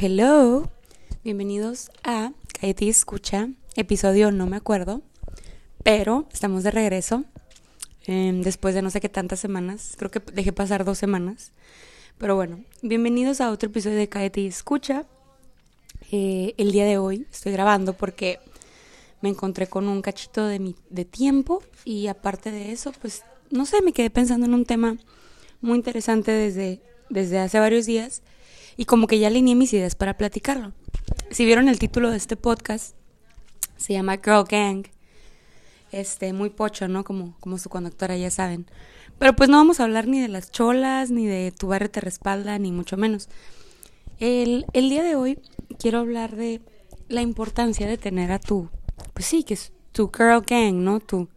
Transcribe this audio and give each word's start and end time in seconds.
Hello, 0.00 0.68
bienvenidos 1.22 1.92
a 2.02 2.32
y 2.60 2.88
Escucha, 2.88 3.50
episodio 3.76 4.32
no 4.32 4.48
me 4.48 4.56
acuerdo, 4.56 5.02
pero 5.84 6.26
estamos 6.32 6.64
de 6.64 6.72
regreso 6.72 7.24
em, 8.04 8.42
después 8.42 8.74
de 8.74 8.82
no 8.82 8.90
sé 8.90 9.00
qué 9.00 9.08
tantas 9.08 9.38
semanas, 9.38 9.94
creo 9.96 10.10
que 10.10 10.18
dejé 10.18 10.52
pasar 10.52 10.84
dos 10.84 10.98
semanas, 10.98 11.52
pero 12.18 12.34
bueno, 12.34 12.64
bienvenidos 12.82 13.40
a 13.40 13.52
otro 13.52 13.68
episodio 13.68 13.96
de 13.96 14.32
y 14.34 14.46
Escucha. 14.48 15.06
Eh, 16.10 16.54
el 16.56 16.72
día 16.72 16.86
de 16.86 16.98
hoy 16.98 17.28
estoy 17.30 17.52
grabando 17.52 17.92
porque 17.92 18.40
me 19.20 19.28
encontré 19.28 19.68
con 19.68 19.86
un 19.86 20.02
cachito 20.02 20.44
de, 20.44 20.58
mi, 20.58 20.74
de 20.90 21.04
tiempo 21.04 21.62
y 21.84 22.08
aparte 22.08 22.50
de 22.50 22.72
eso, 22.72 22.90
pues 23.00 23.22
no 23.50 23.64
sé, 23.64 23.80
me 23.80 23.92
quedé 23.92 24.10
pensando 24.10 24.44
en 24.44 24.54
un 24.54 24.64
tema 24.64 24.96
muy 25.60 25.76
interesante 25.76 26.32
desde, 26.32 26.80
desde 27.10 27.38
hace 27.38 27.60
varios 27.60 27.86
días 27.86 28.22
y 28.76 28.84
como 28.84 29.06
que 29.06 29.18
ya 29.18 29.28
alineé 29.28 29.54
mis 29.54 29.72
ideas 29.72 29.94
para 29.94 30.16
platicarlo. 30.16 30.72
Si 31.30 31.44
vieron 31.44 31.68
el 31.68 31.78
título 31.78 32.10
de 32.10 32.16
este 32.16 32.36
podcast, 32.36 32.94
se 33.76 33.92
llama 33.92 34.16
Girl 34.16 34.44
Gang. 34.48 34.86
Este, 35.92 36.32
muy 36.32 36.50
pocho, 36.50 36.88
¿no? 36.88 37.04
Como, 37.04 37.36
como 37.40 37.58
su 37.58 37.68
conductora, 37.68 38.16
ya 38.16 38.30
saben. 38.30 38.66
Pero 39.18 39.36
pues 39.36 39.48
no 39.48 39.58
vamos 39.58 39.78
a 39.78 39.84
hablar 39.84 40.08
ni 40.08 40.20
de 40.20 40.28
las 40.28 40.50
cholas, 40.50 41.10
ni 41.10 41.26
de 41.26 41.52
tu 41.52 41.68
barrio 41.68 41.90
te 41.90 42.00
respalda, 42.00 42.58
ni 42.58 42.72
mucho 42.72 42.96
menos. 42.96 43.28
El, 44.18 44.66
el 44.72 44.88
día 44.88 45.02
de 45.02 45.14
hoy 45.14 45.38
quiero 45.78 46.00
hablar 46.00 46.34
de 46.36 46.60
la 47.08 47.22
importancia 47.22 47.86
de 47.86 47.98
tener 47.98 48.32
a 48.32 48.38
tu, 48.38 48.70
pues 49.12 49.26
sí, 49.26 49.44
que 49.44 49.54
es 49.54 49.72
tu 49.92 50.10
girl 50.14 50.42
gang, 50.46 50.74
¿no? 50.74 51.00
Tu, 51.00 51.28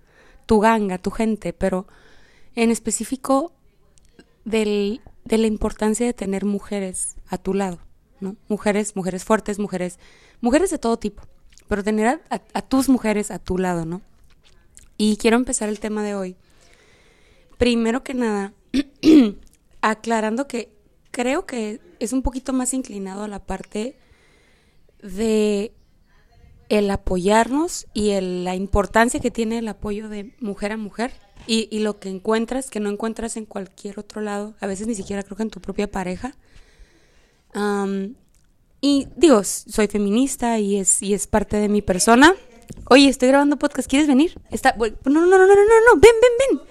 tu 0.45 0.59
ganga, 0.59 0.97
tu 0.97 1.11
gente, 1.11 1.53
pero 1.53 1.87
en 2.55 2.71
específico 2.71 3.53
del, 4.45 5.01
de 5.27 5.37
la 5.37 5.47
importancia 5.47 6.05
de 6.05 6.13
tener 6.13 6.45
mujeres 6.45 7.15
a 7.27 7.37
tu 7.37 7.53
lado, 7.53 7.79
¿no? 8.19 8.35
Mujeres, 8.47 8.95
mujeres 8.95 9.23
fuertes, 9.23 9.59
mujeres, 9.59 9.99
mujeres 10.41 10.69
de 10.71 10.77
todo 10.77 10.97
tipo, 10.97 11.23
pero 11.67 11.83
tener 11.83 12.21
a, 12.29 12.61
tus 12.61 12.89
mujeres 12.89 13.31
a 13.31 13.39
tu 13.39 13.57
lado, 13.57 13.85
¿no? 13.85 14.01
Y 14.97 15.17
quiero 15.17 15.37
empezar 15.37 15.69
el 15.69 15.79
tema 15.79 16.03
de 16.03 16.15
hoy. 16.15 16.35
Primero 17.57 18.03
que 18.03 18.13
nada, 18.13 18.53
aclarando 19.81 20.47
que 20.47 20.71
creo 21.11 21.45
que 21.45 21.81
es 21.99 22.13
un 22.13 22.21
poquito 22.21 22.53
más 22.53 22.73
inclinado 22.73 23.23
a 23.23 23.27
la 23.27 23.45
parte 23.45 23.97
de 25.01 25.73
el 26.69 26.89
apoyarnos 26.91 27.87
y 27.93 28.19
la 28.19 28.55
importancia 28.55 29.19
que 29.19 29.31
tiene 29.31 29.59
el 29.59 29.67
apoyo 29.67 30.09
de 30.09 30.35
mujer 30.39 30.73
a 30.73 30.77
mujer 30.77 31.13
y, 31.45 31.67
y, 31.71 31.79
lo 31.79 31.99
que 31.99 32.09
encuentras 32.09 32.69
que 32.69 32.79
no 32.79 32.89
encuentras 32.89 33.37
en 33.37 33.45
cualquier 33.45 33.99
otro 33.99 34.21
lado, 34.21 34.55
a 34.59 34.67
veces 34.67 34.87
ni 34.87 34.95
siquiera 34.95 35.23
creo 35.23 35.37
que 35.37 35.43
en 35.43 35.49
tu 35.49 35.61
propia 35.61 35.89
pareja. 35.89 36.35
y 38.81 39.07
digo, 39.15 39.43
soy 39.43 39.87
feminista 39.87 40.59
y 40.59 40.77
es, 40.77 41.01
y 41.01 41.13
es 41.13 41.27
parte 41.27 41.57
de 41.57 41.69
mi 41.69 41.81
persona. 41.81 42.33
Oye, 42.89 43.07
estoy 43.07 43.29
grabando 43.29 43.57
podcast, 43.57 43.89
¿quieres 43.89 44.07
venir? 44.07 44.39
Está, 44.51 44.75
no, 44.77 44.85
no, 45.05 45.25
no, 45.25 45.27
no, 45.27 45.37
no, 45.37 45.55
no, 45.55 45.55
no, 45.55 45.93
ven, 45.93 46.15
ven, 46.21 46.57
ven. 46.57 46.67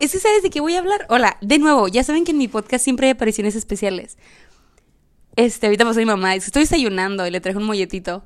Es 0.00 0.12
que 0.12 0.18
sabes 0.18 0.42
de 0.42 0.50
qué 0.50 0.60
voy 0.60 0.74
a 0.74 0.80
hablar. 0.80 1.06
Hola, 1.08 1.38
de 1.40 1.58
nuevo, 1.58 1.88
ya 1.88 2.02
saben 2.04 2.24
que 2.24 2.32
en 2.32 2.38
mi 2.38 2.48
podcast 2.48 2.84
siempre 2.84 3.06
hay 3.06 3.12
apariciones 3.12 3.54
especiales. 3.54 4.18
Este, 5.36 5.66
ahorita 5.66 5.84
pasó 5.84 5.98
mi 5.98 6.06
mamá, 6.06 6.34
estoy 6.34 6.62
desayunando 6.62 7.26
y 7.26 7.30
le 7.30 7.40
traje 7.40 7.58
un 7.58 7.64
molletito. 7.64 8.24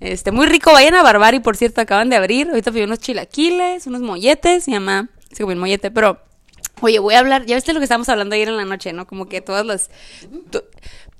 Este, 0.00 0.30
muy 0.30 0.46
rico, 0.46 0.72
vayan 0.72 0.94
a 0.94 1.02
Barbari, 1.02 1.40
por 1.40 1.56
cierto, 1.56 1.80
acaban 1.80 2.10
de 2.10 2.16
abrir. 2.16 2.48
Ahorita 2.48 2.72
fui 2.72 2.82
unos 2.82 2.98
chilaquiles, 2.98 3.86
unos 3.86 4.02
molletes, 4.02 4.68
mi 4.68 4.74
mamá 4.74 5.08
se 5.32 5.42
comió 5.42 5.54
el 5.54 5.60
mollete, 5.60 5.90
pero 5.90 6.20
oye, 6.80 6.98
voy 6.98 7.14
a 7.14 7.20
hablar, 7.20 7.46
ya 7.46 7.54
viste 7.54 7.72
lo 7.72 7.80
que 7.80 7.84
estábamos 7.84 8.08
hablando 8.08 8.34
ayer 8.34 8.48
en 8.48 8.56
la 8.56 8.64
noche, 8.64 8.92
¿no? 8.92 9.06
Como 9.06 9.26
que 9.26 9.40
todas 9.40 9.64
las 9.64 9.90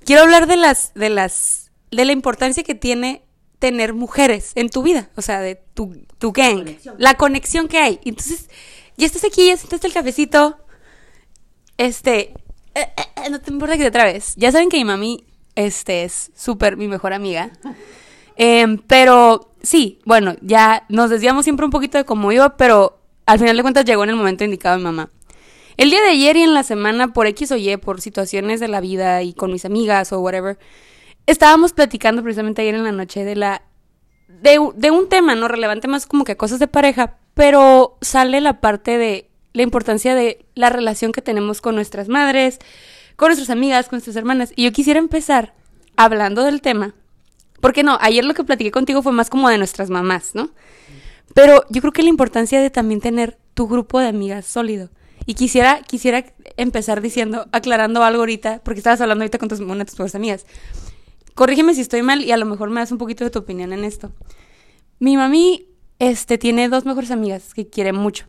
quiero 0.05 0.23
hablar 0.23 0.47
de 0.47 0.57
las 0.57 0.93
de 0.95 1.11
las 1.11 1.71
de 1.91 2.05
la 2.05 2.13
importancia 2.13 2.63
que 2.63 2.75
tiene 2.75 3.23
tener 3.59 3.95
mujeres 3.95 4.53
en 4.55 4.69
tu 4.69 4.83
vida, 4.83 5.09
o 5.17 5.23
sea, 5.23 5.41
de 5.41 5.57
tu, 5.75 6.07
tu 6.19 6.33
gang, 6.33 6.77
la 6.99 7.15
conexión. 7.15 7.69
que 7.69 7.79
hay. 7.79 8.01
Entonces, 8.05 8.49
ya 8.97 9.06
estás 9.06 9.25
aquí, 9.25 9.49
ya 9.49 9.56
sentaste 9.56 9.87
el 9.87 9.95
cafecito. 9.95 10.59
Este, 11.79 12.34
eh, 12.75 12.93
eh, 12.97 13.31
no 13.31 13.41
te 13.41 13.50
importa 13.50 13.77
que 13.77 13.84
te 13.84 13.91
trabes. 13.91 14.34
Ya 14.37 14.53
saben 14.53 14.69
que 14.69 14.77
mi 14.77 14.84
mami 14.84 15.27
este 15.55 16.05
es 16.05 16.31
súper 16.37 16.77
mi 16.77 16.87
mejor 16.87 17.12
amiga. 17.12 17.50
Em, 18.37 18.79
pero 18.79 19.53
sí, 19.63 19.99
bueno, 20.05 20.37
ya 20.43 20.85
nos 20.89 21.11
desviamos 21.11 21.45
siempre 21.45 21.65
un 21.65 21.73
poquito 21.73 21.99
de 21.99 22.05
cómo 22.05 22.31
iba, 22.33 22.57
pero 22.57 23.01
al 23.25 23.39
final 23.39 23.57
de 23.57 23.63
cuentas 23.63 23.85
llegó 23.85 24.05
en 24.05 24.11
el 24.11 24.17
momento 24.17 24.45
indicado 24.45 24.77
mi 24.77 24.85
mamá. 24.85 25.11
El 25.77 25.91
día 25.91 26.01
de 26.01 26.11
ayer 26.11 26.37
y 26.37 26.43
en 26.43 26.55
la 26.55 26.63
semana, 26.63 27.13
por 27.13 27.27
X 27.27 27.53
o 27.53 27.57
Y, 27.57 27.77
por 27.77 28.01
situaciones 28.01 28.61
de 28.61 28.69
la 28.69 28.81
vida 28.81 29.23
y 29.23 29.35
con 29.35 29.53
mis 29.53 29.65
amigas 29.65 30.13
o 30.13 30.21
whatever, 30.21 30.59
estábamos 31.27 31.73
platicando 31.73 32.23
precisamente 32.23 32.63
ayer 32.63 32.75
en 32.75 32.85
la 32.85 32.93
noche 32.93 33.25
de 33.25 33.37
la. 33.37 33.63
de, 34.29 34.59
de 34.75 34.91
un 34.91 35.09
tema, 35.09 35.35
¿no? 35.35 35.49
Relevante 35.49 35.89
más 35.89 36.07
como 36.07 36.25
que 36.25 36.37
cosas 36.37 36.61
de 36.61 36.69
pareja, 36.69 37.19
pero 37.35 37.99
sale 38.01 38.41
la 38.41 38.61
parte 38.61 38.97
de 38.97 39.29
la 39.53 39.63
importancia 39.63 40.15
de 40.15 40.47
la 40.55 40.71
relación 40.71 41.13
que 41.13 41.23
tenemos 41.23 41.61
con 41.61 41.75
nuestras 41.75 42.09
madres, 42.09 42.59
con 43.17 43.29
nuestras 43.29 43.51
amigas, 43.51 43.89
con 43.89 43.97
nuestras 43.97 44.17
hermanas. 44.17 44.53
Y 44.57 44.65
yo 44.65 44.73
quisiera 44.73 44.99
empezar 44.99 45.55
hablando 45.97 46.43
del 46.43 46.63
tema 46.63 46.95
porque 47.61 47.83
no, 47.83 47.99
ayer 48.00 48.25
lo 48.25 48.34
que 48.34 48.44
platiqué 48.44 48.71
contigo 48.71 49.03
fue 49.03 49.12
más 49.12 49.31
como 49.31 49.49
de 49.49 49.59
nuestras 49.59 49.91
mamás, 49.91 50.34
¿no? 50.34 50.50
Pero 51.34 51.65
yo 51.71 51.81
creo 51.81 51.93
que 51.93 52.03
la 52.03 52.09
importancia 52.09 52.61
de 52.61 52.71
también 52.71 53.00
tener 53.00 53.39
tu 53.55 53.69
grupo 53.69 54.00
de 54.00 54.09
amigas 54.09 54.47
sólido. 54.47 54.91
Y 55.27 55.34
quisiera, 55.34 55.83
quisiera 55.83 56.25
empezar 56.56 57.00
diciendo, 57.00 57.49
aclarando 57.53 58.05
algo 58.05 58.21
ahorita, 58.21 58.61
porque 58.65 58.78
estabas 58.78 59.00
hablando 59.00 59.22
ahorita 59.22 59.39
con 59.39 59.49
tus, 59.49 59.61
una 59.61 59.78
de 59.78 59.84
tus 59.87 59.94
mejores 59.94 60.15
amigas. 60.15 60.47
Corrígeme 61.34 61.75
si 61.75 61.81
estoy 61.81 62.03
mal 62.03 62.22
y 62.22 62.31
a 62.33 62.37
lo 62.37 62.47
mejor 62.47 62.71
me 62.71 62.81
das 62.81 62.93
un 62.93 62.99
poquito 62.99 63.25
de 63.25 63.31
tu 63.31 63.41
opinión 63.41 63.73
en 63.73 63.84
esto. 63.84 64.12
Mi 64.99 65.17
mami 65.17 65.67
este, 65.99 66.38
tiene 66.38 66.69
dos 66.69 66.84
mejores 66.84 67.11
amigas 67.11 67.55
que 67.55 67.69
quiere 67.69 67.93
mucho. 67.93 68.27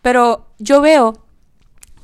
Pero 0.00 0.46
yo 0.58 0.80
veo 0.80 1.26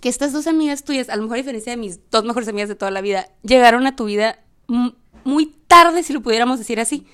que 0.00 0.08
estas 0.08 0.32
dos 0.32 0.46
amigas 0.46 0.84
tuyas, 0.84 1.08
a 1.08 1.16
lo 1.16 1.22
mejor 1.22 1.36
a 1.36 1.38
diferencia 1.38 1.72
de 1.72 1.76
mis 1.76 2.10
dos 2.10 2.24
mejores 2.24 2.48
amigas 2.48 2.68
de 2.68 2.74
toda 2.74 2.90
la 2.90 3.00
vida, 3.00 3.28
llegaron 3.42 3.86
a 3.86 3.96
tu 3.96 4.04
vida 4.04 4.40
muy 5.24 5.54
tarde, 5.66 6.02
si 6.02 6.12
lo 6.12 6.20
pudiéramos 6.20 6.58
decir 6.58 6.80
así. 6.80 7.06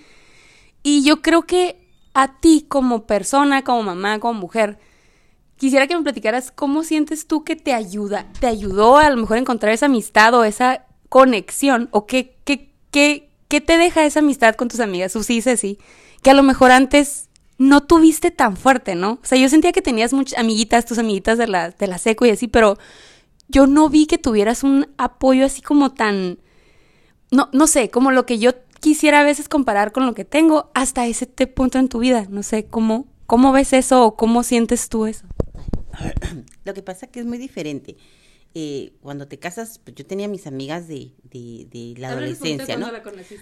Y 0.82 1.03
yo 1.04 1.22
creo 1.22 1.43
que 1.43 1.76
a 2.15 2.41
ti 2.41 2.65
como 2.69 3.06
persona, 3.06 3.62
como 3.62 3.82
mamá, 3.82 4.19
como 4.19 4.41
mujer, 4.41 4.78
quisiera 5.56 5.87
que 5.87 5.97
me 5.97 6.03
platicaras 6.03 6.50
cómo 6.50 6.82
sientes 6.82 7.26
tú 7.26 7.44
que 7.44 7.56
te 7.56 7.72
ayuda, 7.72 8.26
te 8.41 8.47
ayudó 8.47 8.99
a 8.99 9.10
lo 9.10 9.16
mejor 9.16 9.37
a 9.37 9.41
encontrar 9.41 9.72
esa 9.72 9.87
amistad 9.87 10.34
o 10.34 10.44
esa 10.44 10.87
conexión, 11.09 11.88
o 11.93 12.06
qué, 12.06 12.37
qué, 12.44 12.72
qué, 12.91 13.31
qué 13.49 13.60
te 13.60 13.78
deja 13.78 14.04
esa 14.04 14.20
amistad 14.20 14.54
con 14.54 14.69
tus 14.69 14.81
amigas, 14.81 15.12
Susi 15.12 15.38
y 15.38 15.43
sí 15.43 15.78
que 16.22 16.31
a 16.31 16.34
lo 16.34 16.43
mejor 16.43 16.70
antes 16.70 17.28
no 17.59 17.82
tuviste 17.82 18.31
tan 18.31 18.56
fuerte, 18.56 18.94
¿no? 18.94 19.12
O 19.12 19.25
sea, 19.25 19.38
yo 19.38 19.49
sentía 19.49 19.72
que 19.72 19.82
tenías 19.82 20.12
muchas 20.12 20.38
amiguitas, 20.38 20.87
tus 20.87 20.99
amiguitas 20.99 21.38
de 21.38 21.47
la, 21.47 21.70
de 21.70 21.87
la 21.87 21.99
seco 21.99 22.25
y 22.25 22.31
así, 22.31 22.49
pero 22.49 22.78
yo 23.49 23.66
no 23.66 23.88
vi 23.88 24.06
que 24.06 24.19
tuvieras 24.19 24.62
un 24.62 24.88
apoyo 24.97 25.44
así 25.44 25.60
como 25.60 25.93
tan 25.93 26.38
no, 27.31 27.49
no 27.53 27.67
sé, 27.67 27.91
como 27.91 28.11
lo 28.11 28.27
que 28.27 28.39
yo 28.39 28.53
quisiera 28.81 29.21
a 29.21 29.25
veces 29.25 29.49
comparar 29.49 29.93
con 29.93 30.07
lo 30.07 30.15
que 30.15 30.25
tengo 30.25 30.71
hasta 30.75 31.07
ese 31.07 31.27
punto 31.27 31.79
en 31.79 31.89
tu 31.89 32.01
vida. 32.01 32.27
No 32.29 32.43
sé, 32.43 32.67
¿cómo, 32.67 33.07
cómo 33.27 33.53
ves 33.53 33.73
eso 33.73 34.05
o 34.05 34.17
cómo 34.17 34.43
sientes 34.43 34.89
tú 34.89 35.07
eso? 35.07 35.27
Lo 36.65 36.75
que 36.75 36.83
pasa 36.83 37.07
que 37.07 37.21
es 37.21 37.27
muy 37.27 37.39
diferente. 37.39 37.97
Eh, 38.53 38.95
cuando 39.01 39.29
te 39.29 39.39
casas, 39.39 39.79
pues 39.79 39.95
yo 39.95 40.05
tenía 40.05 40.27
mis 40.27 40.49
amigas 40.49 40.89
de, 40.89 41.13
de, 41.23 41.95
la 41.99 42.11
adolescencia, 42.11 42.77
¿no? 42.77 42.91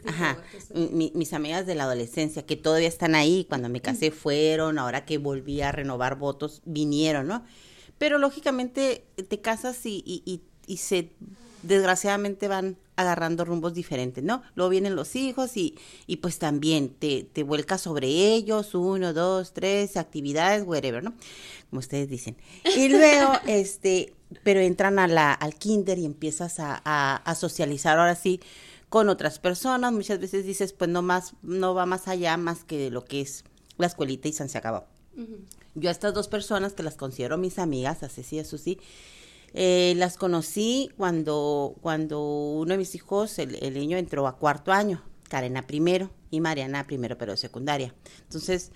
Ajá, 0.05 0.37
mis 0.75 1.33
amigas 1.33 1.65
de 1.65 1.75
la 1.75 1.85
adolescencia 1.85 2.45
que 2.45 2.57
todavía 2.57 2.89
están 2.89 3.15
ahí, 3.15 3.47
cuando 3.49 3.71
me 3.71 3.81
casé 3.81 4.11
fueron, 4.11 4.79
ahora 4.79 5.07
que 5.07 5.17
volví 5.17 5.63
a 5.63 5.73
renovar 5.73 6.19
votos, 6.19 6.61
vinieron, 6.67 7.27
¿no? 7.27 7.43
Pero 7.97 8.19
lógicamente 8.19 9.07
te 9.29 9.41
casas 9.41 9.87
y, 9.87 10.03
y, 10.05 10.43
y 10.67 10.77
se 10.77 11.11
desgraciadamente 11.63 12.47
van 12.47 12.77
agarrando 12.99 13.45
rumbos 13.45 13.75
diferentes, 13.75 14.25
¿no? 14.25 14.43
Luego 14.57 14.71
vienen 14.71 14.97
los 14.97 15.15
hijos 15.15 15.57
y, 15.57 15.77
y 16.09 16.17
pues 16.17 16.41
también 16.41 16.89
te, 16.91 17.23
te 17.23 17.45
vuelcas 17.45 17.81
sobre 17.81 18.09
ellos, 18.09 18.75
uno, 18.75 19.13
dos, 19.13 19.53
tres, 19.53 19.97
actividades, 19.97 20.67
whatever, 20.67 21.05
¿no? 21.05 21.15
Como 21.71 21.79
ustedes 21.79 22.09
dicen. 22.09 22.37
Y 22.77 22.89
luego, 22.91 23.35
este, 23.47 24.15
pero 24.43 24.59
entran 24.59 24.99
a 24.99 25.07
la, 25.07 25.33
al 25.33 25.55
kinder 25.55 25.97
y 25.97 26.05
empiezas 26.05 26.59
a, 26.59 26.83
a, 26.85 27.35
socializar 27.37 28.01
ahora 28.01 28.17
sí 28.17 28.41
con 28.89 29.09
otras 29.09 29.39
personas. 29.39 29.93
Muchas 29.93 30.19
veces 30.19 30.45
dices, 30.45 30.73
pues 30.73 30.91
no 30.91 31.01
más, 31.01 31.35
no 31.43 31.75
va 31.75 31.87
más 31.87 32.09
allá 32.09 32.37
más 32.37 32.65
que 32.65 32.91
lo 32.91 33.05
que 33.05 33.21
es 33.21 33.45
la 33.77 33.87
escuelita 33.87 34.27
y 34.27 34.33
se 34.33 34.59
acabó. 34.59 34.87
Yo 35.77 35.89
a 35.89 35.93
estas 35.93 36.15
dos 36.15 36.27
personas 36.27 36.73
que 36.73 36.83
las 36.83 36.97
considero 36.97 37.39
mis 37.39 37.61
amigas, 37.61 38.03
a 38.03 38.09
Ceci 38.09 38.37
y 38.37 38.39
a 38.41 38.45
Susi, 38.45 38.81
eh, 39.55 39.95
las 39.97 40.17
conocí 40.17 40.91
cuando, 40.97 41.77
cuando 41.81 42.21
uno 42.21 42.73
de 42.73 42.79
mis 42.79 42.95
hijos, 42.95 43.39
el, 43.39 43.75
niño, 43.75 43.97
entró 43.97 44.27
a 44.27 44.37
cuarto 44.37 44.73
año, 44.73 45.03
Karena 45.29 45.67
primero 45.67 46.11
y 46.31 46.41
Mariana 46.41 46.87
primero, 46.87 47.19
pero 47.19 47.37
secundaria. 47.37 47.95
Entonces, 48.23 48.73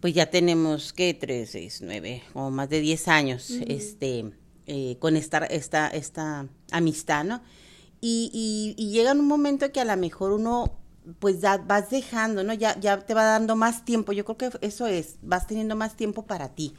pues 0.00 0.14
ya 0.14 0.30
tenemos, 0.30 0.92
¿qué? 0.92 1.14
Tres, 1.14 1.50
seis, 1.50 1.80
nueve, 1.82 2.22
o 2.34 2.50
más 2.50 2.68
de 2.68 2.80
diez 2.80 3.08
años, 3.08 3.50
este, 3.66 4.32
eh, 4.66 4.96
con 5.00 5.16
esta, 5.16 5.38
esta, 5.38 5.88
esta 5.88 6.46
amistad, 6.70 7.24
¿no? 7.24 7.42
y, 8.00 8.76
y, 8.78 8.90
llega 8.90 9.10
un 9.10 9.26
momento 9.26 9.72
que 9.72 9.80
a 9.80 9.84
lo 9.84 9.96
mejor 9.96 10.30
uno 10.30 10.78
pues 11.18 11.40
vas 11.40 11.90
dejando, 11.90 12.44
¿no? 12.44 12.52
Ya, 12.52 12.78
ya 12.78 13.00
te 13.00 13.14
va 13.14 13.24
dando 13.24 13.56
más 13.56 13.84
tiempo. 13.84 14.12
Yo 14.12 14.24
creo 14.24 14.36
que 14.36 14.66
eso 14.66 14.86
es, 14.86 15.16
vas 15.22 15.46
teniendo 15.46 15.74
más 15.74 15.96
tiempo 15.96 16.26
para 16.26 16.54
ti 16.54 16.74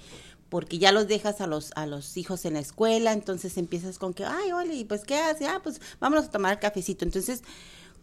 porque 0.50 0.80
ya 0.80 0.92
los 0.92 1.08
dejas 1.08 1.42
a 1.42 1.48
los, 1.48 1.72
a 1.76 1.86
los 1.86 2.18
hijos 2.18 2.44
en 2.46 2.56
la 2.56 2.60
escuela, 2.60 3.14
entonces 3.14 3.58
empiezas 3.58 4.00
con 4.00 4.14
que, 4.14 4.26
ay, 4.26 4.52
ole, 4.52 4.76
¿y 4.76 4.84
pues 4.84 5.04
qué 5.06 5.16
hace? 5.16 5.46
Ah, 5.46 5.62
pues 5.64 5.80
vámonos 6.00 6.26
a 6.26 6.32
tomar 6.32 6.60
cafecito. 6.60 7.06
Entonces, 7.06 7.44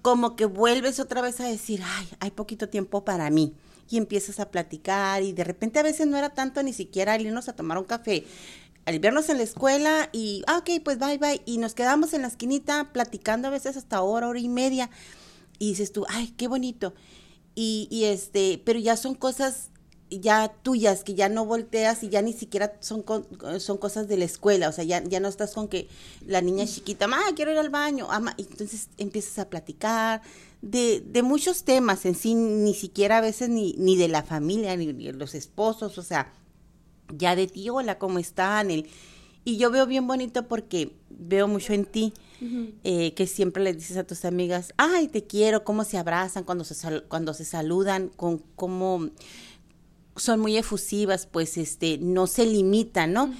como 0.00 0.36
que 0.36 0.44
vuelves 0.44 1.00
otra 1.00 1.20
vez 1.20 1.40
a 1.40 1.44
decir, 1.44 1.82
ay, 1.84 2.08
hay 2.20 2.30
poquito 2.30 2.68
tiempo 2.68 3.04
para 3.04 3.28
mí. 3.30 3.54
Y 3.90 3.98
empiezas 3.98 4.38
a 4.40 4.50
platicar 4.50 5.22
y 5.22 5.32
de 5.32 5.44
repente 5.44 5.80
a 5.80 5.82
veces 5.82 6.06
no 6.06 6.16
era 6.16 6.30
tanto 6.30 6.62
ni 6.62 6.72
siquiera 6.72 7.16
el 7.16 7.26
irnos 7.26 7.48
a 7.48 7.54
tomar 7.54 7.78
un 7.78 7.84
café. 7.84 8.24
Al 8.84 9.00
vernos 9.00 9.28
en 9.28 9.38
la 9.38 9.42
escuela 9.42 10.08
y, 10.12 10.44
ah, 10.46 10.58
ok, 10.58 10.82
pues 10.84 10.98
bye, 11.00 11.18
bye. 11.18 11.42
Y 11.44 11.58
nos 11.58 11.74
quedamos 11.74 12.14
en 12.14 12.22
la 12.22 12.28
esquinita 12.28 12.92
platicando 12.92 13.48
a 13.48 13.50
veces 13.50 13.76
hasta 13.76 14.00
hora, 14.02 14.28
hora 14.28 14.38
y 14.38 14.48
media. 14.48 14.90
Y 15.58 15.70
dices 15.70 15.92
tú, 15.92 16.06
ay, 16.08 16.32
qué 16.36 16.46
bonito. 16.46 16.94
Y, 17.56 17.88
y 17.90 18.04
este, 18.04 18.62
pero 18.64 18.78
ya 18.78 18.96
son 18.96 19.16
cosas 19.16 19.70
ya 20.10 20.48
tuyas, 20.62 21.02
que 21.02 21.14
ya 21.14 21.28
no 21.28 21.44
volteas 21.44 22.02
y 22.02 22.08
ya 22.08 22.22
ni 22.22 22.32
siquiera 22.32 22.76
son, 22.80 23.04
son 23.58 23.78
cosas 23.78 24.06
de 24.08 24.16
la 24.16 24.24
escuela, 24.24 24.68
o 24.68 24.72
sea, 24.72 24.84
ya, 24.84 25.02
ya 25.02 25.20
no 25.20 25.28
estás 25.28 25.52
con 25.52 25.68
que 25.68 25.88
la 26.26 26.40
niña 26.40 26.66
chiquita, 26.66 27.06
ma, 27.08 27.18
quiero 27.34 27.52
ir 27.52 27.58
al 27.58 27.70
baño, 27.70 28.06
ama, 28.10 28.34
y 28.36 28.42
entonces 28.42 28.88
empiezas 28.98 29.38
a 29.38 29.50
platicar 29.50 30.22
de, 30.62 31.00
de 31.00 31.22
muchos 31.22 31.64
temas 31.64 32.06
en 32.06 32.14
sí, 32.14 32.34
ni 32.34 32.74
siquiera 32.74 33.18
a 33.18 33.20
veces 33.20 33.48
ni, 33.48 33.74
ni 33.78 33.96
de 33.96 34.08
la 34.08 34.22
familia, 34.22 34.76
ni, 34.76 34.92
de 34.92 35.12
los 35.12 35.34
esposos, 35.34 35.98
o 35.98 36.02
sea, 36.02 36.32
ya 37.16 37.34
de 37.34 37.46
ti, 37.48 37.68
hola, 37.68 37.98
¿cómo 37.98 38.18
están? 38.18 38.70
El, 38.70 38.88
y 39.44 39.58
yo 39.58 39.70
veo 39.70 39.86
bien 39.86 40.06
bonito 40.06 40.48
porque 40.48 40.92
veo 41.08 41.46
mucho 41.46 41.72
en 41.72 41.84
ti, 41.84 42.12
eh, 42.84 43.14
que 43.14 43.26
siempre 43.26 43.62
le 43.62 43.72
dices 43.72 43.96
a 43.96 44.04
tus 44.04 44.24
amigas, 44.24 44.74
ay, 44.76 45.08
te 45.08 45.24
quiero, 45.24 45.64
cómo 45.64 45.84
se 45.84 45.98
abrazan 45.98 46.44
cuando 46.44 46.64
se, 46.64 47.02
cuando 47.02 47.32
se 47.32 47.44
saludan, 47.44 48.08
con 48.08 48.38
cómo 48.56 49.08
son 50.16 50.40
muy 50.40 50.56
efusivas, 50.56 51.26
pues 51.26 51.56
este, 51.56 51.98
no 51.98 52.26
se 52.26 52.46
limitan, 52.46 53.12
¿no? 53.12 53.32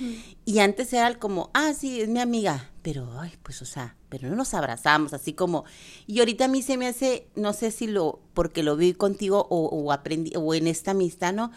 Y 0.44 0.58
antes 0.60 0.92
era 0.92 1.18
como, 1.18 1.50
ah, 1.54 1.72
sí, 1.74 2.00
es 2.00 2.08
mi 2.08 2.20
amiga, 2.20 2.70
pero, 2.82 3.18
ay, 3.18 3.32
pues, 3.42 3.62
o 3.62 3.64
sea, 3.64 3.96
pero 4.08 4.28
no 4.28 4.36
nos 4.36 4.54
abrazamos, 4.54 5.12
así 5.12 5.32
como, 5.32 5.64
y 6.06 6.20
ahorita 6.20 6.44
a 6.44 6.48
mí 6.48 6.62
se 6.62 6.76
me 6.76 6.86
hace, 6.86 7.28
no 7.34 7.52
sé 7.52 7.70
si 7.70 7.86
lo, 7.86 8.20
porque 8.34 8.62
lo 8.62 8.76
vi 8.76 8.92
contigo 8.92 9.46
o, 9.50 9.66
o 9.66 9.92
aprendí, 9.92 10.32
o 10.36 10.54
en 10.54 10.66
esta 10.66 10.92
amistad, 10.92 11.32
¿no? 11.32 11.50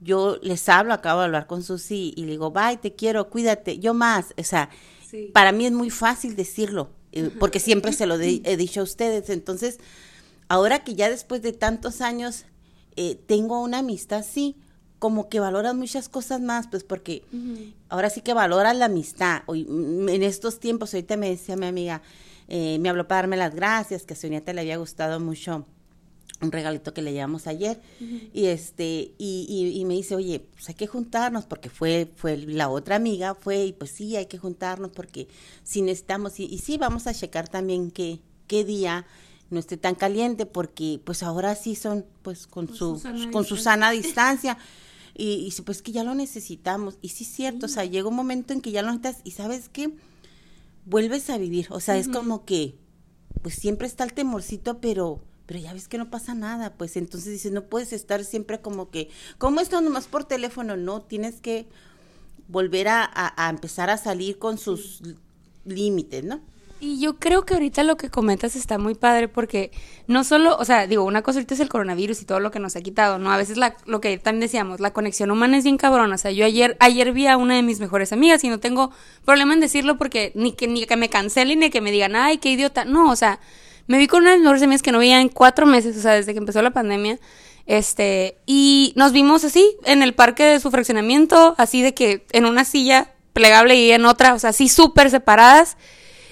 Yo 0.00 0.38
les 0.42 0.68
hablo, 0.68 0.92
acabo 0.94 1.20
de 1.20 1.26
hablar 1.26 1.46
con 1.46 1.62
Susi 1.62 2.12
y 2.16 2.24
le 2.24 2.32
digo, 2.32 2.50
bye, 2.50 2.78
te 2.78 2.94
quiero, 2.94 3.30
cuídate, 3.30 3.78
yo 3.78 3.94
más, 3.94 4.34
o 4.36 4.42
sea, 4.42 4.70
para 5.32 5.52
mí 5.52 5.66
es 5.66 5.72
muy 5.72 5.90
fácil 5.90 6.34
decirlo, 6.34 6.90
eh, 7.12 7.30
porque 7.38 7.60
siempre 7.60 7.92
se 7.92 8.06
lo 8.06 8.14
he 8.20 8.56
dicho 8.56 8.80
a 8.80 8.84
ustedes, 8.84 9.30
entonces, 9.30 9.78
ahora 10.48 10.82
que 10.82 10.94
ya 10.94 11.08
después 11.08 11.42
de 11.42 11.52
tantos 11.52 12.00
años 12.00 12.46
eh, 12.96 13.16
tengo 13.26 13.60
una 13.62 13.78
amistad 13.78 14.20
así, 14.20 14.56
como 14.98 15.28
que 15.28 15.40
valoras 15.40 15.74
muchas 15.74 16.08
cosas 16.08 16.40
más, 16.40 16.68
pues 16.68 16.84
porque 16.84 17.24
ahora 17.88 18.08
sí 18.08 18.20
que 18.20 18.34
valoras 18.34 18.76
la 18.76 18.84
amistad. 18.84 19.42
Hoy, 19.46 19.64
mm, 19.64 20.08
en 20.08 20.22
estos 20.22 20.60
tiempos, 20.60 20.94
ahorita 20.94 21.16
me 21.16 21.28
decía 21.28 21.56
mi 21.56 21.66
amiga, 21.66 22.02
eh, 22.48 22.78
me 22.78 22.88
habló 22.88 23.08
para 23.08 23.22
darme 23.22 23.36
las 23.36 23.54
gracias, 23.54 24.04
que 24.04 24.14
a 24.14 24.16
su 24.16 24.28
nieta 24.28 24.52
le 24.52 24.60
había 24.60 24.76
gustado 24.76 25.18
mucho 25.18 25.66
un 26.42 26.52
regalito 26.52 26.92
que 26.92 27.02
le 27.02 27.12
llevamos 27.12 27.46
ayer. 27.46 27.80
Y 28.32 28.46
este 28.46 29.12
y, 29.18 29.72
y, 29.74 29.84
me 29.84 29.94
dice 29.94 30.14
oye 30.16 30.40
pues 30.40 30.68
hay 30.68 30.74
que 30.74 30.86
juntarnos 30.86 31.46
porque 31.46 31.70
fue 31.70 32.10
fue 32.16 32.36
la 32.36 32.68
otra 32.68 32.96
amiga 32.96 33.34
fue 33.34 33.66
y 33.66 33.72
pues 33.72 33.92
sí 33.92 34.16
hay 34.16 34.26
que 34.26 34.38
juntarnos 34.38 34.90
porque 34.90 35.28
si 35.62 35.82
necesitamos 35.82 36.38
y, 36.40 36.44
y 36.46 36.58
sí 36.58 36.78
vamos 36.78 37.06
a 37.06 37.14
checar 37.14 37.48
también 37.48 37.90
qué 37.90 38.20
qué 38.48 38.64
día 38.64 39.06
no 39.52 39.60
esté 39.60 39.76
tan 39.76 39.94
caliente 39.94 40.46
porque 40.46 41.00
pues 41.04 41.22
ahora 41.22 41.54
sí 41.54 41.74
son 41.74 42.04
pues 42.22 42.46
con, 42.46 42.74
su, 42.74 43.00
con 43.32 43.44
su 43.44 43.56
sana 43.56 43.90
distancia. 43.92 44.58
Y, 45.14 45.46
y 45.46 45.62
pues 45.62 45.82
que 45.82 45.92
ya 45.92 46.04
lo 46.04 46.14
necesitamos. 46.14 46.98
Y 47.02 47.10
sí 47.10 47.24
es 47.24 47.30
cierto, 47.30 47.66
o 47.66 47.68
sea, 47.68 47.84
llega 47.84 48.08
un 48.08 48.16
momento 48.16 48.52
en 48.52 48.60
que 48.60 48.72
ya 48.72 48.82
lo 48.82 48.90
necesitas 48.90 49.20
y 49.24 49.32
sabes 49.32 49.68
qué, 49.68 49.92
vuelves 50.86 51.30
a 51.30 51.38
vivir, 51.38 51.66
o 51.70 51.80
sea, 51.80 51.96
es 51.96 52.08
como 52.08 52.44
que 52.44 52.74
pues 53.42 53.54
siempre 53.54 53.86
está 53.86 54.04
el 54.04 54.12
temorcito, 54.12 54.80
pero 54.80 55.20
pero 55.46 55.58
ya 55.58 55.72
ves 55.74 55.88
que 55.88 55.98
no 55.98 56.08
pasa 56.08 56.34
nada, 56.34 56.72
pues. 56.74 56.96
Entonces 56.96 57.30
dices, 57.30 57.52
no 57.52 57.64
puedes 57.64 57.92
estar 57.92 58.24
siempre 58.24 58.60
como 58.60 58.90
que, 58.90 59.10
como 59.38 59.60
esto 59.60 59.80
nomás 59.80 60.06
por 60.06 60.24
teléfono, 60.24 60.76
no, 60.76 61.02
tienes 61.02 61.40
que 61.40 61.66
volver 62.48 62.88
a, 62.88 63.10
a 63.12 63.50
empezar 63.50 63.90
a 63.90 63.98
salir 63.98 64.38
con 64.38 64.56
sus 64.56 65.02
límites, 65.64 66.24
¿no? 66.24 66.40
Y 66.84 66.98
yo 66.98 67.14
creo 67.20 67.46
que 67.46 67.54
ahorita 67.54 67.84
lo 67.84 67.96
que 67.96 68.10
comentas 68.10 68.56
está 68.56 68.76
muy 68.76 68.96
padre 68.96 69.28
porque 69.28 69.70
no 70.08 70.24
solo, 70.24 70.56
o 70.56 70.64
sea, 70.64 70.88
digo, 70.88 71.04
una 71.04 71.22
cosa 71.22 71.38
ahorita 71.38 71.54
es 71.54 71.60
el 71.60 71.68
coronavirus 71.68 72.20
y 72.20 72.24
todo 72.24 72.40
lo 72.40 72.50
que 72.50 72.58
nos 72.58 72.74
ha 72.74 72.80
quitado, 72.80 73.20
¿no? 73.20 73.30
A 73.30 73.36
veces 73.36 73.56
la, 73.56 73.76
lo 73.86 74.00
que 74.00 74.18
también 74.18 74.40
decíamos, 74.40 74.80
la 74.80 74.92
conexión 74.92 75.30
humana 75.30 75.56
es 75.56 75.62
bien 75.62 75.76
cabrona. 75.76 76.16
O 76.16 76.18
sea, 76.18 76.32
yo 76.32 76.44
ayer, 76.44 76.76
ayer 76.80 77.12
vi 77.12 77.28
a 77.28 77.36
una 77.36 77.54
de 77.54 77.62
mis 77.62 77.78
mejores 77.78 78.12
amigas 78.12 78.42
y 78.42 78.48
no 78.48 78.58
tengo 78.58 78.90
problema 79.24 79.54
en 79.54 79.60
decirlo 79.60 79.96
porque 79.96 80.32
ni 80.34 80.54
que, 80.54 80.66
ni 80.66 80.84
que 80.84 80.96
me 80.96 81.08
cancelen 81.08 81.60
ni 81.60 81.70
que 81.70 81.80
me 81.80 81.92
digan, 81.92 82.16
ay, 82.16 82.38
qué 82.38 82.50
idiota. 82.50 82.84
No, 82.84 83.12
o 83.12 83.14
sea, 83.14 83.38
me 83.86 83.96
vi 83.96 84.08
con 84.08 84.22
una 84.22 84.32
de 84.32 84.38
mis 84.38 84.42
mejores 84.42 84.62
amigas 84.64 84.82
que 84.82 84.90
no 84.90 84.98
veía 84.98 85.20
en 85.20 85.28
cuatro 85.28 85.66
meses, 85.66 85.96
o 85.96 86.00
sea, 86.00 86.14
desde 86.14 86.32
que 86.32 86.38
empezó 86.40 86.62
la 86.62 86.72
pandemia. 86.72 87.20
Este, 87.64 88.38
y 88.44 88.92
nos 88.96 89.12
vimos 89.12 89.44
así, 89.44 89.76
en 89.84 90.02
el 90.02 90.14
parque 90.14 90.42
de 90.42 90.58
su 90.58 90.72
fraccionamiento, 90.72 91.54
así 91.58 91.80
de 91.80 91.94
que 91.94 92.26
en 92.32 92.44
una 92.44 92.64
silla 92.64 93.12
plegable 93.34 93.76
y 93.76 93.92
en 93.92 94.04
otra, 94.04 94.34
o 94.34 94.40
sea, 94.40 94.50
así 94.50 94.68
súper 94.68 95.10
separadas. 95.10 95.76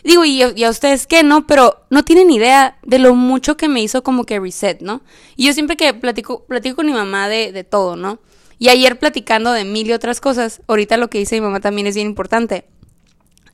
Digo, 0.03 0.25
y, 0.25 0.43
a 0.43 0.71
ustedes 0.71 1.07
qué, 1.07 1.23
¿no? 1.23 1.47
Pero 1.47 1.85
no 1.91 2.05
tienen 2.05 2.31
idea 2.31 2.79
de 2.83 2.99
lo 2.99 3.15
mucho 3.15 3.57
que 3.57 3.69
me 3.69 3.83
hizo 3.83 4.03
como 4.03 4.25
que 4.25 4.41
reset, 4.41 4.81
¿no? 4.81 5.03
Y 5.37 5.47
yo 5.47 5.53
siempre 5.53 5.77
que 5.77 5.93
platico, 5.95 6.45
platico 6.45 6.77
con 6.77 6.87
mi 6.87 6.93
mamá 6.93 7.29
de, 7.29 7.53
de 7.53 7.65
todo, 7.65 7.97
¿no? 7.97 8.19
Y 8.59 8.69
ayer 8.69 8.99
platicando 8.99 9.53
de 9.53 9.65
mil 9.65 9.89
y 9.89 9.93
otras 9.93 10.21
cosas, 10.21 10.63
ahorita 10.69 10.97
lo 10.97 11.09
que 11.09 11.19
dice 11.19 11.35
mi 11.37 11.41
mamá 11.43 11.61
también 11.61 11.87
es 11.87 11.95
bien 11.95 12.07
importante. 12.07 12.67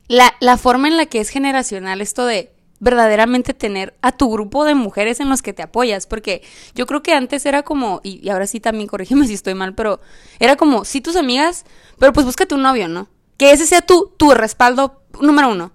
La, 0.07 0.35
la 0.39 0.57
forma 0.57 0.87
en 0.87 0.97
la 0.97 1.05
que 1.05 1.19
es 1.19 1.29
generacional 1.29 2.01
esto 2.01 2.25
de 2.25 2.51
verdaderamente 2.79 3.53
tener 3.53 3.95
a 4.01 4.11
tu 4.11 4.29
grupo 4.31 4.63
de 4.63 4.75
mujeres 4.75 5.19
en 5.19 5.29
los 5.29 5.41
que 5.41 5.53
te 5.53 5.63
apoyas, 5.63 6.07
porque 6.07 6.43
yo 6.75 6.85
creo 6.85 7.03
que 7.03 7.13
antes 7.13 7.45
era 7.45 7.63
como, 7.63 8.01
y, 8.03 8.25
y 8.25 8.29
ahora 8.29 8.47
sí 8.47 8.59
también 8.59 8.87
corrígeme 8.89 9.27
si 9.27 9.33
estoy 9.33 9.53
mal, 9.53 9.75
pero 9.75 9.99
era 10.39 10.55
como, 10.55 10.85
sí 10.85 11.01
tus 11.01 11.15
amigas, 11.15 11.65
pero 11.99 12.13
pues 12.13 12.25
búscate 12.25 12.55
un 12.55 12.61
novio, 12.61 12.87
¿no? 12.87 13.09
Que 13.37 13.51
ese 13.51 13.65
sea 13.65 13.81
tu, 13.81 14.13
tu 14.17 14.31
respaldo 14.31 15.03
número 15.21 15.49
uno. 15.49 15.71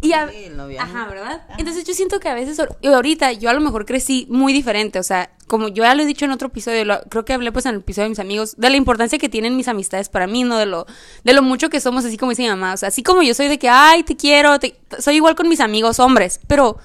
Y 0.00 0.12
Ajá, 0.12 1.06
¿verdad? 1.08 1.42
Entonces 1.58 1.84
yo 1.84 1.94
siento 1.94 2.20
que 2.20 2.28
a 2.28 2.34
veces, 2.34 2.60
ahorita 2.82 3.32
yo 3.32 3.50
a 3.50 3.54
lo 3.54 3.60
mejor 3.60 3.86
crecí 3.86 4.26
muy 4.30 4.52
diferente, 4.52 4.98
o 4.98 5.02
sea, 5.02 5.30
como 5.46 5.68
yo 5.68 5.82
ya 5.84 5.94
lo 5.94 6.02
he 6.02 6.06
dicho 6.06 6.24
en 6.24 6.30
otro 6.30 6.48
episodio, 6.48 7.00
creo 7.08 7.24
que 7.24 7.32
hablé 7.32 7.52
pues 7.52 7.66
en 7.66 7.74
el 7.74 7.80
episodio 7.80 8.04
de 8.04 8.10
mis 8.10 8.18
amigos, 8.18 8.54
de 8.56 8.70
la 8.70 8.76
importancia 8.76 9.18
que 9.18 9.28
tienen 9.28 9.56
mis 9.56 9.68
amistades 9.68 10.08
para 10.08 10.26
mí, 10.26 10.44
¿no? 10.44 10.58
De 10.58 10.66
lo, 10.66 10.86
de 11.24 11.32
lo 11.32 11.42
mucho 11.42 11.70
que 11.70 11.80
somos, 11.80 12.04
así 12.04 12.16
como 12.16 12.30
dice 12.30 12.42
mi 12.42 12.48
mamá, 12.48 12.74
o 12.74 12.76
sea, 12.76 12.88
así 12.88 13.02
como 13.02 13.22
yo 13.22 13.34
soy 13.34 13.48
de 13.48 13.58
que, 13.58 13.68
ay, 13.68 14.02
te 14.02 14.16
quiero, 14.16 14.56
soy 14.98 15.16
igual 15.16 15.34
con 15.34 15.48
mis 15.48 15.60
amigos 15.60 15.98
hombres, 15.98 16.40
pero 16.46 16.78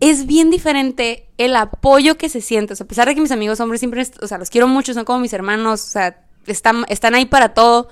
es 0.00 0.26
bien 0.26 0.50
diferente 0.50 1.28
el 1.38 1.56
apoyo 1.56 2.16
que 2.16 2.28
se 2.28 2.40
siente, 2.40 2.72
o 2.72 2.76
sea, 2.76 2.84
a 2.84 2.88
pesar 2.88 3.08
de 3.08 3.14
que 3.14 3.20
mis 3.20 3.30
amigos 3.30 3.60
hombres 3.60 3.80
siempre, 3.80 4.06
o 4.20 4.26
sea, 4.26 4.38
los 4.38 4.50
quiero 4.50 4.66
mucho, 4.66 4.94
son 4.94 5.04
como 5.04 5.18
mis 5.20 5.32
hermanos, 5.32 5.82
o 5.82 5.90
sea, 5.90 6.24
están, 6.46 6.84
están 6.88 7.14
ahí 7.14 7.26
para 7.26 7.54
todo 7.54 7.88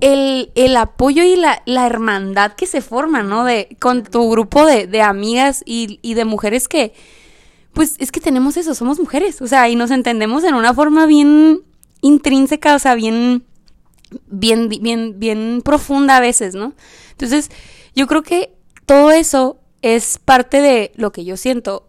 el, 0.00 0.52
el 0.54 0.76
apoyo 0.76 1.22
y 1.22 1.36
la, 1.36 1.62
la, 1.66 1.86
hermandad 1.86 2.52
que 2.52 2.66
se 2.66 2.80
forma, 2.80 3.22
¿no? 3.22 3.44
De, 3.44 3.76
con 3.80 4.04
tu 4.04 4.30
grupo 4.30 4.64
de, 4.66 4.86
de 4.86 5.02
amigas 5.02 5.62
y, 5.64 5.98
y, 6.02 6.14
de 6.14 6.24
mujeres 6.24 6.68
que, 6.68 6.94
pues 7.72 7.96
es 7.98 8.12
que 8.12 8.20
tenemos 8.20 8.56
eso, 8.56 8.74
somos 8.74 9.00
mujeres, 9.00 9.42
o 9.42 9.46
sea, 9.46 9.68
y 9.68 9.76
nos 9.76 9.90
entendemos 9.90 10.44
en 10.44 10.54
una 10.54 10.74
forma 10.74 11.06
bien 11.06 11.62
intrínseca, 12.00 12.74
o 12.74 12.78
sea, 12.78 12.94
bien, 12.94 13.44
bien, 14.26 14.68
bien, 14.68 15.18
bien 15.18 15.62
profunda 15.64 16.16
a 16.16 16.20
veces, 16.20 16.54
¿no? 16.54 16.74
Entonces, 17.10 17.50
yo 17.94 18.06
creo 18.06 18.22
que 18.22 18.54
todo 18.86 19.10
eso 19.10 19.58
es 19.82 20.18
parte 20.18 20.60
de 20.60 20.92
lo 20.96 21.12
que 21.12 21.24
yo 21.24 21.36
siento. 21.36 21.88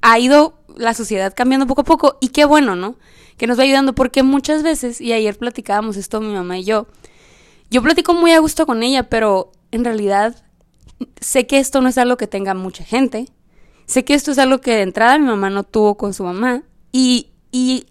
Ha 0.00 0.18
ido 0.18 0.60
la 0.76 0.94
sociedad 0.94 1.34
cambiando 1.36 1.66
poco 1.66 1.82
a 1.82 1.84
poco 1.84 2.18
y 2.20 2.28
qué 2.28 2.44
bueno, 2.44 2.76
¿no? 2.76 2.96
Que 3.36 3.46
nos 3.46 3.58
va 3.58 3.64
ayudando 3.64 3.94
porque 3.94 4.22
muchas 4.22 4.62
veces, 4.62 5.00
y 5.00 5.12
ayer 5.12 5.36
platicábamos 5.36 5.96
esto 5.96 6.20
mi 6.20 6.32
mamá 6.32 6.58
y 6.58 6.64
yo, 6.64 6.86
yo 7.70 7.82
platico 7.82 8.14
muy 8.14 8.32
a 8.32 8.40
gusto 8.40 8.66
con 8.66 8.82
ella, 8.82 9.08
pero 9.08 9.52
en 9.70 9.84
realidad 9.84 10.36
sé 11.20 11.46
que 11.46 11.58
esto 11.58 11.80
no 11.80 11.88
es 11.88 11.98
algo 11.98 12.16
que 12.16 12.26
tenga 12.26 12.54
mucha 12.54 12.84
gente. 12.84 13.28
Sé 13.86 14.04
que 14.04 14.14
esto 14.14 14.32
es 14.32 14.38
algo 14.38 14.60
que 14.60 14.72
de 14.72 14.82
entrada 14.82 15.18
mi 15.18 15.26
mamá 15.26 15.50
no 15.50 15.64
tuvo 15.64 15.96
con 15.96 16.14
su 16.14 16.24
mamá. 16.24 16.62
Y, 16.92 17.26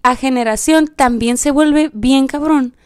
a 0.03 0.15
generación 0.15 0.87
también 0.87 1.35
se 1.37 1.51
vuelve 1.51 1.91
bien 1.93 2.27
cabrón 2.27 2.77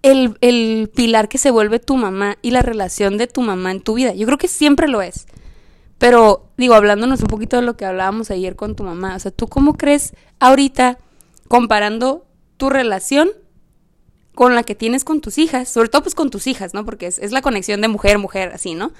el, 0.00 0.38
el, 0.40 0.90
pilar 0.94 1.28
que 1.28 1.36
se 1.36 1.50
vuelve 1.50 1.80
tu 1.80 1.98
mamá 1.98 2.38
y 2.40 2.50
la 2.50 2.62
relación 2.62 3.18
de 3.18 3.26
tu 3.26 3.42
mamá 3.42 3.72
en 3.72 3.82
tu 3.82 3.94
vida. 3.94 4.14
Yo 4.14 4.24
creo 4.24 4.38
que 4.38 4.48
siempre 4.48 4.88
lo 4.88 5.02
es. 5.02 5.26
Pero 5.98 6.48
digo, 6.56 6.74
hablándonos 6.74 7.20
un 7.20 7.26
poquito 7.26 7.56
de 7.56 7.62
lo 7.62 7.76
que 7.76 7.84
hablábamos 7.84 8.30
ayer 8.30 8.56
con 8.56 8.74
tu 8.74 8.84
mamá, 8.84 9.16
o 9.16 9.18
sea, 9.18 9.32
¿tú 9.32 9.48
cómo 9.48 9.76
crees 9.76 10.14
ahorita 10.38 10.98
comparando 11.48 12.24
tu 12.56 12.70
relación 12.70 13.28
con 14.38 14.54
la 14.54 14.62
que 14.62 14.76
tienes 14.76 15.02
con 15.02 15.20
tus 15.20 15.36
hijas, 15.36 15.68
sobre 15.68 15.88
todo 15.88 16.04
pues 16.04 16.14
con 16.14 16.30
tus 16.30 16.46
hijas, 16.46 16.72
¿no? 16.72 16.84
Porque 16.84 17.08
es, 17.08 17.32
la 17.32 17.42
conexión 17.42 17.80
de 17.80 17.88
mujer, 17.88 18.18
mujer, 18.18 18.52
así, 18.54 18.76
¿no? 18.76 18.92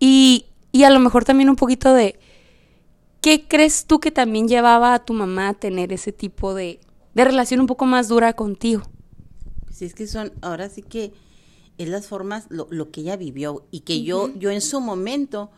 Y, 0.00 0.46
y 0.72 0.82
a 0.82 0.90
lo 0.90 0.98
mejor 0.98 1.24
también 1.24 1.48
un 1.48 1.54
poquito 1.54 1.94
de 1.94 2.18
¿qué 3.20 3.46
crees 3.46 3.84
tú 3.84 4.00
que 4.00 4.10
también 4.10 4.48
llevaba 4.48 4.94
a 4.94 5.04
tu 5.04 5.12
mamá 5.12 5.50
a 5.50 5.54
tener 5.54 5.92
ese 5.92 6.10
tipo 6.10 6.54
de, 6.54 6.80
de 7.14 7.24
relación 7.24 7.60
un 7.60 7.68
poco 7.68 7.86
más 7.86 8.08
dura 8.08 8.32
contigo? 8.32 8.82
Sí, 9.70 9.84
es 9.84 9.94
que 9.94 10.08
son, 10.08 10.32
ahora 10.42 10.68
sí 10.68 10.82
que 10.82 11.12
es 11.78 11.88
las 11.88 12.08
formas, 12.08 12.46
lo, 12.48 12.66
lo 12.68 12.90
que 12.90 13.02
ella 13.02 13.16
vivió 13.16 13.64
y 13.70 13.82
que 13.82 14.02
yo, 14.02 14.28
yo 14.40 14.50
en 14.50 14.60
su 14.60 14.80
momento, 14.80 15.52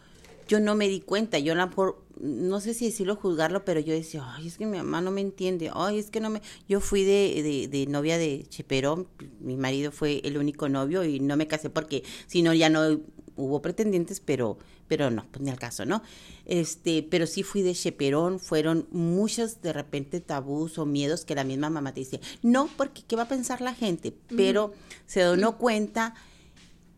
yo 0.46 0.60
no 0.60 0.74
me 0.74 0.88
di 0.88 1.00
cuenta, 1.00 1.38
yo 1.38 1.54
la 1.54 1.70
por, 1.70 2.04
no 2.20 2.60
sé 2.60 2.74
si 2.74 2.86
decirlo 2.86 3.16
juzgarlo, 3.16 3.64
pero 3.64 3.80
yo 3.80 3.94
decía, 3.94 4.22
ay, 4.34 4.46
es 4.46 4.58
que 4.58 4.66
mi 4.66 4.76
mamá 4.76 5.00
no 5.00 5.10
me 5.10 5.20
entiende, 5.20 5.70
ay, 5.74 5.98
es 5.98 6.10
que 6.10 6.20
no 6.20 6.30
me, 6.30 6.42
yo 6.68 6.80
fui 6.80 7.04
de, 7.04 7.42
de, 7.42 7.68
de 7.68 7.86
novia 7.86 8.18
de 8.18 8.44
Cheperón, 8.48 9.08
mi 9.40 9.56
marido 9.56 9.90
fue 9.90 10.20
el 10.24 10.36
único 10.36 10.68
novio 10.68 11.04
y 11.04 11.20
no 11.20 11.36
me 11.36 11.46
casé 11.46 11.70
porque 11.70 12.04
si 12.26 12.42
no 12.42 12.52
ya 12.52 12.68
no 12.68 13.00
hubo 13.36 13.62
pretendientes, 13.62 14.20
pero, 14.20 14.58
pero 14.86 15.10
no, 15.10 15.26
pues 15.30 15.42
ni 15.42 15.50
al 15.50 15.58
caso, 15.58 15.86
¿no? 15.86 16.02
Este, 16.44 17.02
pero 17.02 17.26
sí 17.26 17.42
fui 17.42 17.62
de 17.62 17.74
Cheperón, 17.74 18.38
fueron 18.38 18.86
muchos 18.90 19.62
de 19.62 19.72
repente 19.72 20.20
tabús 20.20 20.78
o 20.78 20.86
miedos 20.86 21.24
que 21.24 21.34
la 21.34 21.44
misma 21.44 21.70
mamá 21.70 21.94
te 21.94 22.00
decía, 22.00 22.20
no, 22.42 22.68
porque 22.76 23.02
¿qué 23.06 23.16
va 23.16 23.22
a 23.22 23.28
pensar 23.28 23.60
la 23.60 23.74
gente? 23.74 24.14
Pero 24.36 24.72
se 25.06 25.36
dio 25.36 25.56
cuenta 25.56 26.14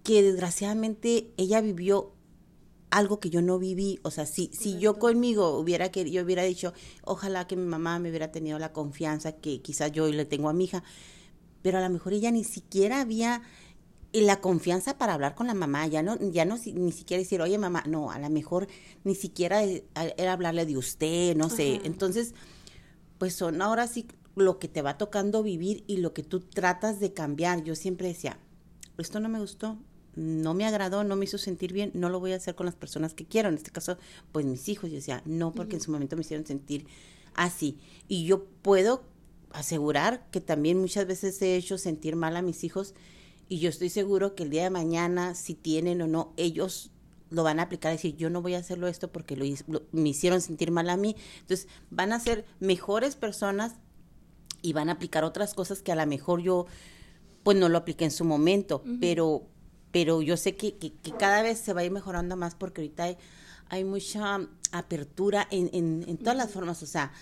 que 0.02 0.23
desgraciadamente 0.23 1.33
ella 1.37 1.61
vivió 1.61 2.12
algo 2.93 3.21
que 3.21 3.31
yo 3.31 3.41
no 3.41 3.59
viví, 3.59 3.99
o 4.03 4.11
sea, 4.11 4.27
si, 4.27 4.51
si 4.53 4.79
yo 4.79 4.99
conmigo 4.99 5.59
hubiera 5.59 5.91
que 5.91 6.09
yo 6.11 6.23
hubiera 6.23 6.43
dicho, 6.43 6.75
ojalá 7.05 7.47
que 7.47 7.57
mi 7.57 7.65
mamá 7.65 7.99
me 7.99 8.11
hubiera 8.11 8.31
tenido 8.31 8.59
la 8.59 8.73
confianza 8.73 9.33
que 9.33 9.63
quizás 9.63 9.93
yo 9.93 10.09
le 10.09 10.27
tengo 10.27 10.51
a 10.51 10.53
mi 10.53 10.65
hija, 10.65 10.85
pero 11.63 11.79
a 11.79 11.81
lo 11.81 11.89
mejor 11.89 12.13
ella 12.13 12.31
ni 12.31 12.45
siquiera 12.45 13.01
había 13.01 13.43
la 14.13 14.43
confianza 14.43 14.99
para 14.99 15.15
hablar 15.15 15.35
con 15.35 15.47
la 15.47 15.55
mamá, 15.55 15.87
ya 15.87 16.03
no, 16.03 16.19
ya 16.21 16.45
no 16.45 16.59
ni 16.75 16.93
siquiera 16.93 17.23
decir, 17.23 17.41
oye 17.41 17.57
mamá, 17.57 17.83
no, 17.87 18.11
a 18.11 18.19
lo 18.19 18.29
mejor 18.29 18.69
ni 19.05 19.15
siquiera 19.15 19.63
era 19.63 20.33
hablarle 20.35 20.67
de 20.67 20.77
usted, 20.77 21.35
no 21.35 21.49
sé. 21.49 21.81
Entonces, 21.85 22.35
pues 23.17 23.35
son 23.35 23.63
ahora 23.63 23.89
sí 23.89 24.07
lo 24.37 24.59
que 24.59 24.69
te 24.69 24.83
va 24.83 24.99
tocando 24.99 25.43
vivir 25.43 25.83
y 25.87 25.97
lo 25.97 26.13
que 26.13 26.23
tú 26.23 26.41
tratas 26.41 27.01
de 27.01 27.15
cambiar. 27.15 27.65
Yo 27.65 27.75
siempre 27.75 28.09
decía, 28.09 28.39
esto 28.99 29.19
no 29.19 29.31
me 29.31 29.41
gustó, 29.41 29.79
no 30.14 30.54
me 30.54 30.66
agradó, 30.66 31.04
no 31.04 31.16
me 31.16 31.25
hizo 31.25 31.38
sentir 31.38 31.73
bien, 31.73 31.90
no 31.95 32.09
lo 32.09 32.21
voy 32.21 32.33
a 32.33 32.37
hacer 32.37 32.54
con 32.54 32.66
las 32.66 32.75
personas 32.75 33.14
que 33.14 33.25
quiero. 33.25 33.49
En 33.49 33.54
este 33.54 33.71
caso, 33.71 33.99
pues 34.33 34.47
mis 34.47 34.69
hijos. 34.69 34.90
Yo 34.90 34.97
decía, 34.97 35.23
no, 35.25 35.52
porque 35.52 35.76
en 35.76 35.83
su 35.83 35.90
momento 35.90 36.16
me 36.16 36.23
hicieron 36.23 36.47
sentir 36.47 36.87
así. 37.35 37.78
Y 38.09 38.25
yo 38.25 38.45
puedo 38.62 39.04
asegurar 39.52 40.26
que 40.31 40.40
también 40.40 40.78
muchas 40.78 41.07
veces 41.07 41.40
he 41.42 41.57
hecho 41.57 41.78
sentir 41.78 42.16
mal 42.16 42.37
a 42.37 42.42
mis 42.42 42.64
hijos 42.64 42.95
y 43.49 43.59
yo 43.59 43.69
estoy 43.69 43.90
seguro 43.90 44.35
que 44.35 44.45
el 44.45 44.50
día 44.50 44.62
de 44.62 44.71
mañana, 44.71 45.35
si 45.35 45.54
tienen 45.54 46.00
o 46.00 46.07
no, 46.07 46.33
ellos 46.38 46.90
lo 47.28 47.42
van 47.42 47.61
a 47.61 47.64
aplicar, 47.64 47.92
decir, 47.92 48.16
yo 48.16 48.31
no 48.31 48.40
voy 48.40 48.54
a 48.54 48.59
hacerlo 48.59 48.88
esto 48.88 49.12
porque 49.12 49.37
lo, 49.37 49.83
me 49.92 50.09
hicieron 50.09 50.40
sentir 50.40 50.71
mal 50.71 50.88
a 50.88 50.97
mí. 50.97 51.16
Entonces, 51.40 51.69
van 51.90 52.12
a 52.12 52.21
ser 52.21 52.47
mejores 52.61 53.14
personas 53.14 53.75
y 54.62 54.73
van 54.73 54.88
a 54.88 54.92
aplicar 54.92 55.25
otras 55.25 55.52
cosas 55.52 55.83
que 55.83 55.92
a 55.92 55.97
lo 55.97 56.07
mejor 56.07 56.40
yo, 56.40 56.66
pues 57.42 57.59
no 57.59 57.69
lo 57.69 57.76
apliqué 57.78 58.04
en 58.04 58.11
su 58.11 58.25
momento, 58.25 58.85
pero 59.00 59.47
pero 59.93 60.23
yo 60.23 60.37
sé 60.37 60.57
que, 60.57 60.77
que, 60.77 60.93
cada 61.19 61.43
vez 61.43 61.59
se 61.59 61.73
va 61.73 61.83
a 61.83 61.85
ir 61.85 61.93
mejorando 61.93 62.37
más 62.37 62.55
porque 62.55 62.81
ahorita 62.81 63.05
hay, 63.05 63.17
hay 63.69 63.85
mucha 63.85 64.41
apertura 64.73 65.47
en, 65.51 65.71
en, 65.73 66.05
en, 66.09 66.17
todas 66.17 66.37
las 66.37 66.51
formas, 66.51 66.83
o 66.83 66.87
sea, 66.87 67.13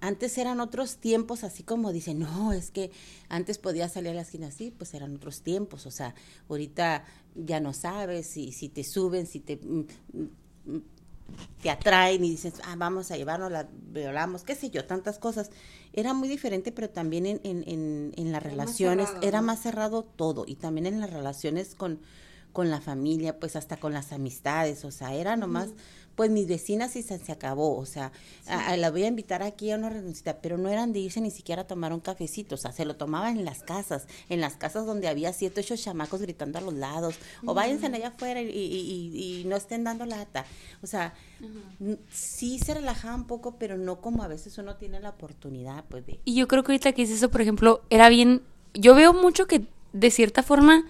antes 0.00 0.38
eran 0.38 0.60
otros 0.60 0.98
tiempos, 0.98 1.42
así 1.42 1.62
como 1.62 1.92
dicen, 1.92 2.20
no, 2.20 2.52
es 2.52 2.70
que 2.70 2.90
antes 3.28 3.58
podía 3.58 3.88
salir 3.88 4.12
a 4.12 4.14
la 4.14 4.20
esquina 4.22 4.48
así, 4.48 4.70
pues 4.70 4.94
eran 4.94 5.16
otros 5.16 5.42
tiempos, 5.42 5.86
o 5.86 5.90
sea, 5.90 6.14
ahorita 6.48 7.04
ya 7.34 7.60
no 7.60 7.72
sabes 7.72 8.26
si, 8.28 8.52
si 8.52 8.68
te 8.68 8.84
suben, 8.84 9.26
si 9.26 9.40
te 9.40 9.56
mm, 9.56 9.84
te 11.62 11.70
atraen 11.70 12.24
y 12.24 12.30
dices, 12.30 12.54
ah, 12.64 12.74
vamos 12.76 13.10
a 13.10 13.16
llevarnos, 13.16 13.50
la 13.50 13.68
violamos, 13.72 14.44
qué 14.44 14.54
sé 14.54 14.70
yo, 14.70 14.84
tantas 14.84 15.18
cosas. 15.18 15.50
Era 15.92 16.14
muy 16.14 16.28
diferente, 16.28 16.72
pero 16.72 16.90
también 16.90 17.26
en, 17.26 17.40
en, 17.42 18.12
en, 18.16 18.32
las 18.32 18.42
relaciones 18.42 19.08
era 19.22 19.40
más 19.40 19.60
cerrado 19.60 20.04
todo. 20.04 20.44
Y 20.46 20.56
también 20.56 20.86
en 20.86 21.00
las 21.00 21.10
relaciones 21.10 21.74
con, 21.74 22.00
con 22.52 22.70
la 22.70 22.80
familia, 22.80 23.38
pues 23.40 23.56
hasta 23.56 23.78
con 23.78 23.92
las 23.92 24.12
amistades, 24.12 24.84
o 24.84 24.90
sea, 24.90 25.14
era 25.14 25.36
nomás, 25.36 25.70
pues 26.16 26.30
mis 26.30 26.48
vecinas 26.48 26.96
y 26.96 27.02
se, 27.02 27.18
se 27.18 27.30
acabó, 27.30 27.76
o 27.76 27.84
sea, 27.84 28.10
la 28.76 28.90
voy 28.90 29.04
a 29.04 29.06
invitar 29.06 29.42
aquí 29.42 29.70
a 29.70 29.76
una 29.76 29.90
renuncia, 29.90 30.40
pero 30.40 30.56
no 30.56 30.70
eran 30.70 30.94
de 30.94 31.00
irse 31.00 31.20
ni 31.20 31.30
siquiera 31.30 31.62
a 31.62 31.66
tomar 31.66 31.92
un 31.92 32.00
cafecito, 32.00 32.54
o 32.54 32.58
sea, 32.58 32.72
se 32.72 32.86
lo 32.86 32.96
tomaban 32.96 33.36
en 33.36 33.44
las 33.44 33.62
casas, 33.62 34.08
en 34.30 34.40
las 34.40 34.56
casas 34.56 34.86
donde 34.86 35.08
había 35.08 35.34
siete, 35.34 35.60
ocho 35.60 35.76
chamacos 35.76 36.22
gritando 36.22 36.58
a 36.58 36.62
los 36.62 36.72
lados, 36.72 37.16
o 37.44 37.52
váyanse 37.52 37.86
allá 37.86 38.08
afuera 38.08 38.40
y, 38.40 38.48
y, 38.48 39.40
y, 39.40 39.44
no 39.44 39.56
estén 39.56 39.84
dando 39.84 40.06
lata, 40.06 40.46
o 40.82 40.86
sea, 40.86 41.14
sí 42.10 42.58
se 42.58 42.72
relajaba 42.72 43.14
un 43.14 43.26
poco, 43.26 43.56
pero 43.58 43.76
no 43.76 44.00
como 44.00 44.22
a 44.22 44.28
veces 44.28 44.56
uno 44.56 44.76
tiene 44.76 45.00
la 45.00 45.10
oportunidad, 45.10 45.84
pues 45.88 46.06
de... 46.06 46.18
Y 46.24 46.34
yo 46.34 46.48
creo 46.48 46.62
que 46.62 46.72
ahorita 46.72 46.92
que 46.92 47.02
hice 47.02 47.14
eso, 47.14 47.30
por 47.30 47.42
ejemplo, 47.42 47.82
era 47.90 48.08
bien, 48.08 48.42
yo 48.72 48.94
veo 48.94 49.12
mucho 49.12 49.46
que 49.46 49.66
de 49.92 50.10
cierta 50.10 50.42
forma, 50.42 50.86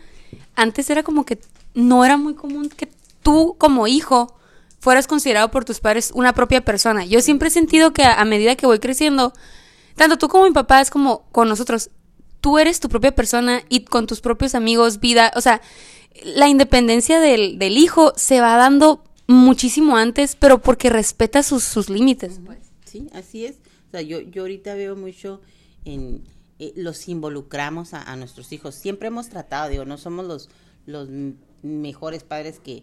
antes 0.55 0.89
era 0.89 1.03
como 1.03 1.25
que 1.27 1.41
no 1.75 2.05
era 2.05 2.17
muy 2.17 2.35
común 2.35 2.69
que 2.69 2.89
tú 3.23 3.57
como 3.59 3.89
hijo 3.89 4.36
fueras 4.79 5.07
considerado 5.07 5.51
por 5.51 5.65
tus 5.65 5.81
padres 5.81 6.11
una 6.15 6.33
propia 6.33 6.65
persona. 6.65 7.05
Yo 7.05 7.21
siempre 7.21 7.49
he 7.49 7.51
sentido 7.51 7.93
que 7.93 8.05
a, 8.05 8.25
medida 8.25 8.57
que 8.57 8.67
voy 8.67 8.79
creciendo, 8.79 9.33
tanto 9.97 10.19
tú 10.19 10.29
como 10.29 10.45
mi 10.45 10.53
papá 10.53 10.81
es 10.81 10.91
como 10.91 11.29
con 11.33 11.49
nosotros, 11.49 11.91
tú 12.41 12.59
eres 12.59 12.81
tu 12.81 12.89
propia 12.89 13.15
persona 13.15 13.63
y 13.69 13.85
con 13.85 14.07
tus 14.07 14.21
propios 14.21 14.55
amigos, 14.55 15.01
vida, 15.01 15.33
o 15.35 15.41
sea, 15.41 15.61
la 16.25 16.49
independencia 16.49 17.21
del, 17.21 17.59
del 17.59 17.77
hijo 17.77 18.13
se 18.17 18.41
va 18.41 18.57
dando 18.57 19.03
muchísimo 19.27 19.97
antes, 19.97 20.37
pero 20.37 20.61
porque 20.61 20.89
respeta 20.91 21.43
sus, 21.43 21.65
sus 21.65 21.91
límites. 21.91 22.41
Sí, 22.85 23.09
así 23.13 23.45
es. 23.45 23.57
O 23.89 23.91
sea, 23.91 24.03
yo, 24.03 24.21
yo 24.21 24.43
ahorita 24.43 24.75
veo 24.75 24.97
mucho 24.97 25.41
en... 25.85 26.23
Eh, 26.59 26.73
los 26.75 27.07
involucramos 27.09 27.93
a, 27.93 28.03
a, 28.03 28.17
nuestros 28.17 28.51
hijos. 28.51 28.75
Siempre 28.75 29.09
hemos 29.09 29.29
tratado, 29.29 29.69
digo, 29.69 29.85
no 29.85 29.99
somos 29.99 30.25
los, 30.25 30.49
los 30.87 31.11
mejores 31.63 32.25
padres 32.25 32.61
que, 32.61 32.83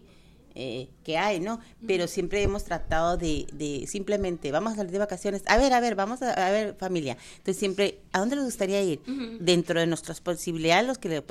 eh, 0.56 0.88
que 1.02 1.18
hay, 1.18 1.40
¿no? 1.40 1.58
Pero 1.86 2.06
siempre 2.06 2.42
hemos 2.42 2.62
tratado 2.62 3.16
de, 3.16 3.46
de, 3.52 3.86
simplemente, 3.88 4.52
vamos 4.52 4.74
a 4.74 4.76
salir 4.76 4.92
de 4.92 4.98
vacaciones, 4.98 5.42
a 5.46 5.56
ver, 5.56 5.72
a 5.72 5.80
ver, 5.80 5.96
vamos 5.96 6.22
a, 6.22 6.50
ver 6.50 6.76
familia. 6.78 7.16
Entonces 7.38 7.58
siempre, 7.58 8.00
¿a 8.12 8.20
dónde 8.20 8.36
les 8.36 8.44
gustaría 8.44 8.80
ir? 8.80 9.02
Dentro 9.40 9.80
de 9.80 9.86
nuestras 9.86 10.20
posibilidades, 10.20 10.86
los 10.86 10.98
que 10.98 11.08
le 11.08 11.24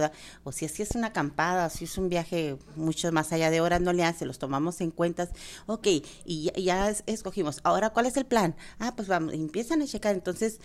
o 0.43 0.51
si 0.51 0.65
así 0.65 0.81
es 0.81 0.91
una 0.95 1.07
acampada, 1.07 1.67
o 1.67 1.69
si 1.69 1.85
es 1.85 1.97
un 1.97 2.09
viaje 2.09 2.57
mucho 2.75 3.11
más 3.11 3.31
allá 3.31 3.49
de 3.49 3.61
horas, 3.61 3.79
no 3.79 3.93
le 3.93 4.03
hace, 4.03 4.25
los 4.25 4.39
tomamos 4.39 4.81
en 4.81 4.91
cuenta, 4.91 5.29
ok, 5.67 5.87
y 6.25 6.51
ya, 6.61 6.93
escogimos, 7.05 7.61
ahora, 7.63 7.91
¿cuál 7.91 8.07
es 8.07 8.17
el 8.17 8.25
plan? 8.25 8.55
Ah, 8.79 8.93
pues 8.95 9.07
vamos, 9.07 9.33
empiezan 9.33 9.81
a 9.81 9.85
checar, 9.85 10.15
entonces 10.15 10.59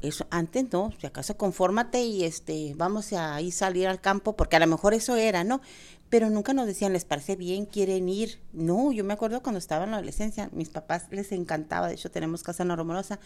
eso 0.00 0.26
antes 0.30 0.72
no, 0.72 0.90
si 0.98 1.06
acaso 1.06 1.36
confórmate 1.36 2.02
y 2.02 2.24
este 2.24 2.74
vamos 2.76 3.12
a 3.12 3.40
ir 3.40 3.52
salir 3.52 3.86
al 3.86 4.00
campo 4.00 4.34
porque 4.34 4.56
a 4.56 4.60
lo 4.60 4.66
mejor 4.66 4.94
eso 4.94 5.16
era, 5.16 5.44
¿no? 5.44 5.60
Pero 6.12 6.28
nunca 6.28 6.52
nos 6.52 6.66
decían, 6.66 6.92
¿les 6.92 7.06
parece 7.06 7.36
bien? 7.36 7.64
¿Quieren 7.64 8.06
ir? 8.06 8.38
No, 8.52 8.92
yo 8.92 9.02
me 9.02 9.14
acuerdo 9.14 9.42
cuando 9.42 9.58
estaba 9.58 9.84
en 9.84 9.92
la 9.92 9.96
adolescencia, 9.96 10.50
mis 10.52 10.68
papás 10.68 11.06
les 11.10 11.32
encantaba, 11.32 11.88
de 11.88 11.94
hecho 11.94 12.10
tenemos 12.10 12.42
casa 12.42 12.64
en 12.64 12.68
la 12.68 12.76
Romorosa, 12.76 13.18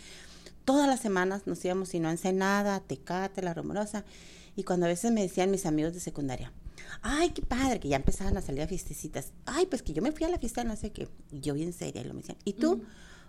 todas 0.65 0.87
las 0.87 1.01
semanas 1.01 1.49
nos 1.49 1.65
íbamos, 1.65 1.89
si 1.89 1.99
no, 1.99 2.07
a 2.07 2.13
Ensenada, 2.13 2.79
Tecate, 2.79 3.43
la 3.43 3.55
Romorosa, 3.55 4.05
y 4.55 4.63
cuando 4.63 4.87
a 4.87 4.89
veces 4.89 5.11
me 5.11 5.21
decían 5.21 5.51
mis 5.51 5.67
amigos 5.67 5.95
de 5.95 5.99
secundaria, 5.99 6.53
ay, 7.03 7.31
qué 7.31 7.43
padre, 7.43 7.81
que 7.81 7.89
ya 7.89 7.97
empezaban 7.97 8.37
a 8.37 8.41
salir 8.41 8.63
a 8.63 8.69
fiestecitas, 8.69 9.33
ay, 9.47 9.67
pues 9.67 9.83
que 9.83 9.93
yo 9.93 10.01
me 10.01 10.13
fui 10.13 10.25
a 10.25 10.29
la 10.29 10.39
fiesta, 10.39 10.63
no 10.63 10.77
sé 10.77 10.93
qué, 10.93 11.09
y 11.33 11.41
yo 11.41 11.55
bien 11.55 11.73
seria, 11.73 12.03
y 12.03 12.05
lo 12.05 12.15
me 12.15 12.21
decían, 12.21 12.39
¿y 12.45 12.53
tú? 12.53 12.85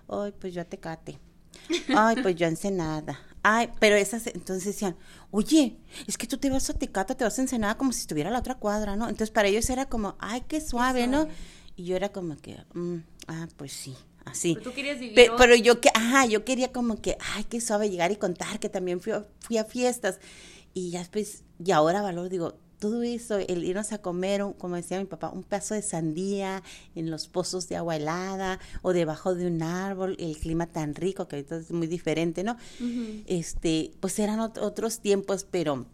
Ay, 0.08 0.36
pues 0.40 0.54
yo 0.54 0.62
a 0.62 0.66
Tecate, 0.66 1.18
ay, 1.96 2.16
pues 2.22 2.36
yo 2.36 2.46
a 2.46 2.50
Ensenada, 2.50 3.20
Ay, 3.50 3.70
pero 3.80 3.96
esas, 3.96 4.28
entonces 4.28 4.66
decían, 4.66 4.98
oye, 5.32 5.78
es 6.06 6.18
que 6.18 6.28
tú 6.28 6.38
te 6.38 6.50
vas 6.50 6.70
a 6.70 6.74
Tecata, 6.74 7.16
te 7.16 7.24
vas 7.24 7.40
a 7.40 7.42
Ensenada 7.42 7.78
como 7.78 7.94
si 7.94 8.02
estuviera 8.02 8.30
a 8.30 8.34
la 8.34 8.40
otra 8.40 8.56
cuadra, 8.56 8.98
¿no? 8.98 9.06
Entonces 9.06 9.32
para 9.32 9.48
ellos 9.48 9.70
era 9.70 9.88
como, 9.88 10.18
ay, 10.20 10.44
qué 10.50 10.60
suave, 10.60 11.08
¿no? 11.08 11.30
Y 11.78 11.86
yo 11.86 11.96
era 11.96 12.10
como 12.10 12.36
que, 12.36 12.58
mm, 12.74 12.98
ah, 13.28 13.48
pues 13.56 13.72
sí, 13.72 13.96
así. 14.26 14.56
Pero 14.56 14.70
tú 14.70 14.76
querías 14.76 15.00
vivir. 15.00 15.32
pero 15.38 15.56
yo 15.56 15.80
que, 15.80 15.90
ajá, 15.94 16.26
yo 16.26 16.44
quería 16.44 16.74
como 16.74 17.02
que, 17.02 17.18
ay, 17.36 17.46
qué 17.46 17.62
suave 17.62 17.90
llegar 17.90 18.12
y 18.12 18.18
contar 18.18 18.60
que 18.60 18.68
también 18.68 19.00
fui, 19.00 19.14
fui 19.40 19.58
a 19.58 19.64
fiestas. 19.64 20.20
Y 20.74 20.92
ya 20.92 21.00
después, 21.00 21.46
y 21.64 21.72
ahora 21.72 22.02
valor, 22.02 22.28
digo, 22.28 22.60
todo 22.80 23.04
eso, 23.04 23.38
el 23.38 23.64
irnos 23.64 23.92
a 23.92 24.00
comer, 24.00 24.44
como 24.58 24.76
decía 24.76 25.00
mi 25.00 25.06
papá, 25.06 25.30
un 25.30 25.44
pedazo 25.44 25.74
de 25.74 25.82
sandía 25.82 26.64
en 26.96 27.10
los 27.10 27.28
pozos 27.28 27.68
de 27.68 27.76
agua 27.76 27.96
helada 27.96 28.60
o 28.82 28.94
debajo 28.94 29.36
de 29.36 29.48
un 29.48 29.64
árbol, 29.64 30.16
el 30.20 30.38
clima 30.38 30.68
tan 30.68 30.94
rico 30.94 31.28
que 31.28 31.38
ahorita 31.38 31.58
es 31.58 31.72
muy 31.72 31.88
diferente, 31.88 32.44
¿no? 32.44 32.58
Este, 33.26 33.92
pues 34.00 34.20
eran 34.20 34.40
otros 34.40 35.00
tiempos, 35.00 35.46
pero 35.50 35.86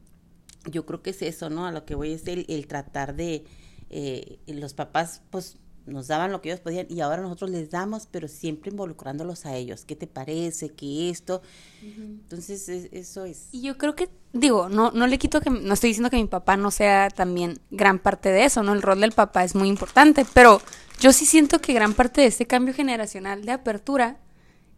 yo 0.70 0.86
creo 0.86 1.02
que 1.02 1.12
es 1.12 1.22
eso, 1.22 1.50
¿no? 1.50 1.66
A 1.66 1.72
lo 1.72 1.86
que 1.86 1.96
voy 1.96 2.12
es 2.12 2.28
el, 2.28 2.68
tratar 2.68 3.16
de, 3.16 3.46
eh, 3.90 4.40
los 4.48 4.74
papás, 4.74 5.22
pues 5.30 5.58
nos 5.86 6.08
daban 6.08 6.32
lo 6.32 6.42
que 6.42 6.50
ellos 6.50 6.62
podían 6.62 6.88
y 6.90 7.02
ahora 7.02 7.22
nosotros 7.22 7.50
les 7.50 7.70
damos, 7.70 8.08
pero 8.10 8.28
siempre 8.28 8.72
involucrándolos 8.72 9.46
a 9.46 9.56
ellos. 9.56 9.84
¿Qué 9.86 9.96
te 9.96 10.08
parece? 10.08 10.70
¿Qué 10.70 11.10
esto? 11.10 11.42
Entonces, 11.82 12.70
eso 12.70 13.26
es. 13.26 13.50
Y 13.52 13.62
yo 13.62 13.78
creo 13.78 13.96
que, 13.96 14.10
digo, 14.32 14.70
no, 14.70 14.92
no 14.92 15.08
le 15.08 15.18
quito 15.18 15.42
que, 15.42 15.50
no 15.50 15.74
estoy 15.74 15.90
diciendo 15.90 16.10
que 16.10 16.18
mi 16.18 16.28
papá 16.28 16.56
no 16.56 16.72
sea 16.72 17.10
también 17.10 17.60
gran 17.70 18.00
parte 18.00 18.30
de 18.30 18.46
eso, 18.46 18.64
¿no? 18.64 18.74
El 18.74 18.82
rol 18.82 19.02
del 19.02 19.12
papá 19.12 19.44
es 19.44 19.56
muy 19.56 19.68
importante, 19.68 20.26
pero 20.34 20.62
yo 21.00 21.12
sí 21.12 21.26
siento 21.26 21.60
que 21.60 21.74
gran 21.74 21.94
parte 21.94 22.22
de 22.22 22.28
este 22.28 22.48
cambio 22.48 22.74
generacional 22.74 23.44
de 23.44 23.52
apertura 23.52 24.20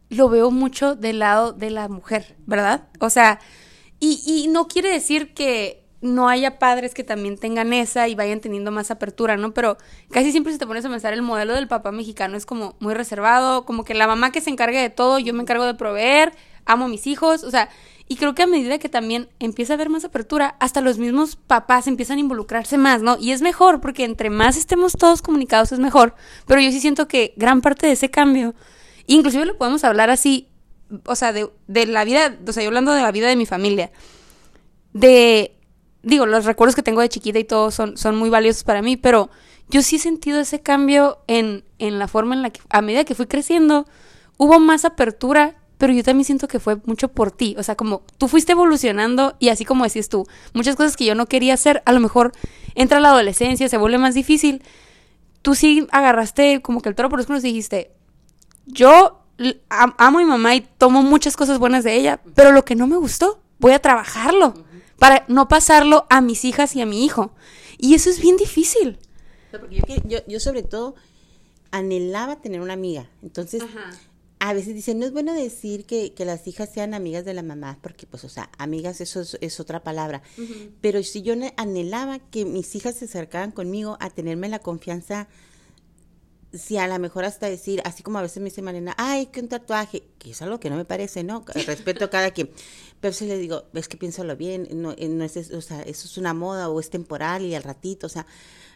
lo 0.09 0.29
veo 0.29 0.49
mucho 0.49 0.95
del 0.95 1.19
lado 1.19 1.53
de 1.53 1.69
la 1.69 1.87
mujer, 1.87 2.35
¿verdad? 2.45 2.87
O 2.99 3.09
sea, 3.09 3.39
y, 3.99 4.21
y 4.25 4.47
no 4.47 4.67
quiere 4.67 4.89
decir 4.91 5.33
que 5.33 5.84
no 6.05 6.29
haya 6.29 6.59
padres 6.59 6.93
que 6.93 7.03
también 7.03 7.37
tengan 7.37 7.73
esa 7.73 8.07
y 8.07 8.15
vayan 8.15 8.39
teniendo 8.39 8.71
más 8.71 8.91
apertura, 8.91 9.37
¿no? 9.37 9.53
Pero 9.53 9.77
casi 10.11 10.31
siempre 10.31 10.53
se 10.53 10.59
te 10.59 10.67
pones 10.67 10.85
a 10.85 10.89
pensar, 10.89 11.13
el 11.13 11.23
modelo 11.23 11.55
del 11.55 11.67
papá 11.67 11.91
mexicano 11.91 12.37
es 12.37 12.45
como 12.45 12.75
muy 12.79 12.93
reservado, 12.93 13.65
como 13.65 13.83
que 13.83 13.95
la 13.95 14.07
mamá 14.07 14.31
que 14.31 14.39
se 14.39 14.51
encargue 14.51 14.79
de 14.79 14.89
todo, 14.89 15.19
yo 15.19 15.33
me 15.33 15.41
encargo 15.41 15.65
de 15.65 15.73
proveer, 15.73 16.33
amo 16.65 16.85
a 16.85 16.87
mis 16.87 17.07
hijos, 17.07 17.43
o 17.43 17.49
sea, 17.49 17.69
y 18.07 18.17
creo 18.17 18.35
que 18.35 18.43
a 18.43 18.47
medida 18.47 18.77
que 18.77 18.87
también 18.87 19.29
empieza 19.39 19.73
a 19.73 19.75
haber 19.75 19.89
más 19.89 20.05
apertura, 20.05 20.55
hasta 20.59 20.79
los 20.79 20.99
mismos 20.99 21.37
papás 21.37 21.87
empiezan 21.87 22.17
a 22.17 22.21
involucrarse 22.21 22.77
más, 22.77 23.01
¿no? 23.01 23.17
Y 23.19 23.31
es 23.31 23.41
mejor, 23.41 23.81
porque 23.81 24.03
entre 24.03 24.29
más 24.29 24.57
estemos 24.57 24.93
todos 24.93 25.23
comunicados 25.23 25.71
es 25.71 25.79
mejor, 25.79 26.13
pero 26.45 26.61
yo 26.61 26.71
sí 26.71 26.79
siento 26.79 27.07
que 27.07 27.33
gran 27.35 27.61
parte 27.61 27.87
de 27.87 27.93
ese 27.93 28.11
cambio, 28.11 28.53
inclusive 29.07 29.45
lo 29.45 29.57
podemos 29.57 29.83
hablar 29.83 30.11
así, 30.11 30.49
o 31.05 31.15
sea, 31.15 31.33
de, 31.33 31.49
de 31.67 31.87
la 31.87 32.05
vida, 32.05 32.37
o 32.47 32.53
sea, 32.53 32.61
yo 32.61 32.69
hablando 32.69 32.93
de 32.93 33.01
la 33.01 33.11
vida 33.11 33.27
de 33.27 33.35
mi 33.35 33.47
familia, 33.47 33.91
de 34.93 35.54
digo, 36.05 36.25
los 36.25 36.45
recuerdos 36.45 36.75
que 36.75 36.83
tengo 36.83 37.01
de 37.01 37.09
chiquita 37.09 37.39
y 37.39 37.43
todo 37.43 37.71
son, 37.71 37.97
son 37.97 38.15
muy 38.15 38.29
valiosos 38.29 38.63
para 38.63 38.81
mí, 38.81 38.95
pero 38.95 39.29
yo 39.69 39.81
sí 39.81 39.97
he 39.97 39.99
sentido 39.99 40.39
ese 40.39 40.61
cambio 40.61 41.17
en, 41.27 41.65
en 41.79 41.99
la 41.99 42.07
forma 42.07 42.35
en 42.35 42.43
la 42.43 42.51
que, 42.51 42.61
a 42.69 42.81
medida 42.81 43.03
que 43.03 43.15
fui 43.15 43.25
creciendo, 43.25 43.87
hubo 44.37 44.59
más 44.59 44.85
apertura, 44.85 45.55
pero 45.79 45.91
yo 45.91 46.03
también 46.03 46.23
siento 46.23 46.47
que 46.47 46.59
fue 46.59 46.77
mucho 46.85 47.09
por 47.09 47.31
ti, 47.31 47.55
o 47.57 47.63
sea, 47.63 47.75
como 47.75 48.03
tú 48.19 48.27
fuiste 48.27 48.51
evolucionando 48.51 49.35
y 49.39 49.49
así 49.49 49.65
como 49.65 49.83
decís 49.83 50.07
tú, 50.07 50.27
muchas 50.53 50.75
cosas 50.75 50.95
que 50.95 51.05
yo 51.05 51.15
no 51.15 51.25
quería 51.25 51.55
hacer, 51.55 51.81
a 51.85 51.91
lo 51.91 51.99
mejor 51.99 52.33
entra 52.75 52.99
la 52.99 53.09
adolescencia, 53.09 53.67
se 53.67 53.77
vuelve 53.77 53.97
más 53.97 54.13
difícil, 54.13 54.61
tú 55.41 55.55
sí 55.55 55.87
agarraste 55.91 56.61
como 56.61 56.81
que 56.81 56.89
el 56.89 56.95
toro 56.95 57.09
por 57.09 57.27
los 57.27 57.43
y 57.43 57.47
dijiste, 57.47 57.91
yo 58.67 59.23
amo 59.69 59.95
a 59.97 60.11
mi 60.11 60.25
mamá 60.25 60.55
y 60.55 60.61
tomo 60.61 61.01
muchas 61.01 61.35
cosas 61.35 61.57
buenas 61.57 61.83
de 61.83 61.95
ella, 61.95 62.21
pero 62.35 62.51
lo 62.51 62.63
que 62.63 62.75
no 62.75 62.85
me 62.85 62.95
gustó, 62.95 63.41
voy 63.57 63.71
a 63.71 63.79
trabajarlo 63.79 64.53
para 64.97 65.25
no 65.27 65.47
pasarlo 65.47 66.05
a 66.09 66.21
mis 66.21 66.45
hijas 66.45 66.75
y 66.75 66.81
a 66.81 66.85
mi 66.85 67.05
hijo. 67.05 67.33
Y 67.77 67.93
eso 67.95 68.09
es 68.09 68.19
bien 68.19 68.37
difícil. 68.37 68.97
Yo, 70.05 70.19
yo, 70.27 70.39
sobre 70.39 70.63
todo 70.63 70.95
anhelaba 71.71 72.41
tener 72.41 72.61
una 72.61 72.73
amiga. 72.73 73.09
Entonces, 73.21 73.63
a 74.39 74.53
veces 74.53 74.75
dicen, 74.75 74.99
no 74.99 75.05
es 75.05 75.11
bueno 75.11 75.33
decir 75.33 75.85
que, 75.85 76.13
que, 76.13 76.25
las 76.25 76.47
hijas 76.47 76.69
sean 76.71 76.93
amigas 76.93 77.25
de 77.25 77.33
la 77.33 77.43
mamá, 77.43 77.79
porque 77.81 78.05
pues, 78.05 78.23
o 78.23 78.29
sea, 78.29 78.49
amigas 78.57 79.01
eso 79.01 79.21
es, 79.39 79.59
otra 79.59 79.83
palabra. 79.83 80.21
Pero 80.81 81.01
si 81.03 81.21
yo 81.21 81.33
anhelaba 81.57 82.19
que 82.19 82.45
mis 82.45 82.75
hijas 82.75 82.95
se 82.95 83.05
acercaran 83.05 83.51
conmigo 83.51 83.97
a 83.99 84.09
tenerme 84.09 84.49
la 84.49 84.59
confianza 84.59 85.27
si 86.53 86.77
a 86.77 86.87
lo 86.87 86.97
mejor 86.99 87.25
hasta 87.25 87.49
decir, 87.49 87.81
así 87.85 88.03
como 88.03 88.19
a 88.19 88.21
veces 88.21 88.37
me 88.37 88.45
dice 88.45 88.61
Marina, 88.61 88.93
ay, 88.97 89.27
que 89.27 89.41
un 89.41 89.47
tatuaje, 89.47 90.03
que 90.19 90.31
es 90.31 90.41
algo 90.41 90.59
que 90.59 90.69
no 90.69 90.77
me 90.77 90.85
parece, 90.85 91.23
¿no? 91.23 91.43
Respeto 91.67 92.05
a 92.05 92.09
cada 92.09 92.31
quien. 92.31 92.49
Pero 93.01 93.13
si 93.13 93.25
le 93.25 93.37
digo, 93.37 93.63
es 93.73 93.87
que 93.87 93.97
piénsalo 93.97 94.35
bien, 94.35 94.67
no, 94.71 94.93
eh, 94.97 95.09
no 95.09 95.23
es, 95.23 95.51
o 95.51 95.61
sea, 95.61 95.81
eso 95.81 96.07
es 96.07 96.17
una 96.17 96.33
moda 96.33 96.69
o 96.69 96.79
es 96.79 96.89
temporal 96.89 97.43
y 97.43 97.55
al 97.55 97.63
ratito, 97.63 98.07
o 98.07 98.09
sea, 98.09 98.25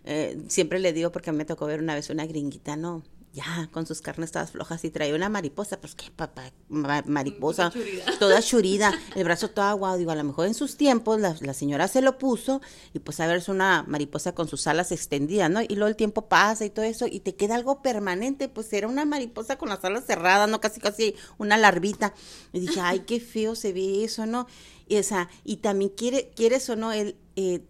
eh, 0.05 0.37
siempre 0.47 0.79
le 0.79 0.93
digo 0.93 1.11
porque 1.11 1.31
me 1.31 1.45
tocó 1.45 1.65
ver 1.65 1.79
una 1.79 1.95
vez 1.95 2.09
una 2.09 2.25
gringuita, 2.25 2.75
¿no? 2.75 3.03
Ya 3.33 3.69
con 3.71 3.85
sus 3.85 4.01
carnes 4.01 4.31
todas 4.31 4.51
flojas 4.51 4.83
y 4.83 4.89
traía 4.89 5.15
una 5.15 5.29
mariposa, 5.29 5.79
pues 5.79 5.95
qué 5.95 6.09
papá, 6.15 6.51
mariposa, 6.69 7.71
toda 8.19 8.41
churida, 8.41 8.93
el 9.15 9.23
brazo 9.23 9.49
todo 9.49 9.65
aguado, 9.65 9.97
digo, 9.97 10.11
a 10.11 10.15
lo 10.15 10.23
mejor 10.23 10.47
en 10.47 10.53
sus 10.53 10.77
tiempos 10.77 11.19
la, 11.19 11.35
la, 11.41 11.53
señora 11.53 11.87
se 11.87 12.01
lo 12.01 12.17
puso 12.17 12.61
y 12.93 12.99
pues 12.99 13.19
a 13.19 13.27
ver, 13.27 13.37
es 13.37 13.49
una 13.49 13.83
mariposa 13.87 14.33
con 14.33 14.47
sus 14.47 14.65
alas 14.67 14.91
extendidas, 14.91 15.49
¿no? 15.49 15.61
Y 15.61 15.75
luego 15.75 15.87
el 15.87 15.95
tiempo 15.95 16.27
pasa 16.27 16.65
y 16.65 16.69
todo 16.69 16.85
eso 16.85 17.05
y 17.07 17.19
te 17.19 17.35
queda 17.35 17.55
algo 17.55 17.81
permanente, 17.81 18.49
pues 18.49 18.71
era 18.73 18.87
una 18.87 19.05
mariposa 19.05 19.57
con 19.57 19.69
las 19.69 19.83
alas 19.85 20.05
cerradas, 20.05 20.49
¿no? 20.49 20.59
Casi, 20.59 20.79
casi 20.79 21.15
una 21.37 21.57
larvita. 21.57 22.13
Y 22.53 22.61
dije, 22.61 22.79
ay, 22.81 23.01
qué 23.01 23.19
feo 23.19 23.55
se 23.55 23.73
ve 23.73 24.03
eso, 24.03 24.25
¿no? 24.25 24.47
Y, 24.87 24.95
esa, 24.95 25.29
y 25.43 25.57
también 25.57 25.91
quiere, 25.95 26.31
quieres 26.35 26.67
o 26.69 26.75
no, 26.75 26.91
el, 26.91 27.15
eh, 27.35 27.63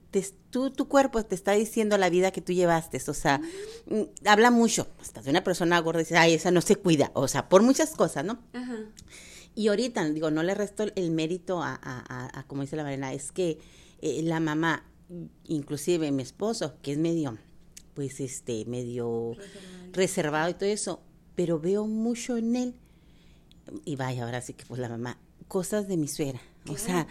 tú, 0.49 0.71
tu 0.71 0.87
cuerpo 0.87 1.23
te 1.23 1.35
está 1.35 1.53
diciendo 1.53 1.97
la 1.97 2.09
vida 2.09 2.31
que 2.31 2.41
tú 2.41 2.53
llevaste, 2.53 2.99
o 3.07 3.13
sea, 3.13 3.41
mm, 3.87 4.01
habla 4.25 4.51
mucho, 4.51 4.87
hasta 4.99 5.21
de 5.21 5.29
una 5.29 5.43
persona 5.43 5.79
gorda 5.79 5.99
dice, 5.99 6.17
ay, 6.17 6.33
esa 6.33 6.51
no 6.51 6.61
se 6.61 6.75
cuida, 6.75 7.11
o 7.13 7.27
sea, 7.27 7.49
por 7.49 7.61
muchas 7.61 7.91
cosas, 7.91 8.25
¿no? 8.25 8.39
Y 9.55 9.67
ahorita, 9.67 10.07
digo, 10.09 10.31
no 10.31 10.43
le 10.43 10.55
resto 10.55 10.85
el, 10.95 11.11
mérito 11.11 11.61
a, 11.61 11.79
a, 11.81 12.43
como 12.47 12.61
dice 12.61 12.75
la 12.75 12.83
Marina, 12.83 13.13
es 13.13 13.31
que 13.31 13.59
eh, 14.01 14.21
la 14.23 14.39
mamá, 14.39 14.85
inclusive 15.45 16.11
mi 16.11 16.23
esposo, 16.23 16.75
que 16.81 16.93
es 16.93 16.97
medio, 16.97 17.37
pues, 17.93 18.19
este, 18.19 18.65
medio 18.65 19.33
reservado. 19.91 20.49
y 20.49 20.53
todo 20.53 20.69
eso, 20.69 21.01
pero 21.35 21.59
veo 21.59 21.85
mucho 21.85 22.37
en 22.37 22.55
él, 22.55 22.75
y 23.85 23.95
vaya, 23.95 24.23
ahora 24.23 24.41
sí 24.41 24.53
que 24.53 24.65
pues 24.65 24.79
la 24.79 24.89
mamá, 24.89 25.19
cosas 25.47 25.87
de 25.87 25.97
mi 25.97 26.07
suegra, 26.07 26.41
o 26.67 26.77
sea, 26.77 27.07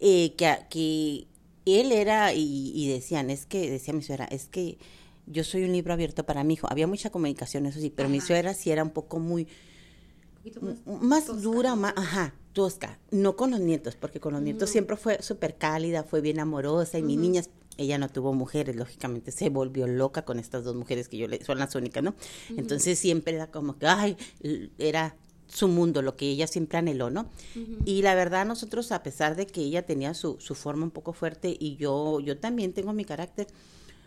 eh, 0.00 0.34
que, 0.36 0.58
que 0.68 1.26
él 1.66 1.92
era, 1.92 2.32
y, 2.34 2.88
decían, 2.88 3.30
es 3.30 3.46
que, 3.46 3.70
decía 3.70 3.94
mi 3.94 4.02
suegra, 4.02 4.24
es 4.26 4.46
que 4.46 4.78
yo 5.26 5.44
soy 5.44 5.64
un 5.64 5.72
libro 5.72 5.92
abierto 5.92 6.24
para 6.24 6.44
mi 6.44 6.54
hijo. 6.54 6.66
Había 6.70 6.86
mucha 6.86 7.10
comunicación, 7.10 7.66
eso 7.66 7.80
sí, 7.80 7.90
pero 7.90 8.08
mi 8.08 8.20
suegra 8.20 8.54
sí 8.54 8.70
era 8.70 8.82
un 8.82 8.90
poco 8.90 9.18
muy, 9.18 9.46
más, 10.84 11.26
dura, 11.42 11.76
más, 11.76 11.94
ajá, 11.96 12.34
tosca. 12.52 12.98
No 13.10 13.36
con 13.36 13.52
los 13.52 13.60
nietos, 13.60 13.96
porque 13.96 14.20
con 14.20 14.32
los 14.32 14.42
nietos 14.42 14.70
siempre 14.70 14.96
fue 14.96 15.22
súper 15.22 15.56
cálida, 15.56 16.02
fue 16.02 16.20
bien 16.20 16.40
amorosa, 16.40 16.98
y 16.98 17.02
mi 17.02 17.16
niña, 17.16 17.42
ella 17.76 17.98
no 17.98 18.08
tuvo 18.08 18.32
mujeres, 18.32 18.76
lógicamente 18.76 19.30
se 19.30 19.48
volvió 19.48 19.86
loca 19.86 20.24
con 20.24 20.38
estas 20.38 20.64
dos 20.64 20.74
mujeres 20.74 21.08
que 21.08 21.16
yo 21.16 21.28
le, 21.28 21.44
son 21.44 21.58
las 21.58 21.74
únicas, 21.74 22.02
¿no? 22.02 22.14
Entonces 22.56 22.98
siempre 22.98 23.34
era 23.34 23.50
como 23.50 23.78
que, 23.78 23.86
ay, 23.86 24.16
era 24.78 25.16
su 25.52 25.68
mundo, 25.68 26.02
lo 26.02 26.16
que 26.16 26.28
ella 26.28 26.46
siempre 26.46 26.78
anheló, 26.78 27.10
¿no? 27.10 27.26
Y 27.84 28.02
la 28.02 28.14
verdad, 28.14 28.46
nosotros, 28.46 28.90
a 28.92 29.02
pesar 29.02 29.36
de 29.36 29.46
que 29.46 29.60
ella 29.60 29.84
tenía 29.84 30.14
su, 30.14 30.36
su 30.40 30.54
forma 30.54 30.84
un 30.84 30.90
poco 30.90 31.12
fuerte 31.12 31.54
y 31.58 31.76
yo, 31.76 32.20
yo 32.20 32.38
también 32.38 32.72
tengo 32.72 32.92
mi 32.92 33.04
carácter, 33.04 33.46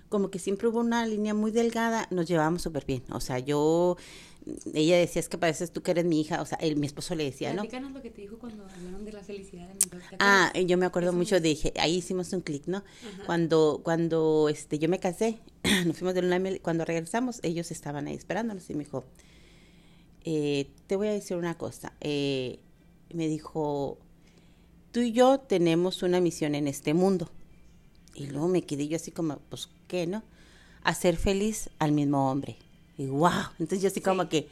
como 0.09 0.31
que 0.31 0.39
siempre 0.39 0.67
hubo 0.67 0.79
una 0.79 1.05
línea 1.05 1.33
muy 1.33 1.51
delgada, 1.51 2.07
nos 2.09 2.27
llevábamos 2.27 2.63
súper 2.63 2.85
bien. 2.85 3.03
O 3.11 3.19
sea, 3.19 3.39
yo, 3.39 3.97
ella 4.73 4.97
decía, 4.97 5.19
es 5.19 5.29
que 5.29 5.37
pareces 5.37 5.71
tú 5.71 5.83
que 5.83 5.91
eres 5.91 6.05
mi 6.05 6.21
hija, 6.21 6.41
o 6.41 6.45
sea, 6.45 6.57
mi 6.75 6.87
esposo 6.87 7.13
le 7.13 7.25
decía, 7.25 7.53
¿no? 7.53 7.63
lo 7.63 8.01
que 8.01 8.09
te 8.09 8.21
dijo 8.21 8.39
cuando 8.39 8.63
hablaron 8.63 9.05
de 9.05 9.11
la 9.11 9.23
felicidad 9.23 9.67
de 9.67 9.73
mi 9.73 10.01
Ah, 10.19 10.51
yo 10.65 10.77
me 10.77 10.85
acuerdo 10.85 11.13
mucho, 11.13 11.39
dije, 11.39 11.73
ahí 11.79 11.97
hicimos 11.97 12.33
un 12.33 12.41
clic, 12.41 12.65
¿no? 12.65 12.83
Cuando, 13.25 13.81
cuando 13.83 14.49
este, 14.49 14.79
yo 14.79 14.89
me 14.89 14.99
casé, 14.99 15.39
nos 15.85 15.97
fuimos 15.97 16.15
de 16.15 16.23
luna, 16.23 16.39
cuando 16.61 16.85
regresamos, 16.85 17.39
ellos 17.43 17.69
estaban 17.71 18.07
ahí 18.07 18.15
esperándonos 18.15 18.69
y 18.69 18.73
me 18.73 18.83
dijo, 18.83 19.03
eh, 20.25 20.71
te 20.87 20.95
voy 20.95 21.07
a 21.07 21.11
decir 21.11 21.37
una 21.37 21.55
cosa. 21.55 21.93
Eh, 22.01 22.59
me 23.13 23.27
dijo, 23.27 23.99
tú 24.91 24.99
y 24.99 25.11
yo 25.11 25.39
tenemos 25.39 26.03
una 26.03 26.19
misión 26.19 26.55
en 26.55 26.67
este 26.67 26.93
mundo. 26.93 27.29
Y 28.15 28.27
luego 28.27 28.47
me 28.47 28.63
quedé 28.63 28.87
yo 28.87 28.95
así 28.95 29.11
como, 29.11 29.37
pues, 29.49 29.69
¿qué, 29.87 30.07
no? 30.07 30.23
Hacer 30.83 31.15
feliz 31.15 31.69
al 31.77 31.91
mismo 31.91 32.31
hombre. 32.31 32.57
Y 32.97 33.05
wow, 33.05 33.31
entonces 33.59 33.81
yo 33.81 33.87
así 33.87 34.01
como 34.01 34.27
que 34.27 34.47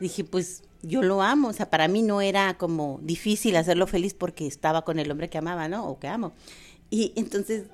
dije, 0.00 0.24
pues 0.24 0.64
yo 0.82 1.02
lo 1.02 1.22
amo, 1.22 1.48
o 1.48 1.52
sea, 1.52 1.70
para 1.70 1.88
mí 1.88 2.02
no 2.02 2.20
era 2.20 2.56
como 2.58 2.98
difícil 3.02 3.56
hacerlo 3.56 3.86
feliz 3.86 4.14
porque 4.14 4.46
estaba 4.46 4.82
con 4.82 4.98
el 4.98 5.10
hombre 5.10 5.28
que 5.28 5.38
amaba, 5.38 5.68
¿no? 5.68 5.88
O 5.88 5.98
que 5.98 6.08
amo. 6.08 6.32
Y 6.90 7.12
entonces 7.16 7.64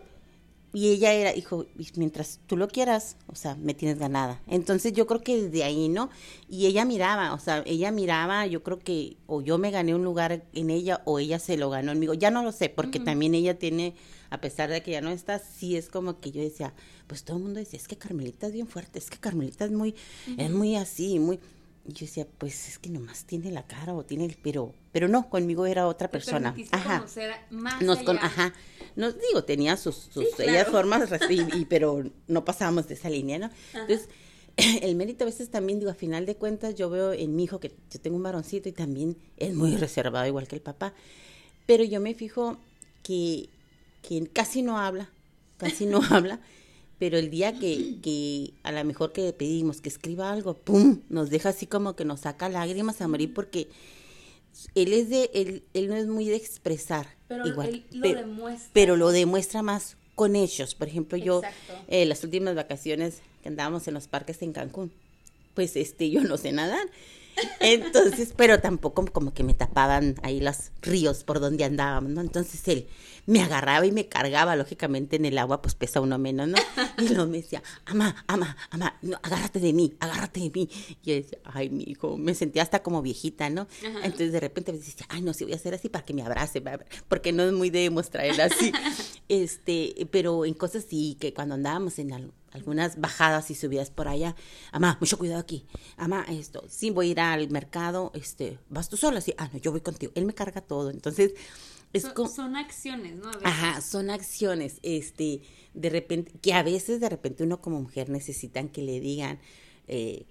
y 0.74 0.88
ella 0.88 1.12
era, 1.12 1.36
hijo, 1.36 1.66
mientras 1.96 2.40
tú 2.46 2.56
lo 2.56 2.66
quieras, 2.66 3.16
o 3.26 3.34
sea, 3.34 3.56
me 3.56 3.74
tienes 3.74 3.98
ganada. 3.98 4.40
Entonces 4.46 4.94
yo 4.94 5.06
creo 5.06 5.22
que 5.22 5.42
desde 5.42 5.64
ahí, 5.64 5.90
¿no? 5.90 6.08
Y 6.48 6.66
ella 6.66 6.86
miraba, 6.86 7.34
o 7.34 7.38
sea, 7.38 7.62
ella 7.66 7.90
miraba, 7.90 8.46
yo 8.46 8.62
creo 8.62 8.78
que 8.78 9.18
o 9.26 9.42
yo 9.42 9.58
me 9.58 9.70
gané 9.70 9.94
un 9.94 10.02
lugar 10.02 10.44
en 10.54 10.70
ella 10.70 11.02
o 11.04 11.18
ella 11.18 11.38
se 11.38 11.58
lo 11.58 11.68
ganó 11.68 11.92
en 11.92 12.02
Ya 12.18 12.30
no 12.30 12.42
lo 12.42 12.52
sé, 12.52 12.70
porque 12.70 13.00
también 13.00 13.34
ella 13.34 13.58
tiene, 13.58 13.94
a 14.30 14.40
pesar 14.40 14.70
de 14.70 14.82
que 14.82 14.92
ya 14.92 15.02
no 15.02 15.10
está, 15.10 15.38
sí 15.38 15.76
es 15.76 15.90
como 15.90 16.20
que 16.20 16.30
yo 16.30 16.40
decía, 16.40 16.72
pues 17.06 17.22
todo 17.24 17.36
el 17.36 17.42
mundo 17.42 17.60
decía, 17.60 17.78
es 17.78 17.86
que 17.86 17.96
Carmelita 17.96 18.46
es 18.46 18.54
bien 18.54 18.66
fuerte, 18.66 18.98
es 18.98 19.10
que 19.10 19.18
Carmelita 19.18 19.66
es 19.66 19.72
muy, 19.72 19.94
es 20.38 20.50
muy 20.50 20.76
así, 20.76 21.18
muy... 21.18 21.38
Y 21.84 21.92
yo 21.94 22.06
decía, 22.06 22.26
pues 22.38 22.68
es 22.68 22.78
que 22.78 22.90
nomás 22.90 23.24
tiene 23.24 23.50
la 23.50 23.66
cara 23.66 23.92
o 23.92 24.04
tiene 24.04 24.26
el, 24.26 24.36
pero, 24.40 24.72
pero 24.92 25.08
no, 25.08 25.28
conmigo 25.28 25.66
era 25.66 25.88
otra 25.88 26.10
persona. 26.10 26.54
Ajá. 26.70 27.04
Más 27.50 27.82
Nos 27.82 27.98
con, 28.00 28.18
ajá. 28.18 28.54
No 28.94 29.10
digo, 29.10 29.42
tenía 29.44 29.76
sus, 29.76 29.96
sus 29.96 30.26
formas, 30.70 31.08
y, 31.30 31.64
pero 31.64 32.04
no 32.28 32.44
pasábamos 32.44 32.86
de 32.86 32.94
esa 32.94 33.10
línea, 33.10 33.38
¿no? 33.38 33.50
Entonces, 33.74 34.08
el 34.56 34.94
mérito 34.94 35.24
a 35.24 35.26
veces 35.26 35.50
también, 35.50 35.80
digo, 35.80 35.90
a 35.90 35.94
final 35.94 36.24
de 36.24 36.36
cuentas, 36.36 36.76
yo 36.76 36.88
veo 36.88 37.12
en 37.12 37.34
mi 37.34 37.44
hijo 37.44 37.58
que 37.58 37.74
yo 37.90 38.00
tengo 38.00 38.16
un 38.16 38.22
varoncito 38.22 38.68
y 38.68 38.72
también 38.72 39.16
es 39.36 39.52
muy 39.54 39.76
reservado, 39.76 40.26
igual 40.26 40.46
que 40.46 40.54
el 40.54 40.62
papá. 40.62 40.94
Pero 41.66 41.82
yo 41.82 42.00
me 42.00 42.14
fijo 42.14 42.58
que, 43.02 43.48
que 44.02 44.24
casi 44.28 44.62
no 44.62 44.78
habla, 44.78 45.10
casi 45.56 45.86
no 45.86 46.00
habla 46.10 46.40
pero 47.02 47.18
el 47.18 47.30
día 47.30 47.58
que, 47.58 47.96
que 48.00 48.52
a 48.62 48.70
lo 48.70 48.84
mejor 48.84 49.10
que 49.10 49.22
le 49.22 49.32
pedimos 49.32 49.80
que 49.80 49.88
escriba 49.88 50.30
algo, 50.30 50.54
¡pum! 50.54 51.00
Nos 51.08 51.30
deja 51.30 51.48
así 51.48 51.66
como 51.66 51.96
que 51.96 52.04
nos 52.04 52.20
saca 52.20 52.48
lágrimas 52.48 53.00
a 53.00 53.08
morir 53.08 53.34
porque 53.34 53.66
él 54.76 54.92
es 54.92 55.10
de, 55.10 55.28
él, 55.34 55.64
él 55.74 55.88
no 55.88 55.96
es 55.96 56.06
muy 56.06 56.26
de 56.26 56.36
expresar 56.36 57.08
pero 57.26 57.44
igual, 57.44 57.70
él 57.70 57.84
lo 57.90 58.02
pero, 58.02 58.20
demuestra. 58.20 58.70
pero 58.72 58.96
lo 58.96 59.10
demuestra 59.10 59.62
más 59.62 59.96
con 60.14 60.36
hechos. 60.36 60.76
Por 60.76 60.86
ejemplo, 60.86 61.18
yo 61.18 61.42
eh, 61.88 62.06
las 62.06 62.22
últimas 62.22 62.54
vacaciones 62.54 63.16
que 63.42 63.48
andábamos 63.48 63.88
en 63.88 63.94
los 63.94 64.06
parques 64.06 64.40
en 64.40 64.52
Cancún, 64.52 64.92
pues 65.54 65.74
este 65.74 66.08
yo 66.08 66.20
no 66.20 66.36
sé 66.36 66.52
nadar 66.52 66.86
entonces, 67.60 68.32
pero 68.36 68.60
tampoco 68.60 69.04
como 69.06 69.32
que 69.32 69.44
me 69.44 69.54
tapaban 69.54 70.16
ahí 70.22 70.40
los 70.40 70.72
ríos 70.80 71.24
por 71.24 71.40
donde 71.40 71.64
andábamos, 71.64 72.10
¿no? 72.10 72.20
Entonces 72.20 72.66
él 72.68 72.86
me 73.26 73.40
agarraba 73.40 73.86
y 73.86 73.92
me 73.92 74.08
cargaba, 74.08 74.56
lógicamente 74.56 75.16
en 75.16 75.24
el 75.24 75.38
agua 75.38 75.62
pues 75.62 75.74
pesa 75.74 76.00
uno 76.00 76.18
menos, 76.18 76.48
¿no? 76.48 76.58
Y 76.98 77.08
luego 77.08 77.26
me 77.26 77.38
decía, 77.38 77.62
ama, 77.86 78.24
ama, 78.26 78.56
ama, 78.70 78.98
no, 79.02 79.18
agárrate 79.22 79.60
de 79.60 79.72
mí, 79.72 79.94
agárrate 80.00 80.40
de 80.40 80.50
mí. 80.50 80.68
Y 81.02 81.10
yo 81.10 81.14
decía, 81.14 81.38
ay, 81.44 81.70
mi 81.70 81.84
hijo, 81.84 82.16
me 82.16 82.34
sentía 82.34 82.62
hasta 82.62 82.82
como 82.82 83.02
viejita, 83.02 83.48
¿no? 83.50 83.66
Entonces 83.82 84.32
de 84.32 84.40
repente 84.40 84.72
me 84.72 84.78
decía, 84.78 85.06
ay, 85.08 85.22
no, 85.22 85.32
si 85.32 85.44
voy 85.44 85.52
a 85.52 85.56
hacer 85.56 85.74
así 85.74 85.88
para 85.88 86.04
que 86.04 86.14
me 86.14 86.22
abrace, 86.22 86.62
porque 87.08 87.32
no 87.32 87.44
es 87.44 87.52
muy 87.52 87.70
de 87.70 87.90
mostrar 87.90 88.28
así. 88.40 88.72
este, 89.28 90.08
pero 90.10 90.44
en 90.44 90.54
cosas 90.54 90.84
sí, 90.88 91.16
que 91.20 91.32
cuando 91.32 91.54
andábamos 91.54 91.98
en 91.98 92.12
algo 92.12 92.32
algunas 92.52 93.00
bajadas 93.00 93.50
y 93.50 93.54
subidas 93.54 93.90
por 93.90 94.08
allá. 94.08 94.36
Amá, 94.70 94.96
mucho 95.00 95.18
cuidado 95.18 95.40
aquí. 95.40 95.66
Amá, 95.96 96.24
esto, 96.28 96.64
sí, 96.68 96.90
voy 96.90 97.08
a 97.08 97.10
ir 97.10 97.20
al 97.20 97.50
mercado, 97.50 98.10
este, 98.14 98.58
¿vas 98.68 98.88
tú 98.88 98.96
sola? 98.96 99.20
Sí, 99.20 99.34
ah, 99.38 99.48
no, 99.52 99.58
yo 99.58 99.72
voy 99.72 99.80
contigo. 99.80 100.12
Él 100.14 100.24
me 100.24 100.34
carga 100.34 100.60
todo. 100.60 100.90
Entonces, 100.90 101.34
es 101.92 102.02
son, 102.02 102.28
son 102.28 102.56
acciones, 102.56 103.16
¿no? 103.16 103.30
Ajá, 103.42 103.80
son 103.80 104.10
acciones, 104.10 104.78
este, 104.82 105.42
de 105.74 105.90
repente, 105.90 106.32
que 106.40 106.54
a 106.54 106.62
veces 106.62 107.00
de 107.00 107.08
repente 107.08 107.44
uno 107.44 107.60
como 107.60 107.80
mujer 107.80 108.08
necesitan 108.08 108.68
que 108.68 108.82
le 108.82 108.98
digan, 109.00 109.38
eh, 109.88 110.24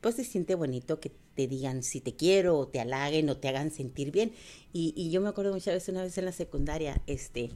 pues 0.00 0.16
se 0.16 0.24
siente 0.24 0.54
bonito 0.54 1.00
que 1.00 1.12
te 1.34 1.48
digan 1.48 1.82
si 1.82 2.00
te 2.00 2.14
quiero, 2.14 2.56
o 2.56 2.68
te 2.68 2.78
halaguen, 2.78 3.28
o 3.30 3.36
te 3.36 3.48
hagan 3.48 3.72
sentir 3.72 4.12
bien. 4.12 4.32
Y, 4.72 4.94
y 4.96 5.10
yo 5.10 5.20
me 5.20 5.28
acuerdo 5.28 5.52
muchas 5.52 5.74
veces, 5.74 5.88
una 5.88 6.02
vez 6.02 6.16
en 6.18 6.24
la 6.24 6.32
secundaria, 6.32 7.00
este, 7.06 7.50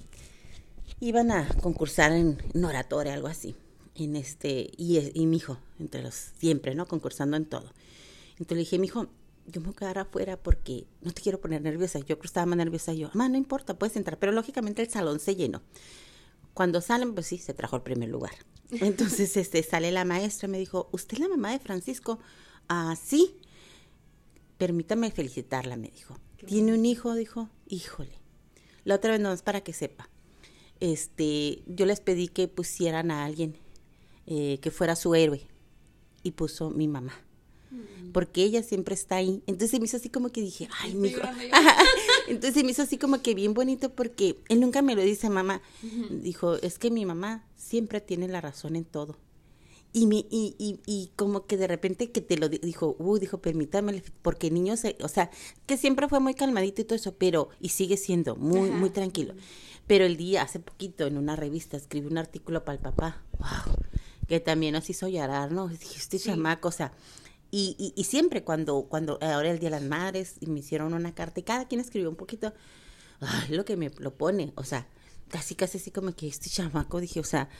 iban 0.98 1.30
a 1.30 1.48
concursar 1.60 2.12
en, 2.12 2.38
en 2.54 2.64
oratoria, 2.64 3.14
algo 3.14 3.28
así 3.28 3.54
en 3.94 4.16
este, 4.16 4.70
y, 4.76 4.98
y 5.14 5.26
mi 5.26 5.36
hijo, 5.36 5.58
entre 5.78 6.02
los, 6.02 6.14
siempre, 6.14 6.74
¿no? 6.74 6.86
Concursando 6.86 7.36
en 7.36 7.46
todo. 7.46 7.72
Entonces 8.32 8.56
le 8.56 8.60
dije, 8.60 8.78
mi 8.78 8.86
hijo, 8.86 9.08
yo 9.46 9.60
me 9.60 9.66
voy 9.66 9.74
a 9.74 9.78
quedar 9.78 9.98
afuera 9.98 10.36
porque 10.36 10.86
no 11.00 11.12
te 11.12 11.22
quiero 11.22 11.40
poner 11.40 11.62
nerviosa. 11.62 11.98
Yo 11.98 12.06
creo 12.06 12.20
que 12.20 12.26
estaba 12.26 12.46
más 12.46 12.56
nerviosa 12.56 12.92
yo. 12.92 13.08
Mamá, 13.08 13.28
no 13.28 13.36
importa, 13.36 13.78
puedes 13.78 13.96
entrar. 13.96 14.18
Pero 14.18 14.32
lógicamente 14.32 14.82
el 14.82 14.88
salón 14.88 15.20
se 15.20 15.34
llenó. 15.34 15.62
Cuando 16.54 16.80
salen, 16.80 17.14
pues 17.14 17.26
sí, 17.26 17.38
se 17.38 17.54
trajo 17.54 17.76
el 17.76 17.82
primer 17.82 18.08
lugar. 18.08 18.32
Entonces 18.70 19.36
este, 19.36 19.62
sale 19.62 19.90
la 19.92 20.04
maestra 20.04 20.48
y 20.48 20.50
me 20.50 20.58
dijo, 20.58 20.88
¿usted 20.92 21.14
es 21.14 21.20
la 21.20 21.28
mamá 21.28 21.52
de 21.52 21.58
Francisco? 21.58 22.18
Ah, 22.68 22.96
sí. 23.02 23.36
Permítame 24.58 25.10
felicitarla, 25.10 25.76
me 25.76 25.88
dijo. 25.88 26.18
¿Tiene 26.46 26.74
un 26.74 26.86
hijo? 26.86 27.14
Dijo, 27.14 27.48
híjole. 27.66 28.18
La 28.84 28.96
otra 28.96 29.12
vez 29.12 29.20
no 29.20 29.32
es 29.32 29.42
para 29.42 29.62
que 29.62 29.72
sepa. 29.72 30.08
Este, 30.80 31.62
yo 31.66 31.86
les 31.86 32.00
pedí 32.00 32.28
que 32.28 32.48
pusieran 32.48 33.10
a 33.10 33.24
alguien 33.24 33.56
eh, 34.26 34.58
que 34.60 34.70
fuera 34.70 34.96
su 34.96 35.14
héroe 35.14 35.46
y 36.22 36.32
puso 36.32 36.70
mi 36.70 36.86
mamá 36.86 37.12
mm. 37.70 38.12
porque 38.12 38.44
ella 38.44 38.62
siempre 38.62 38.94
está 38.94 39.16
ahí. 39.16 39.42
Entonces 39.46 39.80
me 39.80 39.86
hizo 39.86 39.96
así 39.96 40.08
como 40.08 40.30
que 40.30 40.40
dije, 40.40 40.68
ay, 40.80 40.94
mi 40.94 41.08
hijo. 41.08 41.20
Entonces 42.28 42.62
me 42.64 42.70
hizo 42.70 42.82
así 42.82 42.98
como 42.98 43.20
que 43.22 43.34
bien 43.34 43.54
bonito 43.54 43.94
porque 43.94 44.38
él 44.48 44.60
nunca 44.60 44.82
me 44.82 44.94
lo 44.94 45.02
dice, 45.02 45.28
mamá. 45.28 45.62
Dijo, 46.10 46.54
es 46.56 46.78
que 46.78 46.90
mi 46.90 47.04
mamá 47.04 47.46
siempre 47.56 48.00
tiene 48.00 48.28
la 48.28 48.40
razón 48.40 48.76
en 48.76 48.84
todo. 48.84 49.18
Y, 49.94 50.06
mi, 50.06 50.26
y, 50.30 50.54
y, 50.58 50.80
y 50.86 51.10
como 51.16 51.44
que 51.46 51.58
de 51.58 51.66
repente 51.66 52.10
que 52.10 52.22
te 52.22 52.38
lo 52.38 52.48
dijo, 52.48 52.96
uh, 52.98 53.18
dijo, 53.18 53.42
permítame, 53.42 54.02
porque 54.22 54.46
el 54.46 54.54
niño, 54.54 54.78
se, 54.78 54.96
o 55.02 55.08
sea, 55.08 55.30
que 55.66 55.76
siempre 55.76 56.08
fue 56.08 56.18
muy 56.18 56.32
calmadito 56.32 56.80
y 56.80 56.84
todo 56.84 56.96
eso, 56.96 57.14
pero, 57.16 57.50
y 57.60 57.68
sigue 57.68 57.98
siendo 57.98 58.34
muy, 58.36 58.70
muy 58.70 58.88
tranquilo. 58.88 59.34
Pero 59.86 60.06
el 60.06 60.16
día, 60.16 60.42
hace 60.42 60.60
poquito, 60.60 61.06
en 61.06 61.18
una 61.18 61.36
revista, 61.36 61.76
escribí 61.76 62.06
un 62.06 62.16
artículo 62.16 62.64
para 62.64 62.76
el 62.76 62.82
papá. 62.82 63.22
Wow 63.38 63.81
que 64.32 64.40
también 64.40 64.72
nos 64.72 64.88
hizo 64.88 65.08
llorar, 65.08 65.52
¿no? 65.52 65.68
Este 65.68 66.18
chamaco, 66.18 66.68
o 66.68 66.72
sea, 66.72 66.94
y, 67.50 67.92
y, 67.94 68.04
siempre 68.04 68.42
cuando, 68.42 68.84
cuando, 68.84 69.18
ahora 69.20 69.50
el 69.50 69.58
Día 69.58 69.68
de 69.68 69.76
las 69.78 69.82
Madres, 69.82 70.36
y 70.40 70.46
me 70.46 70.60
hicieron 70.60 70.94
una 70.94 71.14
carta 71.14 71.38
y 71.38 71.42
cada 71.42 71.68
quien 71.68 71.82
escribió 71.82 72.08
un 72.08 72.16
poquito, 72.16 72.54
ay, 73.20 73.54
lo 73.54 73.66
que 73.66 73.76
me 73.76 73.90
lo 73.98 74.14
pone, 74.14 74.54
o 74.54 74.64
sea, 74.64 74.88
casi, 75.28 75.54
casi 75.54 75.76
así 75.76 75.90
como 75.90 76.16
que 76.16 76.28
este 76.28 76.48
chamaco, 76.48 76.98
dije, 76.98 77.20
o 77.20 77.24
sea, 77.24 77.50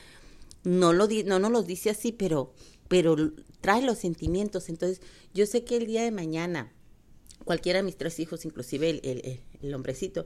no 0.63 0.93
lo 0.93 1.07
no 1.25 1.37
nos 1.37 1.51
lo 1.51 1.61
dice 1.61 1.91
así, 1.91 2.11
pero, 2.11 2.55
pero 2.87 3.17
trae 3.61 3.83
los 3.83 3.99
sentimientos, 3.99 4.67
entonces 4.67 4.99
yo 5.31 5.45
sé 5.45 5.63
que 5.65 5.77
el 5.77 5.85
día 5.85 6.01
de 6.01 6.09
mañana, 6.09 6.73
cualquiera 7.45 7.77
de 7.77 7.83
mis 7.83 7.97
tres 7.97 8.19
hijos, 8.19 8.45
inclusive 8.45 8.89
el, 8.89 9.01
el, 9.03 9.41
el 9.61 9.75
hombrecito, 9.75 10.25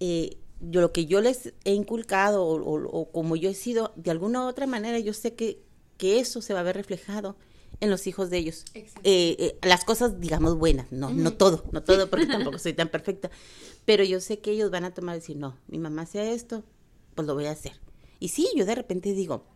eh, 0.00 0.36
yo 0.60 0.80
lo 0.80 0.92
que 0.92 1.06
yo 1.06 1.20
les 1.20 1.54
he 1.64 1.72
inculcado 1.72 2.44
o, 2.44 3.10
como 3.12 3.36
yo 3.36 3.50
he 3.50 3.54
sido, 3.54 3.92
de 3.96 4.10
alguna 4.10 4.44
u 4.44 4.48
otra 4.48 4.66
manera, 4.66 4.98
yo 4.98 5.12
sé 5.12 5.34
que, 5.34 5.62
que 5.96 6.20
eso 6.20 6.42
se 6.42 6.54
va 6.54 6.60
a 6.60 6.64
ver 6.64 6.76
reflejado 6.76 7.36
en 7.80 7.90
los 7.90 8.06
hijos 8.06 8.30
de 8.30 8.38
ellos. 8.38 8.64
Eh, 8.74 8.84
eh, 9.04 9.58
las 9.62 9.84
cosas, 9.84 10.20
digamos, 10.20 10.58
buenas, 10.58 10.92
no, 10.92 11.10
no 11.10 11.32
todo, 11.32 11.64
no 11.72 11.82
todo, 11.82 12.10
porque 12.10 12.26
tampoco 12.26 12.58
soy 12.58 12.74
tan 12.74 12.88
perfecta, 12.88 13.30
pero 13.84 14.04
yo 14.04 14.20
sé 14.20 14.40
que 14.40 14.52
ellos 14.52 14.70
van 14.70 14.84
a 14.84 14.92
tomar 14.92 15.16
y 15.16 15.20
decir, 15.20 15.36
no, 15.36 15.56
mi 15.68 15.78
mamá 15.78 16.02
hacía 16.02 16.30
esto, 16.30 16.62
pues 17.14 17.26
lo 17.26 17.34
voy 17.34 17.46
a 17.46 17.52
hacer. 17.52 17.72
Y 18.18 18.28
sí, 18.28 18.48
yo 18.54 18.66
de 18.66 18.74
repente 18.74 19.14
digo, 19.14 19.46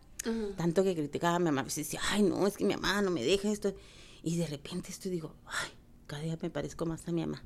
tanto 0.57 0.85
que 0.85 0.95
criticaba 0.95 1.37
a 1.37 1.39
mi 1.39 1.47
mamá, 1.47 1.65
pues 1.65 1.77
decía, 1.77 2.01
ay, 2.11 2.23
no, 2.23 2.47
es 2.47 2.57
que 2.57 2.65
mi 2.65 2.75
mamá 2.75 3.03
no 3.03 3.11
me 3.11 3.23
deja 3.23 3.51
esto. 3.53 3.75
Y 4.23 4.39
de 4.39 4.47
repente 4.47 4.91
esto 4.91 5.11
digo, 5.11 5.35
ay, 5.45 5.71
cada 6.07 6.23
día 6.23 6.39
me 6.41 6.49
parezco 6.49 6.87
más 6.87 7.07
a 7.07 7.13
mi 7.13 7.21
mamá 7.21 7.45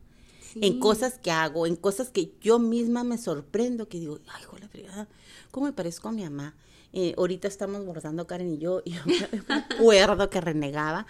en 0.54 0.80
cosas 0.80 1.18
que 1.18 1.30
hago, 1.30 1.66
en 1.66 1.76
cosas 1.76 2.11
que 2.11 2.32
yo 2.40 2.58
misma 2.58 3.04
me 3.04 3.18
sorprendo, 3.18 3.88
que 3.88 3.98
digo, 3.98 4.18
ay, 4.28 4.42
joder, 4.44 4.68
fregada, 4.68 5.08
¿cómo 5.50 5.66
me 5.66 5.72
parezco 5.72 6.08
a 6.08 6.12
mi 6.12 6.24
mamá? 6.24 6.56
Eh, 6.92 7.14
ahorita 7.18 7.48
estamos 7.48 7.84
bordando 7.84 8.26
Karen 8.26 8.54
y 8.54 8.58
yo, 8.58 8.82
y 8.84 8.92
yo 8.92 9.00
me 9.04 9.54
acuerdo 9.54 10.30
que 10.30 10.40
renegaba 10.40 11.06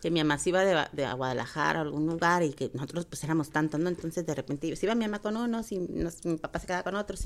que 0.00 0.10
mi 0.10 0.20
mamá 0.20 0.38
se 0.38 0.50
iba 0.50 0.64
de, 0.64 0.86
de, 0.92 1.12
Guadalajara 1.12 1.80
a 1.80 1.82
algún 1.82 2.06
lugar 2.06 2.42
y 2.42 2.52
que 2.52 2.70
nosotros 2.74 3.06
pues 3.06 3.24
éramos 3.24 3.50
tantos, 3.50 3.80
¿no? 3.80 3.88
Entonces 3.88 4.24
de 4.26 4.34
repente 4.34 4.74
se 4.76 4.86
iba 4.86 4.94
mi 4.94 5.04
mamá 5.04 5.20
con 5.20 5.36
unos 5.36 5.72
y 5.72 5.80
mi 5.80 6.36
papá 6.36 6.60
se 6.60 6.66
quedaba 6.66 6.84
con 6.84 6.94
otros 6.94 7.24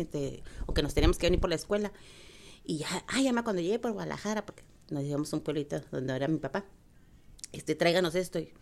o 0.67 0.75
que 0.75 0.83
nos 0.83 0.95
teníamos 0.95 1.19
que 1.19 1.27
venir 1.27 1.41
por 1.41 1.51
la 1.51 1.57
escuela. 1.57 1.93
Y 2.65 2.79
ya, 2.79 3.05
ay, 3.09 3.27
mamá, 3.27 3.43
cuando 3.43 3.61
llegué 3.61 3.79
por 3.79 3.93
Guadalajara, 3.93 4.47
porque 4.47 4.63
nos 4.91 5.03
llevamos 5.03 5.33
a 5.33 5.37
un 5.37 5.43
pueblito 5.43 5.81
donde 5.91 6.15
era 6.15 6.29
mi 6.29 6.39
papá, 6.39 6.65
este, 7.53 7.75
tráiganos 7.75 8.15
esto. 8.15 8.39
Y, 8.39 8.53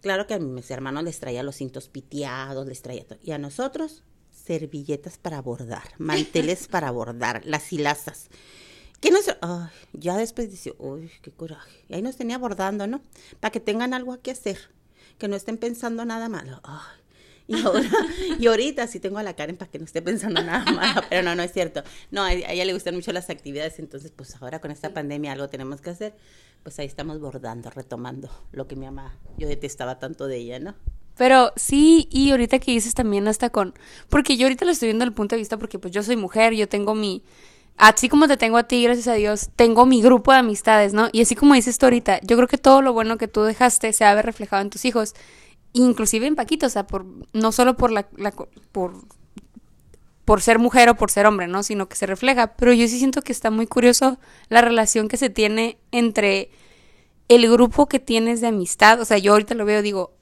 Claro 0.00 0.26
que 0.26 0.34
a 0.34 0.38
mis 0.38 0.70
hermanos 0.70 1.04
les 1.04 1.20
traía 1.20 1.42
los 1.42 1.56
cintos 1.56 1.88
piteados, 1.88 2.66
les 2.66 2.82
traía 2.82 3.06
todo. 3.06 3.18
Y 3.22 3.32
a 3.32 3.38
nosotros, 3.38 4.02
servilletas 4.30 5.18
para 5.18 5.40
bordar, 5.42 5.84
manteles 5.98 6.68
para 6.68 6.90
bordar, 6.90 7.42
las 7.44 7.72
hilazas. 7.72 8.28
Que 9.00 9.10
no 9.10 9.18
ay, 9.40 9.68
ya 9.92 10.16
después 10.16 10.50
dice, 10.50 10.74
uy, 10.78 11.10
qué 11.22 11.32
coraje. 11.32 11.84
Y 11.88 11.94
ahí 11.94 12.02
nos 12.02 12.16
tenía 12.16 12.38
bordando, 12.38 12.86
¿no? 12.86 13.00
Para 13.40 13.50
que 13.50 13.58
tengan 13.58 13.94
algo 13.94 14.20
que 14.20 14.30
hacer, 14.30 14.70
que 15.18 15.26
no 15.26 15.34
estén 15.34 15.58
pensando 15.58 16.04
nada 16.04 16.28
malo. 16.28 16.60
Ay, 16.62 17.01
y, 17.52 17.60
ahora, 17.66 17.90
y 18.38 18.46
ahorita 18.46 18.86
sí 18.86 19.00
tengo 19.00 19.18
a 19.18 19.22
la 19.22 19.34
Karen 19.34 19.56
para 19.56 19.70
que 19.70 19.78
no 19.78 19.84
esté 19.84 20.02
pensando 20.02 20.42
nada 20.42 20.70
malo, 20.72 21.02
pero 21.08 21.22
no, 21.22 21.34
no 21.34 21.42
es 21.42 21.52
cierto. 21.52 21.82
No, 22.10 22.22
a 22.22 22.32
ella 22.32 22.64
le 22.64 22.72
gustan 22.72 22.94
mucho 22.94 23.12
las 23.12 23.30
actividades, 23.30 23.78
entonces 23.78 24.12
pues 24.14 24.34
ahora 24.40 24.60
con 24.60 24.70
esta 24.70 24.92
pandemia 24.94 25.32
algo 25.32 25.48
tenemos 25.48 25.80
que 25.80 25.90
hacer 25.90 26.14
pues 26.62 26.78
ahí 26.78 26.86
estamos 26.86 27.20
bordando, 27.20 27.70
retomando 27.70 28.28
lo 28.52 28.66
que 28.66 28.76
mi 28.76 28.86
mamá, 28.86 29.16
yo 29.36 29.48
detestaba 29.48 29.98
tanto 29.98 30.26
de 30.26 30.36
ella, 30.36 30.58
¿no? 30.60 30.74
Pero 31.16 31.52
sí, 31.56 32.08
y 32.10 32.30
ahorita 32.30 32.58
que 32.58 32.72
dices 32.72 32.94
también 32.94 33.28
hasta 33.28 33.50
con, 33.50 33.74
porque 34.08 34.36
yo 34.36 34.46
ahorita 34.46 34.64
lo 34.64 34.70
estoy 34.70 34.88
viendo 34.88 35.04
el 35.04 35.12
punto 35.12 35.34
de 35.34 35.40
vista 35.40 35.58
porque 35.58 35.78
pues 35.78 35.92
yo 35.92 36.02
soy 36.02 36.16
mujer, 36.16 36.54
yo 36.54 36.68
tengo 36.68 36.94
mi, 36.94 37.22
así 37.76 38.08
como 38.08 38.28
te 38.28 38.36
tengo 38.36 38.56
a 38.56 38.62
ti, 38.64 38.82
gracias 38.82 39.08
a 39.08 39.14
Dios, 39.14 39.50
tengo 39.56 39.84
mi 39.84 40.00
grupo 40.00 40.32
de 40.32 40.38
amistades, 40.38 40.94
¿no? 40.94 41.08
Y 41.12 41.20
así 41.20 41.34
como 41.34 41.54
dices 41.54 41.78
tú 41.78 41.86
ahorita, 41.86 42.20
yo 42.22 42.36
creo 42.36 42.48
que 42.48 42.58
todo 42.58 42.80
lo 42.80 42.92
bueno 42.92 43.18
que 43.18 43.28
tú 43.28 43.42
dejaste 43.42 43.92
se 43.92 44.04
ha 44.04 44.20
reflejado 44.22 44.62
en 44.62 44.70
tus 44.70 44.84
hijos, 44.84 45.14
inclusive 45.72 46.26
en 46.26 46.36
Paquito, 46.36 46.66
o 46.66 46.70
sea, 46.70 46.86
por, 46.86 47.06
no 47.32 47.52
solo 47.52 47.76
por 47.76 47.90
la, 47.90 48.06
la 48.16 48.32
por 48.72 48.94
por 50.24 50.40
ser 50.40 50.58
mujer 50.58 50.88
o 50.88 50.94
por 50.94 51.10
ser 51.10 51.26
hombre, 51.26 51.48
¿no? 51.48 51.62
Sino 51.62 51.88
que 51.88 51.96
se 51.96 52.06
refleja. 52.06 52.54
Pero 52.54 52.72
yo 52.72 52.86
sí 52.86 52.98
siento 52.98 53.22
que 53.22 53.32
está 53.32 53.50
muy 53.50 53.66
curioso 53.66 54.18
la 54.48 54.60
relación 54.60 55.08
que 55.08 55.16
se 55.16 55.30
tiene 55.30 55.78
entre 55.90 56.50
el 57.28 57.50
grupo 57.50 57.88
que 57.88 57.98
tienes 57.98 58.40
de 58.40 58.48
amistad. 58.48 59.00
O 59.00 59.04
sea, 59.04 59.18
yo 59.18 59.32
ahorita 59.32 59.54
lo 59.54 59.64
veo, 59.64 59.82
digo, 59.82 60.12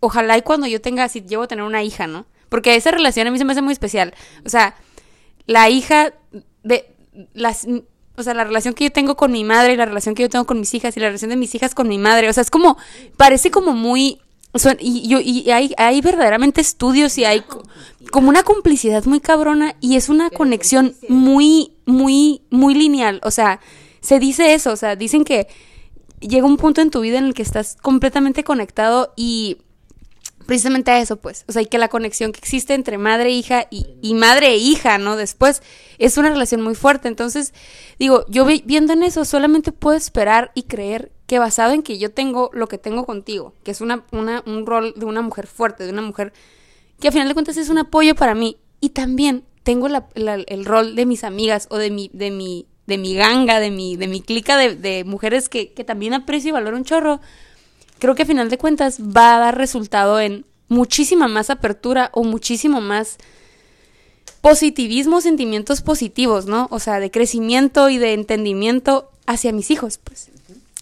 ojalá 0.00 0.38
y 0.38 0.42
cuando 0.42 0.66
yo 0.66 0.80
tenga, 0.80 1.08
si 1.08 1.20
llevo 1.22 1.42
a 1.44 1.48
tener 1.48 1.64
una 1.64 1.82
hija, 1.82 2.06
¿no? 2.06 2.26
Porque 2.48 2.74
esa 2.74 2.90
relación 2.90 3.26
a 3.26 3.30
mí 3.30 3.38
se 3.38 3.44
me 3.44 3.52
hace 3.52 3.62
muy 3.62 3.72
especial. 3.72 4.14
O 4.44 4.48
sea, 4.48 4.74
la 5.46 5.68
hija 5.68 6.14
de 6.62 6.94
las 7.34 7.66
o 8.16 8.22
sea, 8.22 8.34
la 8.34 8.44
relación 8.44 8.74
que 8.74 8.84
yo 8.84 8.92
tengo 8.92 9.16
con 9.16 9.32
mi 9.32 9.44
madre 9.44 9.72
y 9.72 9.76
la 9.76 9.86
relación 9.86 10.14
que 10.14 10.22
yo 10.22 10.28
tengo 10.28 10.44
con 10.46 10.60
mis 10.60 10.74
hijas 10.74 10.96
y 10.96 11.00
la 11.00 11.06
relación 11.06 11.30
de 11.30 11.36
mis 11.36 11.54
hijas 11.54 11.74
con 11.74 11.88
mi 11.88 11.96
madre, 11.96 12.28
o 12.28 12.32
sea, 12.32 12.42
es 12.42 12.50
como 12.50 12.76
parece 13.16 13.50
como 13.50 13.72
muy 13.72 14.20
y, 14.80 15.08
yo, 15.08 15.20
y 15.20 15.50
hay, 15.50 15.72
hay 15.76 16.00
verdaderamente 16.00 16.60
estudios 16.60 17.16
y 17.18 17.24
hay 17.24 17.44
como 18.10 18.28
una 18.28 18.42
complicidad 18.42 19.04
muy 19.04 19.20
cabrona 19.20 19.76
y 19.80 19.96
es 19.96 20.08
una 20.08 20.30
conexión 20.30 20.94
muy, 21.08 21.74
muy, 21.86 22.42
muy 22.50 22.74
lineal. 22.74 23.20
O 23.22 23.30
sea, 23.30 23.60
se 24.00 24.18
dice 24.18 24.54
eso, 24.54 24.72
o 24.72 24.76
sea, 24.76 24.96
dicen 24.96 25.24
que 25.24 25.46
llega 26.20 26.46
un 26.46 26.56
punto 26.56 26.80
en 26.80 26.90
tu 26.90 27.00
vida 27.00 27.18
en 27.18 27.26
el 27.26 27.34
que 27.34 27.42
estás 27.42 27.76
completamente 27.80 28.44
conectado 28.44 29.12
y 29.16 29.58
precisamente 30.46 30.90
a 30.90 30.98
eso, 30.98 31.16
pues. 31.16 31.44
O 31.46 31.52
sea, 31.52 31.62
y 31.62 31.66
que 31.66 31.78
la 31.78 31.86
conexión 31.86 32.32
que 32.32 32.40
existe 32.40 32.74
entre 32.74 32.98
madre 32.98 33.28
e 33.28 33.32
hija 33.32 33.68
y, 33.70 34.14
madre 34.14 34.48
e 34.48 34.56
hija, 34.56 34.98
¿no? 34.98 35.16
Después 35.16 35.62
es 35.98 36.18
una 36.18 36.30
relación 36.30 36.60
muy 36.60 36.74
fuerte. 36.74 37.06
Entonces, 37.06 37.54
digo, 38.00 38.24
yo 38.28 38.44
viendo 38.44 38.92
en 38.92 39.04
eso, 39.04 39.24
solamente 39.24 39.70
puedo 39.70 39.96
esperar 39.96 40.50
y 40.56 40.64
creer 40.64 41.12
que 41.30 41.38
basado 41.38 41.74
en 41.74 41.84
que 41.84 41.96
yo 41.96 42.10
tengo 42.10 42.50
lo 42.52 42.66
que 42.66 42.76
tengo 42.76 43.06
contigo, 43.06 43.54
que 43.62 43.70
es 43.70 43.80
una, 43.80 44.02
un 44.10 44.66
rol 44.66 44.94
de 44.96 45.04
una 45.04 45.22
mujer 45.22 45.46
fuerte, 45.46 45.84
de 45.84 45.92
una 45.92 46.02
mujer 46.02 46.32
que 46.98 47.06
a 47.06 47.12
final 47.12 47.28
de 47.28 47.34
cuentas 47.34 47.56
es 47.56 47.68
un 47.68 47.78
apoyo 47.78 48.16
para 48.16 48.34
mí. 48.34 48.56
Y 48.80 48.88
también 48.88 49.44
tengo 49.62 49.86
el 49.86 50.64
rol 50.64 50.96
de 50.96 51.06
mis 51.06 51.22
amigas 51.22 51.68
o 51.70 51.76
de 51.76 51.92
mi, 51.92 52.10
de 52.12 52.32
mi, 52.32 52.66
de 52.88 52.98
mi 52.98 53.14
ganga, 53.14 53.60
de 53.60 53.70
mi, 53.70 53.94
de 53.94 54.08
mi 54.08 54.22
clica 54.22 54.56
de, 54.56 54.74
de 54.74 55.04
mujeres 55.04 55.48
que, 55.48 55.72
que 55.72 55.84
también 55.84 56.14
aprecio 56.14 56.48
y 56.48 56.50
valoro 56.50 56.76
un 56.76 56.82
chorro 56.82 57.20
creo 58.00 58.16
que 58.16 58.24
a 58.24 58.26
final 58.26 58.50
de 58.50 58.58
cuentas 58.58 58.98
va 59.00 59.36
a 59.36 59.38
dar 59.38 59.56
resultado 59.56 60.18
en 60.18 60.46
muchísima 60.66 61.28
más 61.28 61.48
apertura 61.48 62.10
o 62.12 62.24
muchísimo 62.24 62.80
más 62.80 63.18
positivismo, 64.40 65.20
sentimientos 65.20 65.80
positivos, 65.80 66.46
¿no? 66.46 66.66
O 66.72 66.80
sea, 66.80 66.98
de 66.98 67.12
crecimiento 67.12 67.88
y 67.88 67.98
de 67.98 68.14
entendimiento 68.14 69.12
hacia 69.26 69.52
mis 69.52 69.70
hijos, 69.70 69.98
pues. 70.02 70.30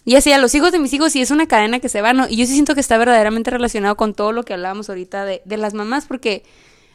Y 0.09 0.15
hacia 0.15 0.39
los 0.39 0.55
hijos 0.55 0.71
de 0.71 0.79
mis 0.79 0.91
hijos, 0.91 1.15
y 1.15 1.21
es 1.21 1.29
una 1.29 1.45
cadena 1.45 1.79
que 1.79 1.87
se 1.87 2.01
va, 2.01 2.13
¿no? 2.13 2.27
Y 2.27 2.35
yo 2.37 2.47
sí 2.47 2.53
siento 2.53 2.73
que 2.73 2.81
está 2.81 2.97
verdaderamente 2.97 3.51
relacionado 3.51 3.95
con 3.95 4.15
todo 4.15 4.31
lo 4.31 4.41
que 4.41 4.55
hablábamos 4.55 4.89
ahorita 4.89 5.23
de, 5.23 5.43
de 5.45 5.57
las 5.57 5.75
mamás, 5.75 6.07
porque 6.07 6.41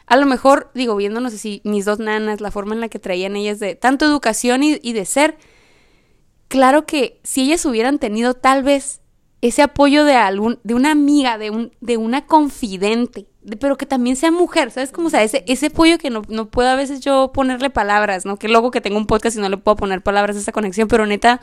a 0.05 0.17
lo 0.17 0.25
mejor, 0.25 0.69
digo, 0.73 0.97
viéndonos 0.97 1.33
así, 1.33 1.61
mis 1.63 1.85
dos 1.85 1.99
nanas, 1.99 2.41
la 2.41 2.51
forma 2.51 2.75
en 2.75 2.81
la 2.81 2.89
que 2.89 2.99
traían 2.99 3.37
ellas 3.37 3.61
de 3.61 3.75
tanto 3.75 4.03
educación 4.03 4.63
y, 4.63 4.81
y 4.83 4.91
de 4.91 5.05
ser, 5.05 5.37
claro 6.49 6.85
que 6.85 7.21
si 7.23 7.43
ellas 7.43 7.65
hubieran 7.65 7.99
tenido 7.99 8.33
tal 8.33 8.63
vez 8.63 8.99
ese 9.39 9.61
apoyo 9.61 10.03
de 10.03 10.15
algún, 10.15 10.59
de 10.65 10.73
una 10.73 10.91
amiga, 10.91 11.37
de 11.37 11.51
un, 11.51 11.71
de 11.79 11.95
una 11.95 12.25
confidente, 12.25 13.27
pero 13.61 13.77
que 13.77 13.85
también 13.85 14.17
sea 14.17 14.31
mujer, 14.31 14.71
¿sabes 14.71 14.91
cómo? 14.91 15.07
O 15.07 15.09
sea, 15.09 15.23
ese, 15.23 15.45
ese 15.47 15.67
apoyo 15.67 15.97
que 15.99 16.09
no, 16.09 16.23
no 16.27 16.49
puedo 16.49 16.67
a 16.67 16.75
veces 16.75 16.99
yo 16.99 17.31
ponerle 17.33 17.69
palabras, 17.69 18.25
¿no? 18.25 18.35
Que 18.35 18.49
luego 18.49 18.71
que 18.71 18.81
tengo 18.81 18.97
un 18.97 19.07
podcast 19.07 19.37
y 19.37 19.39
no 19.39 19.47
le 19.47 19.55
puedo 19.55 19.77
poner 19.77 20.01
palabras 20.01 20.35
a 20.35 20.39
esa 20.39 20.51
conexión, 20.51 20.89
pero 20.89 21.05
neta, 21.05 21.39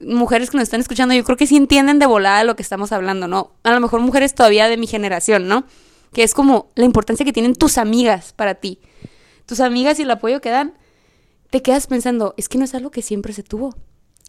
mujeres 0.00 0.50
que 0.50 0.56
nos 0.56 0.64
están 0.64 0.80
escuchando, 0.80 1.14
yo 1.14 1.24
creo 1.24 1.36
que 1.36 1.46
sí 1.46 1.56
entienden 1.56 1.98
de 1.98 2.06
volada 2.06 2.44
lo 2.44 2.56
que 2.56 2.62
estamos 2.62 2.92
hablando, 2.92 3.28
¿no? 3.28 3.52
A 3.62 3.72
lo 3.72 3.80
mejor 3.80 4.00
mujeres 4.00 4.34
todavía 4.34 4.68
de 4.68 4.76
mi 4.76 4.86
generación, 4.86 5.48
¿no? 5.48 5.64
Que 6.12 6.22
es 6.22 6.34
como 6.34 6.70
la 6.74 6.84
importancia 6.84 7.24
que 7.24 7.32
tienen 7.32 7.54
tus 7.54 7.78
amigas 7.78 8.32
para 8.32 8.54
ti. 8.54 8.80
Tus 9.46 9.60
amigas 9.60 9.98
y 9.98 10.02
el 10.02 10.10
apoyo 10.10 10.40
que 10.40 10.50
dan, 10.50 10.74
te 11.50 11.62
quedas 11.62 11.86
pensando, 11.86 12.34
es 12.36 12.48
que 12.48 12.58
no 12.58 12.64
es 12.64 12.74
algo 12.74 12.90
que 12.90 13.02
siempre 13.02 13.32
se 13.32 13.42
tuvo. 13.42 13.74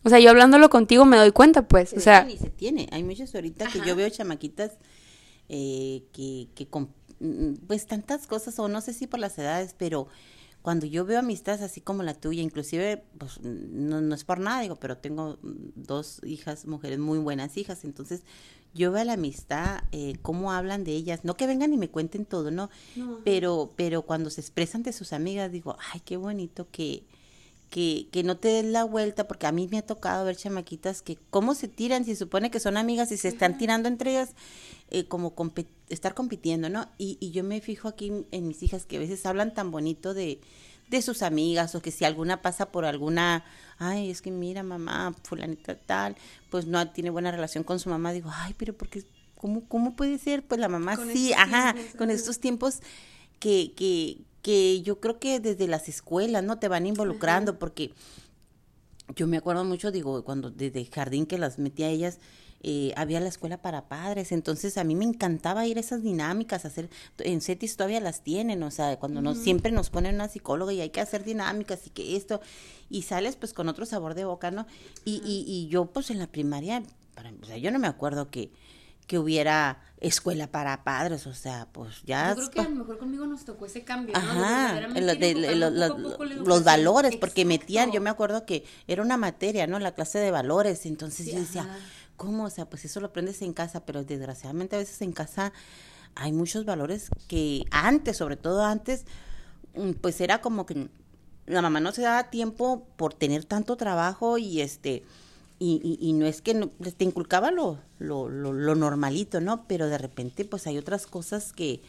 O 0.03 0.09
sea, 0.09 0.19
yo 0.19 0.29
hablándolo 0.29 0.69
contigo 0.69 1.05
me 1.05 1.17
doy 1.17 1.31
cuenta, 1.31 1.67
pues. 1.67 1.93
o 1.93 1.99
sea, 1.99 2.23
ni 2.23 2.37
se 2.37 2.49
tiene. 2.49 2.87
Hay 2.91 3.03
muchas 3.03 3.35
ahorita 3.35 3.67
que 3.67 3.81
yo 3.85 3.95
veo 3.95 4.09
chamaquitas 4.09 4.71
eh, 5.49 6.03
que, 6.13 6.47
que 6.55 6.67
con, 6.67 6.89
mm, 7.19 7.65
pues 7.67 7.85
tantas 7.85 8.25
cosas, 8.25 8.57
o 8.59 8.69
no 8.69 8.79
sé 8.81 8.93
si 8.93 9.07
por 9.07 9.19
las 9.19 9.37
edades, 9.37 9.75
pero 9.77 10.07
cuando 10.69 10.85
yo 10.85 11.03
veo 11.03 11.17
amistades 11.17 11.63
así 11.63 11.81
como 11.81 12.03
la 12.03 12.13
tuya, 12.13 12.43
inclusive, 12.43 13.03
pues 13.17 13.41
no, 13.41 14.01
no 14.01 14.13
es 14.13 14.23
por 14.23 14.39
nada, 14.39 14.61
digo, 14.61 14.75
pero 14.75 14.99
tengo 14.99 15.39
dos 15.41 16.21
hijas, 16.23 16.67
mujeres 16.67 16.99
muy 16.99 17.17
buenas 17.17 17.57
hijas, 17.57 17.83
entonces 17.85 18.21
yo 18.75 18.91
veo 18.91 19.03
la 19.03 19.13
amistad, 19.13 19.81
eh, 19.91 20.13
cómo 20.21 20.51
hablan 20.51 20.83
de 20.83 20.91
ellas, 20.91 21.21
no 21.23 21.33
que 21.33 21.47
vengan 21.47 21.73
y 21.73 21.77
me 21.77 21.89
cuenten 21.89 22.23
todo, 22.23 22.51
¿no? 22.51 22.69
no. 22.95 23.17
Pero, 23.23 23.73
pero 23.77 24.03
cuando 24.03 24.29
se 24.29 24.41
expresan 24.41 24.83
de 24.83 24.93
sus 24.93 25.11
amigas, 25.11 25.51
digo, 25.51 25.75
ay, 25.91 26.01
qué 26.05 26.17
bonito 26.17 26.67
que, 26.69 27.03
que, 27.71 28.07
que 28.11 28.21
no 28.21 28.37
te 28.37 28.49
den 28.49 28.71
la 28.71 28.83
vuelta, 28.83 29.27
porque 29.27 29.47
a 29.47 29.51
mí 29.51 29.67
me 29.71 29.79
ha 29.79 29.85
tocado 29.87 30.23
ver 30.23 30.35
chamaquitas 30.35 31.01
que 31.01 31.17
cómo 31.31 31.55
se 31.55 31.67
tiran, 31.67 32.05
si 32.05 32.11
se 32.11 32.17
supone 32.17 32.51
que 32.51 32.59
son 32.59 32.77
amigas 32.77 33.11
y 33.11 33.17
se 33.17 33.29
están 33.29 33.57
tirando 33.57 33.87
entre 33.87 34.11
ellas, 34.11 34.35
eh, 34.91 35.07
como 35.07 35.33
estar 35.89 36.13
compitiendo, 36.13 36.69
¿no? 36.69 36.87
Y, 36.97 37.17
y 37.19 37.31
yo 37.31 37.43
me 37.43 37.61
fijo 37.61 37.87
aquí 37.87 38.11
en 38.31 38.47
mis 38.47 38.63
hijas 38.63 38.85
que 38.85 38.97
a 38.97 38.99
veces 38.99 39.25
hablan 39.25 39.53
tan 39.53 39.71
bonito 39.71 40.13
de, 40.13 40.39
de 40.89 41.01
sus 41.01 41.21
amigas 41.21 41.75
o 41.75 41.81
que 41.81 41.91
si 41.91 42.05
alguna 42.05 42.41
pasa 42.41 42.71
por 42.71 42.85
alguna, 42.85 43.45
ay, 43.77 44.09
es 44.09 44.21
que 44.21 44.31
mira 44.31 44.63
mamá, 44.63 45.13
fulanita 45.23 45.75
tal, 45.75 46.15
pues 46.49 46.65
no 46.65 46.89
tiene 46.91 47.09
buena 47.09 47.31
relación 47.31 47.63
con 47.63 47.79
su 47.79 47.89
mamá, 47.89 48.11
digo, 48.11 48.29
ay, 48.33 48.55
pero 48.57 48.73
porque, 48.73 49.03
¿cómo, 49.35 49.67
cómo 49.67 49.95
puede 49.95 50.17
ser? 50.17 50.43
Pues 50.43 50.59
la 50.59 50.67
mamá 50.67 50.97
sí, 51.11 51.33
ajá, 51.33 51.75
con 51.97 52.09
estos 52.09 52.39
tiempos 52.39 52.79
que, 53.39 53.73
que, 53.75 54.21
que 54.41 54.81
yo 54.81 54.99
creo 54.99 55.19
que 55.19 55.39
desde 55.39 55.67
las 55.67 55.89
escuelas, 55.89 56.43
¿no? 56.43 56.59
Te 56.59 56.67
van 56.67 56.87
involucrando 56.87 57.59
porque 57.59 57.93
yo 59.15 59.27
me 59.27 59.37
acuerdo 59.37 59.63
mucho, 59.65 59.91
digo, 59.91 60.23
cuando 60.23 60.49
desde 60.49 60.85
jardín 60.85 61.25
que 61.25 61.37
las 61.37 61.59
metía 61.59 61.87
a 61.87 61.89
ellas, 61.89 62.19
eh, 62.61 62.93
había 62.97 63.19
la 63.19 63.29
escuela 63.29 63.61
para 63.61 63.87
padres, 63.87 64.31
entonces 64.31 64.77
a 64.77 64.83
mí 64.83 64.95
me 64.95 65.05
encantaba 65.05 65.65
ir 65.65 65.77
a 65.77 65.79
esas 65.79 66.03
dinámicas, 66.03 66.65
hacer, 66.65 66.89
en 67.19 67.41
CETIS 67.41 67.77
todavía 67.77 68.01
las 68.01 68.21
tienen, 68.21 68.61
o 68.63 68.71
sea, 68.71 68.97
cuando 68.99 69.21
nos, 69.21 69.37
siempre 69.37 69.71
nos 69.71 69.89
ponen 69.89 70.15
una 70.15 70.27
psicóloga 70.27 70.73
y 70.73 70.81
hay 70.81 70.89
que 70.89 71.01
hacer 71.01 71.23
dinámicas 71.23 71.87
y 71.87 71.89
que 71.89 72.17
esto, 72.17 72.41
y 72.89 73.03
sales 73.03 73.35
pues 73.37 73.53
con 73.53 73.69
otro 73.69 73.85
sabor 73.85 74.13
de 74.13 74.25
boca, 74.25 74.51
¿no? 74.51 74.65
Y, 75.05 75.21
y, 75.25 75.45
y 75.47 75.67
yo 75.69 75.85
pues 75.85 76.09
en 76.09 76.19
la 76.19 76.27
primaria, 76.27 76.83
para, 77.15 77.31
o 77.41 77.45
sea, 77.45 77.57
yo 77.57 77.71
no 77.71 77.79
me 77.79 77.87
acuerdo 77.87 78.29
que, 78.29 78.51
que 79.09 79.17
hubiera 79.17 79.81
escuela 79.99 80.47
para 80.47 80.83
padres, 80.83 81.25
o 81.27 81.33
sea, 81.33 81.67
pues 81.71 82.03
ya... 82.05 82.29
Yo 82.29 82.35
creo 82.35 82.51
que 82.51 82.59
a 82.61 82.69
lo 82.69 82.75
mejor 82.75 82.99
conmigo 82.99 83.25
nos 83.25 83.43
tocó 83.43 83.65
ese 83.65 83.83
cambio, 83.83 84.13
¿no? 84.13 84.19
Ajá, 84.19 84.81
los 86.45 86.63
valores, 86.63 87.15
porque 87.17 87.43
metían, 87.43 87.91
yo 87.91 88.01
me 88.01 88.11
acuerdo 88.11 88.45
que 88.45 88.63
era 88.87 89.01
una 89.01 89.17
materia, 89.17 89.65
¿no? 89.65 89.79
La 89.79 89.95
clase 89.95 90.19
de 90.19 90.29
valores, 90.29 90.85
entonces 90.85 91.25
yo 91.25 91.39
decía, 91.39 91.67
¿cómo? 92.19 92.43
O 92.43 92.49
sea, 92.51 92.69
pues 92.69 92.85
eso 92.85 92.99
lo 92.99 93.07
aprendes 93.07 93.41
en 93.41 93.53
casa, 93.53 93.85
pero 93.85 94.03
desgraciadamente 94.03 94.75
a 94.75 94.79
veces 94.79 95.01
en 95.01 95.13
casa 95.13 95.53
hay 96.13 96.33
muchos 96.33 96.65
valores 96.65 97.09
que 97.27 97.63
antes, 97.71 98.17
sobre 98.17 98.35
todo 98.35 98.63
antes, 98.63 99.05
mm, 99.73 99.93
pues 99.93 100.21
era 100.21 100.41
como 100.41 100.67
que 100.67 100.89
la 101.47 101.63
mamá 101.63 101.79
no 101.79 101.91
se 101.91 102.03
daba 102.03 102.29
tiempo 102.29 102.85
por 102.97 103.13
tener 103.15 103.45
tanto 103.45 103.77
trabajo 103.77 104.37
y 104.37 104.61
este 104.61 105.03
y, 105.61 105.97
y, 105.99 106.13
no 106.13 106.25
es 106.25 106.41
que 106.41 106.53
no, 106.53 106.67
te 106.69 107.03
inculcaba 107.03 107.51
lo, 107.51 107.79
lo, 107.99 108.29
lo, 108.29 108.75
normalito, 108.75 109.41
¿no? 109.41 109.65
Pero 109.67 109.89
de 109.89 109.97
repente 109.97 110.45
pues 110.45 110.67
hay 110.67 110.77
otras 110.77 111.05
cosas 111.05 111.51
que, 111.51 111.81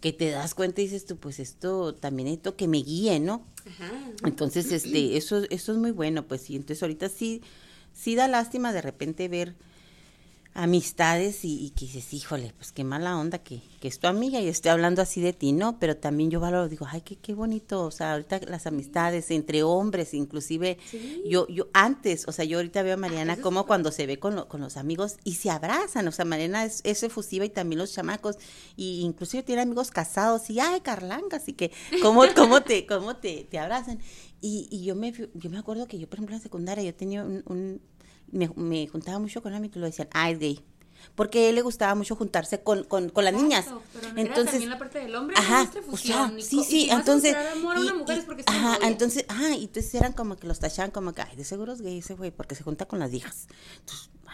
que 0.00 0.14
te 0.14 0.30
das 0.30 0.54
cuenta 0.54 0.80
y 0.80 0.84
dices 0.84 1.04
tú, 1.04 1.18
pues 1.18 1.38
esto 1.38 1.94
también 1.94 2.28
esto 2.28 2.56
que 2.56 2.66
me 2.66 2.78
guíe, 2.78 3.20
¿no? 3.20 3.44
Ajá. 3.66 3.92
Entonces, 4.24 4.72
este, 4.72 5.18
eso, 5.18 5.42
eso 5.50 5.72
es 5.72 5.78
muy 5.78 5.90
bueno, 5.90 6.26
pues 6.26 6.40
sí. 6.40 6.56
Entonces 6.56 6.82
ahorita 6.82 7.10
sí, 7.10 7.42
sí 7.92 8.14
da 8.14 8.26
lástima 8.26 8.72
de 8.72 8.80
repente 8.80 9.28
ver 9.28 9.54
amistades 10.52 11.44
y, 11.44 11.70
que 11.70 11.86
dices, 11.86 12.12
híjole, 12.12 12.52
pues 12.56 12.72
qué 12.72 12.82
mala 12.82 13.16
onda 13.16 13.38
que, 13.38 13.62
que 13.80 13.86
es 13.86 14.00
tu 14.00 14.08
amiga 14.08 14.40
y 14.40 14.48
estoy 14.48 14.70
hablando 14.70 15.00
así 15.00 15.20
de 15.20 15.32
ti, 15.32 15.52
¿no? 15.52 15.78
Pero 15.78 15.96
también 15.96 16.30
yo 16.30 16.40
valoro, 16.40 16.68
digo, 16.68 16.86
ay, 16.90 17.02
qué, 17.02 17.16
qué 17.16 17.34
bonito, 17.34 17.84
o 17.84 17.90
sea, 17.90 18.12
ahorita 18.12 18.40
las 18.48 18.66
amistades 18.66 19.30
entre 19.30 19.62
hombres, 19.62 20.12
inclusive, 20.12 20.78
yo, 21.24 21.46
yo 21.48 21.68
antes, 21.72 22.26
o 22.26 22.32
sea, 22.32 22.44
yo 22.44 22.58
ahorita 22.58 22.82
veo 22.82 22.94
a 22.94 22.96
Mariana 22.96 23.36
como 23.36 23.64
cuando 23.64 23.92
se 23.92 24.06
ve 24.06 24.18
con, 24.18 24.44
con 24.46 24.60
los 24.60 24.76
amigos 24.76 25.18
y 25.24 25.34
se 25.34 25.50
abrazan, 25.50 26.08
o 26.08 26.12
sea, 26.12 26.24
Mariana 26.24 26.64
es, 26.64 26.80
es, 26.84 27.02
efusiva 27.04 27.44
y 27.44 27.50
también 27.50 27.78
los 27.78 27.92
chamacos, 27.92 28.36
y 28.76 29.02
inclusive 29.02 29.44
tiene 29.44 29.62
amigos 29.62 29.90
casados 29.90 30.50
y, 30.50 30.58
ay, 30.58 30.80
carlangas, 30.80 31.48
y 31.48 31.52
que, 31.52 31.70
¿cómo, 32.02 32.24
cómo, 32.34 32.62
te, 32.62 32.86
cómo 32.86 33.16
te, 33.16 33.46
te 33.48 33.58
abrazan? 33.58 34.00
Y, 34.40 34.68
y 34.70 34.84
yo 34.84 34.94
me 34.94 35.12
yo 35.12 35.50
me 35.50 35.58
acuerdo 35.58 35.86
que 35.86 35.98
yo, 35.98 36.08
por 36.08 36.16
ejemplo, 36.16 36.34
en 36.34 36.40
la 36.40 36.42
secundaria, 36.42 36.82
yo 36.82 36.94
tenía 36.94 37.22
un 37.22 37.80
me, 38.32 38.50
me 38.56 38.86
juntaba 38.88 39.18
mucho 39.18 39.42
con 39.42 39.54
él 39.54 39.70
y 39.72 39.78
lo 39.78 39.86
decían, 39.86 40.08
ah, 40.12 40.30
es 40.30 40.38
gay 40.38 40.64
porque 41.14 41.46
a 41.46 41.48
él 41.48 41.54
le 41.54 41.62
gustaba 41.62 41.94
mucho 41.94 42.16
juntarse 42.16 42.62
con, 42.62 42.84
con, 42.84 43.08
con 43.10 43.24
las 43.24 43.34
niñas. 43.34 43.66
entonces, 44.16 44.52
también 44.52 44.70
la 44.70 44.78
parte 44.78 44.98
del 45.00 45.14
hombre, 45.14 45.36
ajá, 45.38 45.70
o 45.90 45.96
sea, 45.96 46.32
sí, 46.40 46.62
sí, 46.64 46.88
entonces, 46.90 47.36
ajá, 48.46 48.78
entonces, 48.82 49.24
ajá, 49.28 49.54
y 49.54 49.64
entonces 49.64 49.94
eran 49.94 50.12
como 50.12 50.36
que 50.36 50.46
los 50.46 50.58
tachaban 50.58 50.90
como 50.90 51.12
que, 51.12 51.22
ay, 51.22 51.36
de 51.36 51.44
seguro 51.44 51.72
es 51.72 51.82
gay 51.82 51.98
ese 51.98 52.14
güey, 52.14 52.30
porque 52.30 52.54
se 52.54 52.64
junta 52.64 52.86
con 52.86 52.98
las 52.98 53.12
hijas. 53.12 53.48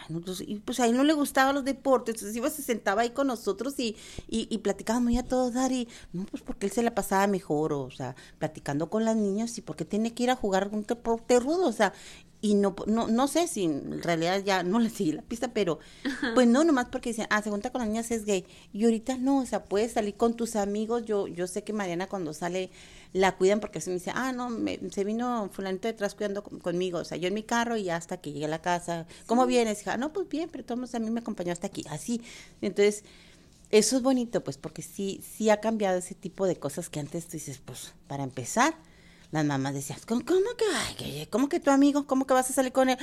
Entonces, 0.09 0.45
pues, 0.45 0.57
y 0.57 0.59
pues 0.59 0.79
a 0.79 0.85
él 0.85 0.95
no 0.95 1.03
le 1.03 1.13
gustaban 1.13 1.55
los 1.55 1.65
deportes, 1.65 2.15
entonces 2.15 2.35
iba, 2.35 2.49
se 2.49 2.61
sentaba 2.61 3.01
ahí 3.01 3.09
con 3.09 3.27
nosotros 3.27 3.77
y, 3.79 3.95
y, 4.27 4.47
y 4.49 4.59
platicábamos 4.59 5.13
ya 5.13 5.23
todo 5.23 5.51
dar 5.51 5.71
y, 5.71 5.87
no, 6.13 6.25
pues 6.25 6.43
porque 6.43 6.67
él 6.67 6.71
se 6.71 6.83
la 6.83 6.95
pasaba 6.95 7.27
mejor, 7.27 7.73
o, 7.73 7.91
sea, 7.91 8.15
platicando 8.39 8.89
con 8.89 9.05
las 9.05 9.15
niñas 9.15 9.57
y 9.57 9.61
porque 9.61 9.85
tiene 9.85 10.13
que 10.13 10.23
ir 10.23 10.29
a 10.29 10.35
jugar 10.35 10.69
un 10.71 10.83
deporte 10.83 11.39
rudo, 11.39 11.67
o 11.67 11.73
sea, 11.73 11.93
y 12.39 12.53
no, 12.53 12.75
no, 12.85 13.07
no 13.07 13.27
sé 13.27 13.47
si 13.47 13.63
en 13.63 14.01
realidad 14.01 14.43
ya 14.43 14.63
no 14.63 14.79
le 14.79 14.89
seguí 14.89 15.11
la 15.11 15.21
pista, 15.21 15.49
pero 15.53 15.79
pues 16.35 16.47
no, 16.47 16.63
nomás 16.63 16.87
porque 16.91 17.09
dicen, 17.09 17.27
ah, 17.29 17.41
se 17.41 17.49
junta 17.49 17.71
con 17.71 17.79
las 17.79 17.89
niñas 17.89 18.11
es 18.11 18.25
gay. 18.25 18.45
Y 18.73 18.85
ahorita 18.85 19.17
no, 19.17 19.39
o 19.39 19.45
sea, 19.45 19.65
puedes 19.65 19.93
salir 19.93 20.15
con 20.15 20.35
tus 20.35 20.55
amigos. 20.55 21.05
Yo, 21.05 21.27
yo 21.27 21.47
sé 21.47 21.63
que 21.63 21.73
Mariana 21.73 22.07
cuando 22.07 22.33
sale 22.33 22.69
la 23.13 23.35
cuidan 23.35 23.59
porque 23.59 23.81
se 23.81 23.89
me 23.89 23.95
dice, 23.95 24.11
ah, 24.13 24.31
no, 24.33 24.49
me, 24.49 24.79
se 24.91 25.03
vino 25.03 25.49
fulanito 25.51 25.87
detrás 25.87 26.13
cuidando 26.13 26.43
conmigo. 26.43 26.99
O 26.99 27.05
sea, 27.05 27.17
yo 27.17 27.27
en 27.27 27.33
mi 27.33 27.43
carro 27.43 27.77
y 27.77 27.89
hasta 27.89 28.17
que 28.17 28.31
llegué 28.31 28.45
a 28.45 28.49
la 28.49 28.61
casa, 28.61 29.07
¿cómo 29.25 29.45
vienes? 29.45 29.81
Hija, 29.81 29.97
no, 29.97 30.13
pues 30.13 30.29
bien, 30.29 30.49
pero 30.51 30.63
todos 30.63 30.93
a 30.93 30.99
mí 30.99 31.09
me 31.09 31.21
acompañó 31.21 31.51
hasta 31.51 31.67
aquí, 31.67 31.83
así. 31.89 32.21
Entonces, 32.61 33.03
eso 33.71 33.97
es 33.97 34.03
bonito, 34.03 34.43
pues, 34.43 34.57
porque 34.57 34.81
sí, 34.81 35.21
sí 35.35 35.49
ha 35.49 35.59
cambiado 35.59 35.97
ese 35.97 36.15
tipo 36.15 36.45
de 36.45 36.55
cosas 36.57 36.89
que 36.89 36.99
antes 36.99 37.25
tú 37.25 37.31
dices, 37.33 37.59
pues, 37.63 37.93
para 38.07 38.23
empezar, 38.23 38.75
las 39.31 39.43
mamás 39.43 39.73
decían, 39.73 39.99
¿cómo, 40.07 40.23
que, 40.23 41.27
¿cómo 41.29 41.49
que 41.49 41.59
tu 41.59 41.69
amigo? 41.69 42.07
¿Cómo 42.07 42.25
que 42.25 42.33
vas 42.33 42.49
a 42.49 42.53
salir 42.53 42.71
con 42.71 42.89
él? 42.89 42.97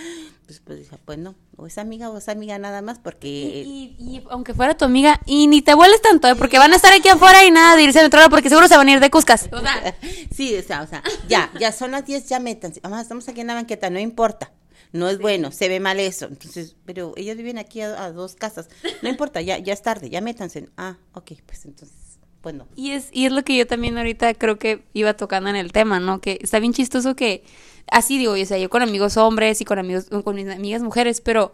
Pues, 0.46 0.60
pues 0.60 0.78
dije, 0.78 0.96
pues 1.04 1.18
no, 1.18 1.34
o 1.56 1.66
es 1.66 1.76
amiga 1.76 2.08
o 2.08 2.16
es 2.16 2.28
amiga 2.30 2.58
nada 2.58 2.80
más, 2.80 2.98
porque... 2.98 3.28
Y, 3.28 4.22
aunque 4.30 4.54
fuera 4.54 4.74
tu 4.74 4.86
amiga, 4.86 5.20
y 5.26 5.46
ni 5.48 5.60
te 5.60 5.74
vuelves 5.74 6.00
tanto, 6.00 6.26
¿eh? 6.28 6.34
porque 6.34 6.58
van 6.58 6.72
a 6.72 6.76
estar 6.76 6.92
aquí 6.94 7.08
afuera 7.08 7.44
y 7.44 7.50
nada 7.50 7.76
de 7.76 7.82
irse 7.82 8.00
a 8.00 8.08
lado, 8.08 8.30
porque 8.30 8.48
seguro 8.48 8.68
se 8.68 8.76
van 8.76 8.88
a 8.88 8.92
ir 8.92 9.00
de 9.00 9.10
Cuscas. 9.10 9.50
sí, 10.34 10.56
o 10.56 10.62
sea, 10.62 10.82
o 10.82 10.86
sea, 10.86 11.02
ya, 11.28 11.50
ya 11.60 11.72
son 11.72 11.90
las 11.90 12.06
10, 12.06 12.26
ya 12.26 12.40
métanse. 12.40 12.80
Vamos, 12.82 13.00
estamos 13.00 13.28
aquí 13.28 13.42
en 13.42 13.48
la 13.48 13.54
banqueta, 13.54 13.90
no 13.90 13.98
importa. 13.98 14.50
No 14.92 15.08
es 15.08 15.18
bueno, 15.18 15.50
se 15.50 15.68
ve 15.68 15.80
mal 15.80 15.98
eso. 15.98 16.26
Entonces, 16.26 16.76
pero 16.86 17.14
ellos 17.16 17.36
viven 17.36 17.58
aquí 17.58 17.80
a, 17.80 18.12
dos 18.12 18.36
casas. 18.36 18.68
No 19.02 19.08
importa, 19.08 19.40
ya, 19.40 19.58
ya 19.58 19.72
es 19.72 19.82
tarde, 19.82 20.08
ya 20.08 20.20
métanse. 20.20 20.68
Ah, 20.76 20.96
ok, 21.14 21.32
pues 21.44 21.64
entonces 21.64 22.03
pues. 22.44 22.54
Y 22.76 22.90
es, 22.90 23.08
y 23.10 23.24
es 23.24 23.32
lo 23.32 23.42
que 23.42 23.56
yo 23.56 23.66
también 23.66 23.96
ahorita 23.96 24.34
creo 24.34 24.58
que 24.58 24.84
iba 24.92 25.14
tocando 25.14 25.48
en 25.48 25.56
el 25.56 25.72
tema, 25.72 25.98
¿no? 25.98 26.20
Que 26.20 26.38
está 26.42 26.58
bien 26.58 26.74
chistoso 26.74 27.16
que, 27.16 27.42
así 27.90 28.18
digo, 28.18 28.34
o 28.34 28.44
sea, 28.44 28.58
yo 28.58 28.68
con 28.68 28.82
amigos 28.82 29.16
hombres 29.16 29.62
y 29.62 29.64
con 29.64 29.78
amigos, 29.78 30.06
con 30.22 30.36
mis 30.36 30.46
amigas 30.48 30.82
mujeres, 30.82 31.22
pero 31.22 31.52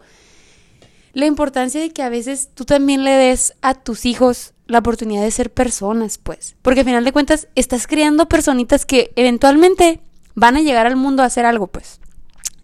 la 1.13 1.25
importancia 1.25 1.79
de 1.79 1.91
que 1.91 2.03
a 2.03 2.09
veces 2.09 2.49
tú 2.53 2.65
también 2.65 3.05
le 3.05 3.11
des 3.11 3.53
a 3.61 3.73
tus 3.73 4.05
hijos 4.05 4.53
la 4.67 4.79
oportunidad 4.79 5.23
de 5.23 5.31
ser 5.31 5.51
personas, 5.51 6.17
pues. 6.17 6.55
Porque 6.61 6.81
al 6.81 6.85
final 6.85 7.05
de 7.05 7.13
cuentas 7.13 7.47
estás 7.55 7.87
creando 7.87 8.27
personitas 8.27 8.85
que 8.85 9.13
eventualmente 9.15 10.01
van 10.35 10.57
a 10.57 10.61
llegar 10.61 10.87
al 10.87 10.97
mundo 10.97 11.23
a 11.23 11.27
hacer 11.27 11.45
algo, 11.45 11.67
pues. 11.67 12.01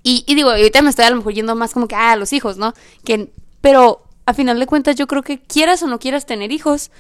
Y, 0.04 0.26
y 0.28 0.36
digo, 0.36 0.50
ahorita 0.50 0.82
me 0.82 0.90
estoy 0.90 1.06
a 1.06 1.10
lo 1.10 1.18
mejor 1.18 1.34
yendo 1.34 1.56
más 1.56 1.74
como 1.74 1.88
que, 1.88 1.96
ah, 1.96 2.12
a 2.12 2.16
los 2.18 2.34
hijos, 2.34 2.58
¿no? 2.58 2.74
Que, 3.06 3.32
pero 3.62 4.04
a 4.26 4.34
final 4.34 4.60
de 4.60 4.68
cuentas 4.68 4.98
yo 4.98 5.08
creo 5.08 5.24
que 5.24 5.40
quieras 5.40 5.82
o 5.84 5.88
no 5.88 6.00
quieras 6.00 6.26
tener 6.26 6.52
hijos, 6.52 6.92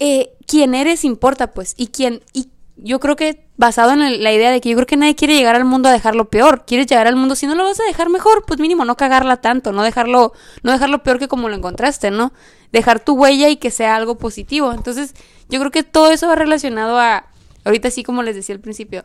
eh, 0.00 0.32
quién 0.46 0.74
eres 0.74 1.04
importa, 1.04 1.52
pues, 1.52 1.74
y 1.76 1.88
quién, 1.88 2.22
y 2.32 2.48
yo 2.76 2.98
creo 2.98 3.16
que 3.16 3.46
basado 3.56 3.92
en 3.92 4.22
la 4.22 4.32
idea 4.32 4.50
de 4.50 4.60
que 4.62 4.70
yo 4.70 4.76
creo 4.76 4.86
que 4.86 4.96
nadie 4.96 5.14
quiere 5.14 5.36
llegar 5.36 5.54
al 5.54 5.66
mundo 5.66 5.90
a 5.90 5.92
dejarlo 5.92 6.30
peor, 6.30 6.64
quieres 6.66 6.86
llegar 6.86 7.06
al 7.06 7.16
mundo, 7.16 7.36
si 7.36 7.46
no 7.46 7.54
lo 7.54 7.64
vas 7.64 7.78
a 7.78 7.84
dejar 7.84 8.08
mejor, 8.08 8.44
pues 8.46 8.58
mínimo 8.58 8.86
no 8.86 8.96
cagarla 8.96 9.36
tanto, 9.36 9.72
no 9.72 9.82
dejarlo, 9.82 10.32
no 10.62 10.72
dejarlo 10.72 11.02
peor 11.02 11.18
que 11.18 11.28
como 11.28 11.50
lo 11.50 11.54
encontraste, 11.56 12.10
¿no? 12.10 12.32
Dejar 12.72 13.00
tu 13.00 13.14
huella 13.14 13.50
y 13.50 13.56
que 13.56 13.70
sea 13.70 13.96
algo 13.96 14.16
positivo. 14.16 14.72
Entonces, 14.72 15.14
yo 15.50 15.60
creo 15.60 15.70
que 15.70 15.82
todo 15.82 16.10
eso 16.10 16.26
va 16.26 16.36
relacionado 16.36 16.98
a, 16.98 17.26
ahorita 17.64 17.90
sí 17.90 18.02
como 18.02 18.22
les 18.22 18.34
decía 18.34 18.54
al 18.54 18.62
principio, 18.62 19.04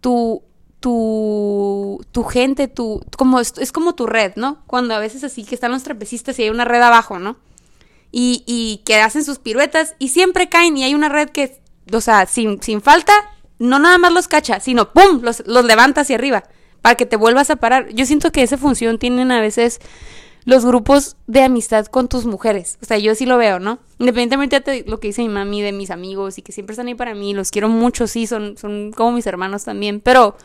tu, 0.00 0.42
tu, 0.80 2.04
tu 2.10 2.24
gente, 2.24 2.66
tu, 2.66 3.00
como, 3.16 3.38
es 3.38 3.72
como 3.72 3.94
tu 3.94 4.06
red, 4.06 4.32
¿no? 4.34 4.64
Cuando 4.66 4.94
a 4.94 4.98
veces 4.98 5.22
así 5.22 5.44
que 5.44 5.54
están 5.54 5.70
los 5.70 5.84
trapecistas 5.84 6.36
y 6.40 6.42
hay 6.42 6.50
una 6.50 6.64
red 6.64 6.82
abajo, 6.82 7.20
¿no? 7.20 7.36
Y, 8.10 8.44
y 8.46 8.82
que 8.84 9.00
hacen 9.00 9.24
sus 9.24 9.38
piruetas 9.38 9.94
y 9.98 10.08
siempre 10.08 10.48
caen 10.48 10.76
y 10.76 10.84
hay 10.84 10.94
una 10.94 11.08
red 11.08 11.30
que, 11.30 11.60
o 11.92 12.00
sea, 12.00 12.26
sin, 12.26 12.62
sin 12.62 12.80
falta, 12.80 13.12
no 13.58 13.78
nada 13.78 13.98
más 13.98 14.12
los 14.12 14.28
cacha, 14.28 14.60
sino 14.60 14.92
¡pum! 14.92 15.20
Los, 15.22 15.42
los 15.46 15.64
levanta 15.64 16.02
hacia 16.02 16.16
arriba 16.16 16.44
para 16.82 16.94
que 16.94 17.06
te 17.06 17.16
vuelvas 17.16 17.50
a 17.50 17.56
parar. 17.56 17.88
Yo 17.90 18.06
siento 18.06 18.32
que 18.32 18.42
esa 18.42 18.56
función 18.56 18.98
tienen 18.98 19.32
a 19.32 19.40
veces 19.40 19.80
los 20.44 20.64
grupos 20.64 21.16
de 21.26 21.42
amistad 21.42 21.86
con 21.86 22.08
tus 22.08 22.24
mujeres. 22.24 22.78
O 22.80 22.86
sea, 22.86 22.96
yo 22.96 23.14
sí 23.14 23.26
lo 23.26 23.36
veo, 23.36 23.58
¿no? 23.58 23.80
Independientemente 23.98 24.60
de 24.60 24.84
lo 24.86 24.98
que 24.98 25.08
dice 25.08 25.22
mi 25.22 25.28
mami, 25.28 25.60
de 25.60 25.72
mis 25.72 25.90
amigos 25.90 26.38
y 26.38 26.42
que 26.42 26.52
siempre 26.52 26.72
están 26.72 26.86
ahí 26.86 26.94
para 26.94 27.14
mí, 27.14 27.34
los 27.34 27.50
quiero 27.50 27.68
mucho, 27.68 28.06
sí, 28.06 28.26
son, 28.26 28.56
son 28.56 28.92
como 28.92 29.12
mis 29.12 29.26
hermanos 29.26 29.64
también, 29.64 30.00
pero 30.00 30.36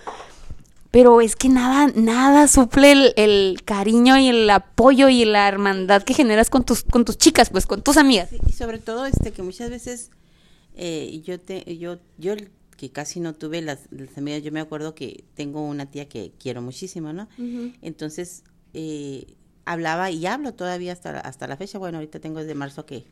pero 0.93 1.21
es 1.21 1.35
que 1.35 1.49
nada, 1.49 1.91
nada 1.95 2.47
suple 2.47 3.15
el, 3.15 3.63
cariño 3.65 4.15
y 4.19 4.27
el 4.27 4.47
apoyo 4.47 5.09
y 5.09 5.25
la 5.25 5.47
hermandad 5.47 6.03
que 6.03 6.13
generas 6.13 6.51
con 6.51 6.65
tus, 6.65 6.83
con 6.83 7.03
tus 7.03 7.17
chicas, 7.17 7.49
pues, 7.49 7.65
con 7.65 7.81
tus 7.81 7.97
amigas. 7.97 8.29
y 8.31 8.51
sobre 8.51 8.77
todo, 8.77 9.07
este, 9.07 9.31
que 9.31 9.41
muchas 9.41 9.71
veces 9.71 10.11
eh, 10.75 11.19
yo 11.25 11.39
te, 11.39 11.79
yo, 11.79 11.97
yo 12.19 12.35
que 12.77 12.91
casi 12.91 13.19
no 13.19 13.33
tuve 13.33 13.63
las, 13.63 13.87
amigas, 14.15 14.43
yo 14.43 14.51
me 14.51 14.59
acuerdo 14.59 14.93
que 14.93 15.23
tengo 15.33 15.67
una 15.67 15.87
tía 15.87 16.07
que 16.07 16.31
quiero 16.37 16.61
muchísimo, 16.61 17.11
¿no? 17.11 17.27
Entonces, 17.81 18.43
eh, 18.75 19.33
hablaba 19.65 20.11
y 20.11 20.23
hablo 20.27 20.53
todavía 20.53 20.93
hasta, 20.93 21.19
hasta 21.19 21.47
la 21.47 21.57
fecha, 21.57 21.79
bueno, 21.79 21.97
ahorita 21.97 22.19
tengo 22.19 22.37
desde 22.37 22.53
marzo 22.53 22.85
que, 22.85 23.05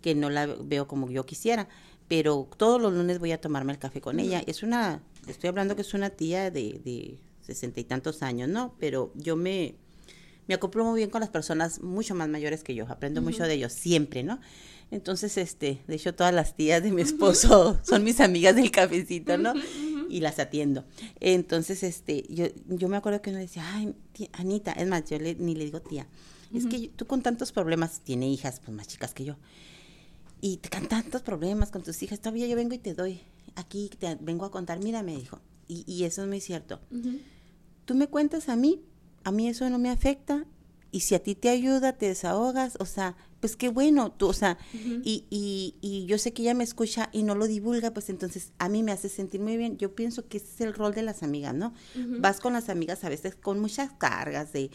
que 0.00 0.16
no 0.16 0.28
la 0.28 0.46
veo 0.46 0.88
como 0.88 1.08
yo 1.08 1.24
quisiera, 1.24 1.68
pero 2.08 2.48
todos 2.56 2.82
los 2.82 2.92
lunes 2.92 3.20
voy 3.20 3.30
a 3.30 3.40
tomarme 3.40 3.72
el 3.72 3.78
café 3.78 4.00
con 4.00 4.18
ella. 4.18 4.42
Es 4.44 4.64
una 4.64 5.02
estoy 5.26 5.48
hablando 5.48 5.76
que 5.76 5.82
es 5.82 5.94
una 5.94 6.10
tía 6.10 6.50
de 6.50 7.18
sesenta 7.42 7.80
y 7.80 7.84
tantos 7.84 8.22
años, 8.22 8.48
¿no? 8.48 8.74
Pero 8.78 9.12
yo 9.14 9.36
me, 9.36 9.74
me 10.48 10.54
acoplo 10.54 10.84
muy 10.84 10.98
bien 10.98 11.10
con 11.10 11.20
las 11.20 11.30
personas 11.30 11.82
mucho 11.82 12.14
más 12.14 12.28
mayores 12.28 12.62
que 12.62 12.74
yo, 12.74 12.86
aprendo 12.88 13.22
mucho 13.22 13.44
de 13.44 13.54
ellos, 13.54 13.72
siempre, 13.72 14.22
¿no? 14.22 14.40
Entonces, 14.90 15.38
este, 15.38 15.82
de 15.86 15.94
hecho, 15.94 16.14
todas 16.14 16.34
las 16.34 16.54
tías 16.54 16.82
de 16.82 16.90
mi 16.90 17.02
esposo 17.02 17.78
son 17.84 18.04
mis 18.04 18.20
amigas 18.20 18.54
del 18.54 18.70
cafecito, 18.70 19.38
¿no? 19.38 19.54
Y 20.08 20.20
las 20.20 20.38
atiendo. 20.38 20.84
Entonces, 21.20 21.82
este, 21.82 22.26
yo, 22.28 22.46
yo 22.68 22.88
me 22.88 22.98
acuerdo 22.98 23.22
que 23.22 23.30
uno 23.30 23.38
decía, 23.38 23.64
ay, 23.74 23.94
tía, 24.12 24.28
Anita, 24.32 24.72
es 24.72 24.86
más, 24.86 25.08
yo 25.08 25.18
ni 25.18 25.54
le 25.54 25.64
digo 25.64 25.80
tía, 25.80 26.06
es 26.54 26.66
que 26.66 26.90
tú 26.94 27.06
con 27.06 27.22
tantos 27.22 27.50
problemas, 27.50 28.00
tiene 28.00 28.28
hijas 28.28 28.60
pues 28.62 28.76
más 28.76 28.86
chicas 28.86 29.14
que 29.14 29.24
yo, 29.24 29.36
y 30.42 30.58
con 30.70 30.86
tantos 30.86 31.22
problemas 31.22 31.70
con 31.70 31.82
tus 31.82 32.02
hijas, 32.02 32.20
todavía 32.20 32.46
yo 32.46 32.56
vengo 32.56 32.74
y 32.74 32.78
te 32.78 32.92
doy 32.92 33.22
aquí 33.56 33.90
te 33.98 34.16
vengo 34.20 34.44
a 34.44 34.50
contar, 34.50 34.80
mira, 34.82 35.02
me 35.02 35.16
dijo, 35.16 35.40
y, 35.68 35.84
y 35.86 36.04
eso 36.04 36.22
es 36.22 36.28
muy 36.28 36.40
cierto. 36.40 36.80
Tú 37.84 37.94
me 37.94 38.08
cuentas 38.08 38.48
a 38.48 38.56
mí, 38.56 38.82
a 39.24 39.32
mí 39.32 39.48
eso 39.48 39.68
no 39.70 39.78
me 39.78 39.90
afecta, 39.90 40.46
y 40.92 41.00
si 41.00 41.14
a 41.14 41.22
ti 41.22 41.34
te 41.34 41.48
ayuda, 41.48 41.94
te 41.94 42.06
desahogas, 42.06 42.76
o 42.78 42.84
sea, 42.84 43.16
pues 43.40 43.56
qué 43.56 43.70
bueno, 43.70 44.12
tú, 44.12 44.28
o 44.28 44.32
sea, 44.34 44.58
y, 44.74 45.24
y, 45.30 45.74
y, 45.80 46.04
yo 46.04 46.18
sé 46.18 46.34
que 46.34 46.42
ella 46.42 46.52
me 46.52 46.64
escucha 46.64 47.08
y 47.12 47.22
no 47.22 47.34
lo 47.34 47.46
divulga, 47.46 47.92
pues 47.92 48.10
entonces 48.10 48.52
a 48.58 48.68
mí 48.68 48.82
me 48.82 48.92
hace 48.92 49.08
sentir 49.08 49.40
muy 49.40 49.56
bien. 49.56 49.78
Yo 49.78 49.94
pienso 49.94 50.28
que 50.28 50.36
ese 50.36 50.46
es 50.46 50.60
el 50.60 50.74
rol 50.74 50.94
de 50.94 51.02
las 51.02 51.22
amigas, 51.22 51.54
¿no? 51.54 51.72
Vas 52.20 52.40
con 52.40 52.52
las 52.52 52.68
amigas 52.68 53.02
a 53.04 53.08
veces 53.08 53.34
con 53.34 53.58
muchas 53.58 53.90
cargas 53.94 54.52
de 54.52 54.70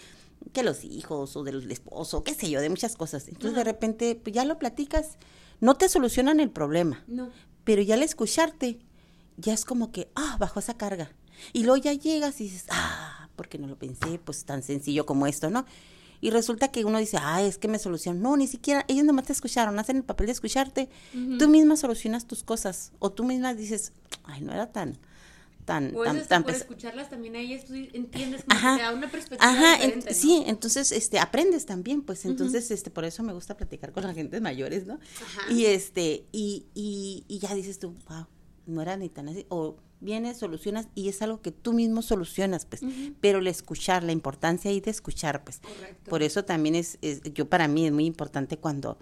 que 0.53 0.63
los 0.63 0.83
hijos 0.83 1.37
o 1.37 1.43
del 1.43 1.71
esposo, 1.71 2.23
qué 2.23 2.33
sé 2.33 2.49
yo, 2.49 2.61
de 2.61 2.69
muchas 2.69 2.95
cosas. 2.95 3.27
Entonces 3.27 3.55
de 3.55 3.63
repente 3.63 4.19
pues, 4.21 4.35
ya 4.35 4.43
lo 4.43 4.57
platicas, 4.57 5.17
no 5.61 5.75
te 5.75 5.87
solucionan 5.87 6.39
el 6.39 6.49
problema, 6.49 7.03
no 7.07 7.29
pero 7.67 7.81
ya 7.81 7.95
al 7.95 8.03
escucharte, 8.03 8.79
ya 9.35 9.51
es 9.51 9.65
como 9.65 9.91
que, 9.91 10.09
ah, 10.15 10.37
bajo 10.39 10.61
esa 10.61 10.77
carga. 10.77 11.11
Y 11.51 11.63
luego 11.63 11.75
ya 11.75 11.91
llegas 11.91 12.39
y 12.39 12.45
dices, 12.45 12.63
ah, 12.69 13.27
porque 13.35 13.57
no 13.57 13.67
lo 13.67 13.77
pensé, 13.77 14.19
pues 14.19 14.45
tan 14.45 14.63
sencillo 14.63 15.05
como 15.05 15.27
esto, 15.27 15.49
¿no? 15.49 15.65
Y 16.21 16.29
resulta 16.29 16.69
que 16.69 16.85
uno 16.85 16.97
dice, 16.97 17.17
ah, 17.19 17.41
es 17.41 17.57
que 17.57 17.67
me 17.67 17.77
solucionan. 17.77 18.21
No, 18.21 18.37
ni 18.37 18.47
siquiera, 18.47 18.85
ellos 18.87 19.03
nomás 19.03 19.25
te 19.25 19.33
escucharon, 19.33 19.77
hacen 19.79 19.97
el 19.97 20.05
papel 20.05 20.27
de 20.27 20.31
escucharte. 20.31 20.89
Tú 21.37 21.49
misma 21.49 21.75
solucionas 21.75 22.25
tus 22.25 22.41
cosas. 22.41 22.93
O 22.99 23.11
tú 23.11 23.25
misma 23.25 23.53
dices, 23.53 23.91
ay, 24.23 24.39
no 24.39 24.53
era 24.53 24.71
tan, 24.71 24.97
tan, 25.67 25.93
o 25.93 26.03
tan, 26.03 26.25
tan 26.25 26.43
por 26.43 26.53
escucharlas 26.53 27.09
también 27.09 27.35
a 27.35 27.39
ellas 27.39 27.65
tú 27.65 27.73
entiendes 27.75 28.45
como 28.45 28.57
ajá, 28.57 28.77
que 28.77 28.83
da 28.83 28.93
una 28.93 29.11
perspectiva 29.11 29.51
ajá, 29.51 29.73
diferente, 29.73 30.13
sí, 30.13 30.41
entonces 30.47 30.93
este 30.93 31.19
aprendes 31.19 31.65
también, 31.65 32.03
pues 32.03 32.23
entonces 32.23 32.71
este 32.71 32.89
por 32.89 33.03
eso 33.03 33.21
me 33.21 33.33
gusta 33.33 33.57
platicar 33.57 33.91
con 33.91 34.03
la 34.03 34.13
gente 34.13 34.39
mayores, 34.39 34.87
¿no? 34.87 34.93
Ajá. 34.93 35.51
Y 35.51 35.65
este 35.65 36.25
y, 36.31 36.67
y, 36.73 37.25
y 37.27 37.39
ya 37.39 37.53
dices 37.53 37.79
tú, 37.79 37.95
wow, 38.07 38.27
no 38.65 38.81
era 38.81 38.95
ni 38.95 39.09
tan 39.09 39.27
así 39.27 39.45
o 39.49 39.75
vienes, 39.99 40.37
solucionas 40.37 40.87
y 40.95 41.09
es 41.09 41.21
algo 41.21 41.41
que 41.41 41.51
tú 41.51 41.73
mismo 41.73 42.01
solucionas, 42.01 42.65
pues, 42.65 42.81
pero 43.19 43.39
el 43.39 43.47
escuchar, 43.47 44.03
la 44.03 44.13
importancia 44.13 44.71
ahí 44.71 44.79
de 44.79 44.91
escuchar, 44.91 45.43
pues. 45.43 45.59
Correcto. 45.59 46.09
Por 46.09 46.23
eso 46.23 46.45
también 46.45 46.75
es, 46.75 46.97
es, 47.01 47.21
yo 47.33 47.49
para 47.49 47.67
mí 47.67 47.85
es 47.87 47.91
muy 47.91 48.05
importante 48.05 48.57
cuando 48.57 48.97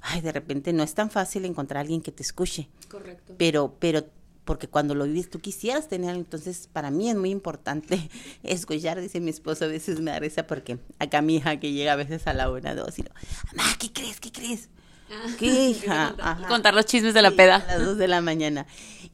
ay, 0.00 0.22
de 0.22 0.32
repente 0.32 0.72
no 0.72 0.82
es 0.82 0.94
tan 0.94 1.10
fácil 1.10 1.44
encontrar 1.44 1.78
a 1.78 1.80
alguien 1.82 2.00
que 2.00 2.10
te 2.10 2.22
escuche. 2.22 2.70
Correcto. 2.88 3.34
Pero 3.36 3.76
pero 3.78 4.06
porque 4.50 4.66
cuando 4.66 4.96
lo 4.96 5.04
vives 5.04 5.30
tú 5.30 5.38
quisieras 5.38 5.86
tener, 5.86 6.16
entonces 6.16 6.68
para 6.72 6.90
mí 6.90 7.08
es 7.08 7.14
muy 7.14 7.30
importante 7.30 8.10
escuchar, 8.42 9.00
dice 9.00 9.20
mi 9.20 9.30
esposo, 9.30 9.66
a 9.66 9.68
veces 9.68 10.00
me 10.00 10.10
da 10.10 10.18
risa 10.18 10.48
porque 10.48 10.80
acá 10.98 11.22
mi 11.22 11.36
hija 11.36 11.60
que 11.60 11.70
llega 11.70 11.92
a 11.92 11.94
veces 11.94 12.26
a 12.26 12.32
la 12.32 12.50
una, 12.50 12.74
dos, 12.74 12.98
y 12.98 13.04
lo, 13.04 13.10
mamá, 13.54 13.70
¿qué 13.78 13.92
crees? 13.92 14.18
¿Qué 14.18 14.32
crees? 14.32 14.68
Ah. 15.08 15.28
¿Qué 15.38 15.68
hija? 15.68 16.16
Contar 16.48 16.74
los 16.74 16.84
chismes 16.84 17.14
de 17.14 17.22
la 17.22 17.30
peda. 17.30 17.64
A 17.68 17.78
las 17.78 17.86
dos 17.86 17.96
de 17.96 18.08
la 18.08 18.20
mañana. 18.22 18.66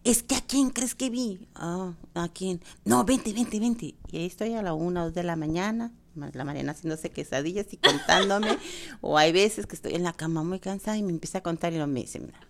Es 0.05 0.23
que 0.23 0.37
a 0.37 0.41
quién 0.41 0.71
crees 0.71 0.95
que 0.95 1.11
vi? 1.11 1.47
Ah, 1.55 1.93
¿a 2.15 2.29
quién? 2.31 2.63
No, 2.87 3.05
vente, 3.05 3.35
vente, 3.35 3.61
vente. 3.61 3.95
Y 4.11 4.17
ahí 4.17 4.25
estoy 4.25 4.55
a 4.55 4.63
la 4.63 4.73
una, 4.73 5.05
dos 5.05 5.13
de 5.13 5.23
la 5.23 5.37
mañana, 5.37 5.93
la 6.15 6.45
Mariana 6.45 6.73
haciéndose 6.73 7.11
quesadillas 7.11 7.67
y 7.75 7.77
contándome. 7.77 8.57
o 9.03 9.19
hay 9.19 9.33
veces 9.33 9.67
que 9.67 9.77
estoy 9.77 9.97
en 9.97 10.03
la 10.03 10.15
cama 10.15 10.43
muy 10.43 10.61
cansada 10.61 10.97
y 10.97 11.03
me 11.03 11.11
empieza 11.11 11.39
a 11.39 11.43
contar 11.43 11.75
y 11.75 11.77
no 11.77 11.87
me 11.87 12.01
dice, 12.01 12.21
mira, 12.21 12.41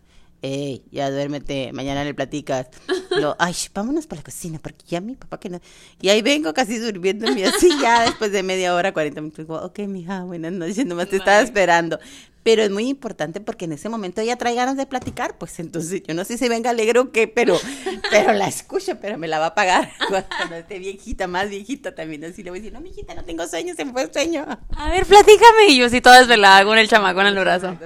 Ey, 0.42 0.84
ya 0.90 1.10
duérmete, 1.10 1.72
mañana 1.72 2.04
le 2.04 2.14
platicas. 2.14 2.68
Lo, 3.10 3.36
ay, 3.38 3.54
vámonos 3.74 4.06
para 4.06 4.20
la 4.20 4.24
cocina, 4.24 4.58
porque 4.62 4.84
ya 4.86 5.00
mi 5.00 5.14
papá 5.14 5.40
que 5.40 5.48
no. 5.48 5.60
Y 6.00 6.08
ahí 6.08 6.22
vengo 6.22 6.52
casi 6.52 6.78
durmiendo 6.78 7.26
en 7.26 7.34
mi 7.34 7.42
ya 7.80 8.02
después 8.04 8.32
de 8.32 8.42
media 8.42 8.74
hora, 8.74 8.92
40 8.92 9.20
minutos. 9.20 9.46
Digo, 9.46 9.56
ok, 9.56 9.80
mija, 9.80 10.24
buenas 10.24 10.52
noches, 10.52 10.84
nomás 10.86 11.08
te 11.08 11.16
estaba 11.16 11.40
esperando. 11.40 11.98
Pero 12.42 12.62
es 12.62 12.70
muy 12.70 12.88
importante 12.88 13.40
porque 13.40 13.64
en 13.64 13.72
ese 13.72 13.88
momento 13.88 14.20
ella 14.20 14.36
trae 14.36 14.54
ganas 14.54 14.76
de 14.76 14.86
platicar, 14.86 15.36
pues 15.36 15.58
entonces 15.58 16.04
yo 16.06 16.14
no 16.14 16.24
sé 16.24 16.38
si 16.38 16.48
venga 16.48 16.70
alegre 16.70 17.00
o 17.00 17.10
qué, 17.10 17.26
pero, 17.26 17.58
pero 18.10 18.32
la 18.34 18.46
escucho, 18.46 18.98
pero 19.00 19.18
me 19.18 19.26
la 19.26 19.40
va 19.40 19.46
a 19.46 19.54
pagar 19.56 19.90
cuando 20.08 20.54
esté 20.54 20.78
viejita, 20.78 21.26
más 21.26 21.48
viejita 21.48 21.96
también. 21.96 22.24
Así 22.24 22.44
le 22.44 22.50
voy 22.50 22.60
a 22.60 22.62
decir, 22.62 22.72
no, 22.72 22.80
mijita, 22.80 23.14
no 23.14 23.24
tengo 23.24 23.44
sueño, 23.48 23.74
se 23.74 23.84
me 23.84 23.90
fue 23.90 24.02
el 24.02 24.12
sueño. 24.12 24.46
A 24.76 24.90
ver, 24.90 25.06
platícame. 25.06 25.70
Y 25.70 25.78
yo 25.78 25.88
sí 25.88 26.00
toda 26.00 26.20
desvelada 26.20 26.64
con 26.64 26.78
el 26.78 26.86
chamaco 26.86 27.20
en 27.20 27.26
el 27.26 27.34
brazo. 27.34 27.76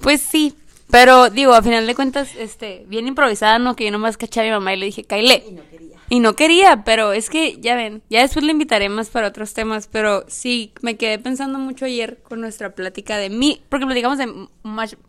Pues 0.00 0.22
sí, 0.22 0.54
Pero 0.90 1.30
digo, 1.30 1.54
a 1.54 1.62
final 1.62 1.86
de 1.86 1.94
cuentas, 1.94 2.34
este, 2.36 2.84
bien 2.86 3.06
improvisada, 3.08 3.58
¿no? 3.58 3.74
Que 3.74 3.84
yo 3.84 3.90
nomás 3.90 4.16
caché 4.16 4.40
a 4.40 4.44
mi 4.44 4.50
mamá 4.50 4.72
y 4.72 4.76
le 4.78 4.86
dije, 4.86 5.04
Kaile. 5.04 5.42
Y 5.46 5.52
no 5.52 5.62
quería. 5.68 5.96
Y 6.08 6.20
no 6.20 6.36
quería, 6.36 6.84
pero 6.84 7.12
es 7.12 7.28
que, 7.28 7.58
ya 7.60 7.74
ven, 7.74 8.02
ya 8.08 8.20
después 8.22 8.44
le 8.44 8.52
invitaré 8.52 8.88
más 8.88 9.10
para 9.10 9.26
otros 9.26 9.52
temas, 9.54 9.88
pero 9.90 10.24
sí, 10.28 10.72
me 10.80 10.96
quedé 10.96 11.18
pensando 11.18 11.58
mucho 11.58 11.84
ayer 11.84 12.18
con 12.22 12.40
nuestra 12.40 12.76
plática 12.76 13.18
de 13.18 13.28
mí, 13.28 13.60
porque 13.68 13.86
platicamos 13.86 14.18
de, 14.18 14.32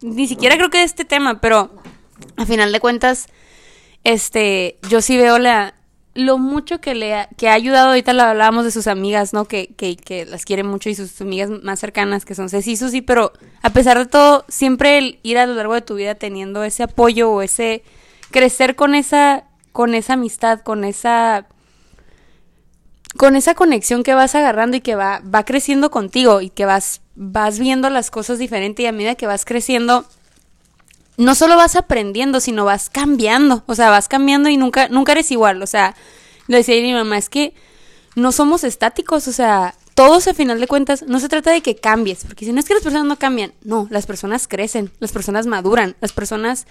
ni 0.01 0.27
siquiera 0.27 0.57
creo 0.57 0.71
que 0.71 0.79
de 0.79 0.85
este 0.85 1.05
tema, 1.05 1.39
pero 1.39 1.71
a 2.35 2.45
final 2.47 2.71
de 2.71 2.79
cuentas, 2.79 3.27
este, 4.03 4.79
yo 4.89 5.01
sí 5.01 5.17
veo 5.17 5.37
la, 5.37 5.75
lo 6.17 6.39
mucho 6.39 6.81
que 6.81 6.95
le 6.95 7.13
ha, 7.13 7.29
que 7.37 7.47
ha 7.47 7.53
ayudado, 7.53 7.89
ahorita 7.89 8.11
lo 8.11 8.23
hablábamos 8.23 8.65
de 8.65 8.71
sus 8.71 8.87
amigas, 8.87 9.33
¿no? 9.33 9.45
Que, 9.45 9.67
que, 9.67 9.95
que 9.95 10.25
las 10.25 10.45
quiere 10.45 10.63
mucho 10.63 10.89
y 10.89 10.95
sus 10.95 11.21
amigas 11.21 11.49
más 11.49 11.79
cercanas, 11.79 12.25
que 12.25 12.33
son 12.33 12.49
Ceci 12.49 12.71
y 12.71 12.77
Susi, 12.77 13.01
pero 13.01 13.33
a 13.61 13.69
pesar 13.69 13.99
de 13.99 14.07
todo, 14.07 14.43
siempre 14.47 14.97
el 14.97 15.19
ir 15.21 15.37
a 15.37 15.45
lo 15.45 15.53
largo 15.53 15.75
de 15.75 15.81
tu 15.81 15.93
vida 15.93 16.15
teniendo 16.15 16.63
ese 16.63 16.83
apoyo 16.83 17.29
o 17.31 17.43
ese 17.43 17.83
crecer 18.31 18.75
con 18.75 18.95
esa, 18.95 19.43
con 19.71 19.93
esa 19.93 20.13
amistad, 20.13 20.61
con 20.61 20.83
esa 20.83 21.45
con 23.15 23.35
esa 23.35 23.55
conexión 23.55 24.03
que 24.03 24.13
vas 24.13 24.35
agarrando 24.35 24.77
y 24.77 24.81
que 24.81 24.95
va, 24.95 25.21
va 25.21 25.43
creciendo 25.43 25.89
contigo 25.89 26.41
y 26.41 26.49
que 26.49 26.65
vas, 26.65 27.01
vas 27.15 27.57
viendo 27.57 27.89
las 27.89 28.11
cosas 28.11 28.37
diferente 28.37 28.83
y 28.83 28.85
a 28.85 28.91
medida 28.91 29.15
que 29.15 29.25
vas 29.25 29.43
creciendo, 29.43 30.05
no 31.17 31.33
solo 31.33 31.57
vas 31.57 31.75
aprendiendo, 31.75 32.39
sino 32.39 32.63
vas 32.63 32.89
cambiando. 32.89 33.63
O 33.65 33.75
sea, 33.75 33.89
vas 33.89 34.07
cambiando 34.07 34.49
y 34.49 34.57
nunca, 34.57 34.87
nunca 34.87 35.11
eres 35.13 35.31
igual. 35.31 35.61
O 35.63 35.67
sea, 35.67 35.95
le 36.47 36.57
decía 36.57 36.79
mi 36.81 36.93
mamá, 36.93 37.17
es 37.17 37.27
que 37.27 37.53
no 38.15 38.31
somos 38.31 38.63
estáticos. 38.63 39.27
O 39.27 39.31
sea, 39.31 39.73
todos 39.95 40.27
a 40.27 40.35
final 40.35 40.59
de 40.59 40.67
cuentas, 40.67 41.03
no 41.07 41.19
se 41.19 41.27
trata 41.27 41.51
de 41.51 41.61
que 41.61 41.75
cambies. 41.75 42.23
Porque 42.23 42.45
si 42.45 42.53
no 42.53 42.59
es 42.59 42.65
que 42.67 42.75
las 42.75 42.83
personas 42.83 43.07
no 43.07 43.17
cambian. 43.17 43.51
No, 43.63 43.87
las 43.89 44.05
personas 44.05 44.47
crecen, 44.47 44.91
las 44.99 45.11
personas 45.11 45.47
maduran, 45.47 45.95
las 46.01 46.13
personas, 46.13 46.67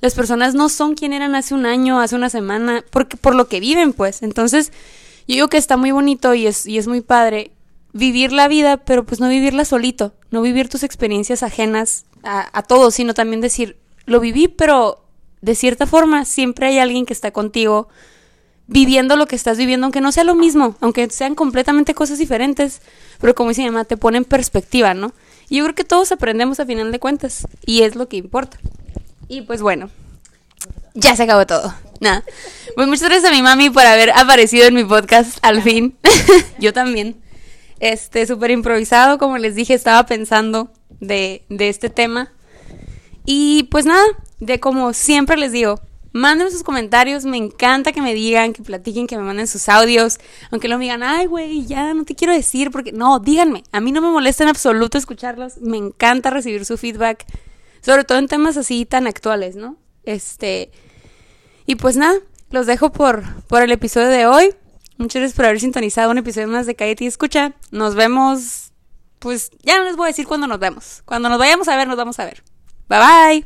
las 0.00 0.14
personas 0.14 0.54
no 0.54 0.70
son 0.70 0.94
quien 0.94 1.12
eran 1.12 1.34
hace 1.34 1.52
un 1.52 1.66
año, 1.66 2.00
hace 2.00 2.16
una 2.16 2.30
semana, 2.30 2.82
porque, 2.90 3.18
por 3.18 3.34
lo 3.34 3.48
que 3.48 3.60
viven, 3.60 3.92
pues. 3.92 4.22
Entonces, 4.22 4.72
yo 5.28 5.34
digo 5.34 5.48
que 5.48 5.58
está 5.58 5.76
muy 5.76 5.90
bonito 5.90 6.32
y 6.32 6.46
es, 6.46 6.64
y 6.64 6.78
es 6.78 6.88
muy 6.88 7.02
padre 7.02 7.50
vivir 7.92 8.32
la 8.32 8.48
vida, 8.48 8.78
pero 8.78 9.04
pues 9.04 9.20
no 9.20 9.28
vivirla 9.28 9.64
solito, 9.64 10.14
no 10.30 10.42
vivir 10.42 10.68
tus 10.68 10.84
experiencias 10.84 11.42
ajenas 11.42 12.04
a 12.22 12.62
todos, 12.62 12.94
sino 12.94 13.14
también 13.14 13.40
decir, 13.40 13.76
lo 14.10 14.20
viví, 14.20 14.48
pero 14.48 15.04
de 15.40 15.54
cierta 15.54 15.86
forma 15.86 16.24
siempre 16.24 16.66
hay 16.66 16.78
alguien 16.78 17.06
que 17.06 17.12
está 17.12 17.30
contigo 17.30 17.88
viviendo 18.66 19.16
lo 19.16 19.26
que 19.26 19.36
estás 19.36 19.56
viviendo, 19.56 19.86
aunque 19.86 20.00
no 20.00 20.12
sea 20.12 20.24
lo 20.24 20.34
mismo, 20.34 20.76
aunque 20.80 21.08
sean 21.10 21.34
completamente 21.34 21.94
cosas 21.94 22.18
diferentes, 22.18 22.82
pero 23.20 23.34
como 23.34 23.50
dice 23.50 23.62
mi 23.62 23.70
mamá, 23.70 23.84
te 23.84 23.96
pone 23.96 24.18
en 24.18 24.24
perspectiva, 24.24 24.94
¿no? 24.94 25.12
Y 25.48 25.56
yo 25.56 25.64
creo 25.64 25.74
que 25.74 25.84
todos 25.84 26.12
aprendemos 26.12 26.60
a 26.60 26.66
final 26.66 26.92
de 26.92 27.00
cuentas, 27.00 27.48
y 27.66 27.82
es 27.82 27.96
lo 27.96 28.08
que 28.08 28.16
importa. 28.16 28.58
Y 29.28 29.42
pues 29.42 29.60
bueno, 29.60 29.90
ya 30.94 31.16
se 31.16 31.24
acabó 31.24 31.46
todo. 31.46 31.74
Nada. 32.00 32.24
Pues 32.74 32.88
muchas 32.88 33.08
gracias 33.08 33.30
a 33.30 33.34
mi 33.34 33.42
mami 33.42 33.70
por 33.70 33.84
haber 33.84 34.10
aparecido 34.10 34.66
en 34.66 34.74
mi 34.74 34.84
podcast 34.84 35.38
al 35.42 35.62
fin. 35.62 35.96
yo 36.58 36.72
también. 36.72 37.20
Este, 37.78 38.26
súper 38.26 38.50
improvisado, 38.50 39.18
como 39.18 39.38
les 39.38 39.54
dije, 39.54 39.74
estaba 39.74 40.06
pensando 40.06 40.70
de, 41.00 41.44
de 41.48 41.68
este 41.68 41.90
tema. 41.90 42.32
Y 43.24 43.64
pues 43.64 43.86
nada, 43.86 44.04
de 44.38 44.60
como 44.60 44.92
siempre 44.92 45.36
les 45.36 45.52
digo, 45.52 45.80
mándenme 46.12 46.50
sus 46.50 46.62
comentarios, 46.62 47.24
me 47.24 47.36
encanta 47.36 47.92
que 47.92 48.02
me 48.02 48.14
digan, 48.14 48.52
que 48.52 48.62
platiquen, 48.62 49.06
que 49.06 49.16
me 49.16 49.22
manden 49.22 49.46
sus 49.46 49.68
audios, 49.68 50.18
aunque 50.50 50.68
no 50.68 50.78
me 50.78 50.84
digan, 50.84 51.02
ay 51.02 51.26
güey, 51.26 51.66
ya 51.66 51.94
no 51.94 52.04
te 52.04 52.14
quiero 52.14 52.32
decir, 52.32 52.70
porque 52.70 52.92
no, 52.92 53.18
díganme, 53.18 53.62
a 53.72 53.80
mí 53.80 53.92
no 53.92 54.00
me 54.00 54.10
molesta 54.10 54.42
en 54.42 54.50
absoluto 54.50 54.98
escucharlos, 54.98 55.58
me 55.58 55.76
encanta 55.76 56.30
recibir 56.30 56.64
su 56.64 56.76
feedback, 56.76 57.24
sobre 57.80 58.04
todo 58.04 58.18
en 58.18 58.28
temas 58.28 58.56
así 58.56 58.84
tan 58.86 59.06
actuales, 59.06 59.56
¿no? 59.56 59.76
Este, 60.04 60.70
y 61.66 61.76
pues 61.76 61.96
nada, 61.96 62.18
los 62.50 62.66
dejo 62.66 62.90
por, 62.90 63.22
por 63.44 63.62
el 63.62 63.70
episodio 63.70 64.08
de 64.08 64.26
hoy. 64.26 64.54
Muchas 64.98 65.20
gracias 65.20 65.36
por 65.36 65.46
haber 65.46 65.60
sintonizado 65.60 66.10
un 66.10 66.18
episodio 66.18 66.48
más 66.48 66.66
de 66.66 66.74
Cállate 66.74 67.06
Escucha. 67.06 67.54
Nos 67.70 67.94
vemos, 67.94 68.72
pues 69.18 69.50
ya 69.62 69.78
no 69.78 69.84
les 69.84 69.96
voy 69.96 70.06
a 70.06 70.08
decir 70.08 70.26
cuándo 70.26 70.46
nos 70.46 70.58
vemos. 70.58 71.02
Cuando 71.06 71.28
nos 71.28 71.38
vayamos 71.38 71.68
a 71.68 71.76
ver, 71.76 71.88
nos 71.88 71.96
vamos 71.96 72.18
a 72.18 72.24
ver. 72.26 72.42
Bye 72.90 72.98
bye. 72.98 73.44